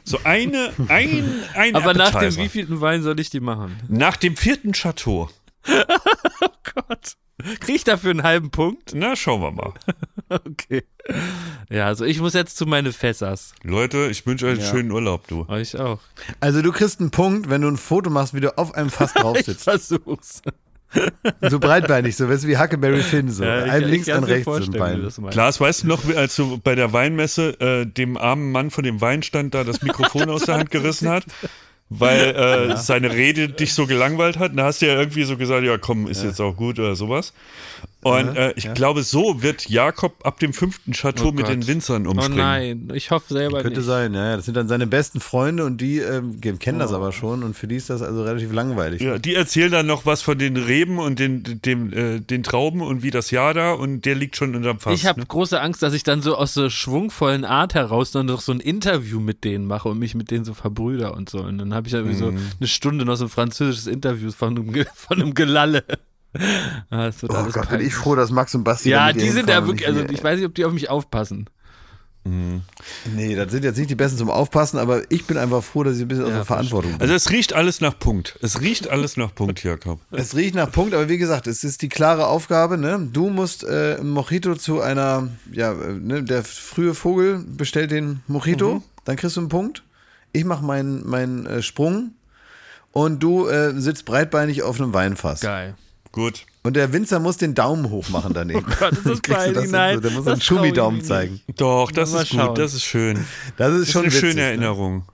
[0.05, 1.25] So eine, ein,
[1.55, 2.13] ein Aber Appetizer.
[2.13, 3.77] nach dem wievielten Wein soll ich die machen?
[3.89, 5.29] Nach dem vierten Chateau.
[6.41, 7.17] oh Gott.
[7.61, 8.93] Krieg ich dafür einen halben Punkt?
[8.95, 9.75] Na, schauen wir mal.
[10.29, 10.85] okay.
[11.69, 13.55] Ja, also ich muss jetzt zu meine Fässers.
[13.63, 14.71] Leute, ich wünsche euch einen ja.
[14.71, 15.45] schönen Urlaub, du.
[15.49, 16.01] Euch auch.
[16.41, 19.13] Also du kriegst einen Punkt, wenn du ein Foto machst, wie du auf einem Fass
[19.15, 19.49] drauf sitzt.
[19.49, 20.43] ich versuch's.
[21.43, 23.45] So breitbeinig, so weißt du, wie Huckleberry Finn, so.
[23.45, 25.09] Ja, ein links, ein rechts, ein Bein.
[25.31, 29.01] Klaas, weißt du noch, als du bei der Weinmesse äh, dem armen Mann von dem
[29.01, 31.25] Weinstand da das Mikrofon aus der Hand gerissen hat?
[31.89, 32.77] Weil äh, ja.
[32.77, 34.53] seine Rede dich so gelangweilt hat.
[34.57, 36.29] Da hast du ja irgendwie so gesagt, ja komm, ist ja.
[36.29, 37.33] jetzt auch gut oder sowas.
[38.03, 38.73] Und äh, ich ja.
[38.73, 42.39] glaube, so wird Jakob ab dem fünften Chateau oh mit den Winzern oh umspringen.
[42.39, 43.87] Oh nein, ich hoffe selber Könnte nicht.
[43.87, 44.37] sein, ja.
[44.37, 46.83] Das sind dann seine besten Freunde und die ähm, kennen oh.
[46.83, 49.03] das aber schon und für die ist das also relativ langweilig.
[49.03, 52.81] Ja, die erzählen dann noch was von den Reben und den, dem, äh, den Trauben
[52.81, 54.95] und wie das Jahr da und der liegt schon unterm Fass.
[54.95, 55.27] Ich habe ne?
[55.27, 58.61] große Angst, dass ich dann so aus so schwungvollen Art heraus dann noch so ein
[58.61, 61.41] Interview mit denen mache und mich mit denen so verbrüder und so.
[61.41, 62.39] Und dann habe ich ja irgendwie mhm.
[62.39, 65.85] so eine Stunde noch so ein französisches Interview von einem, von einem Gelalle.
[66.91, 69.89] Ah, oh Gott, bin ich froh, dass Max und Basti Ja, die sind ja wirklich,
[69.89, 71.49] also ich weiß nicht, ob die auf mich aufpassen.
[72.27, 72.63] Mhm.
[73.15, 75.97] Nee, das sind jetzt nicht die Besten zum Aufpassen, aber ich bin einfach froh, dass
[75.97, 77.01] ich ein bisschen ja, aus der Verantwortung bin.
[77.01, 78.39] Also es riecht alles nach Punkt.
[78.43, 80.01] Es riecht alles nach Punkt, Jakob.
[80.11, 83.09] Es riecht nach Punkt, aber wie gesagt, es ist die klare Aufgabe, ne?
[83.13, 88.77] Du musst äh, Mojito zu einer, ja, äh, ne, der frühe Vogel bestellt den Mojito,
[88.77, 88.83] mhm.
[89.05, 89.83] dann kriegst du einen Punkt.
[90.37, 92.13] Ich mache meinen mein, äh, Sprung
[92.93, 95.41] und du äh, sitzt breitbeinig auf einem Weinfass.
[95.41, 95.75] Geil.
[96.13, 96.45] Gut.
[96.63, 98.67] Und der Winzer muss den Daumen hoch machen daneben.
[98.71, 99.95] Oh Gott, das ist peinlich, nein.
[99.95, 101.41] So, der muss einen Schummi-Daumen zeigen.
[101.57, 103.25] Doch, das ist gut, das ist schön.
[103.57, 104.43] Das ist, das schon ist eine witzig, schöne ne?
[104.49, 105.05] Erinnerung.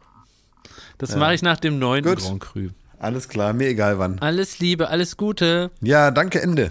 [0.98, 1.18] Das ja.
[1.18, 2.68] mache ich nach dem neunten Grand Cru.
[2.98, 4.18] Alles klar, mir egal wann.
[4.20, 5.70] Alles Liebe, alles Gute.
[5.80, 6.70] Ja, danke, Ende.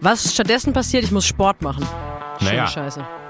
[0.00, 1.84] Was stattdessen passiert, ich muss Sport machen.
[2.38, 3.04] Schöne naja, Scheiße.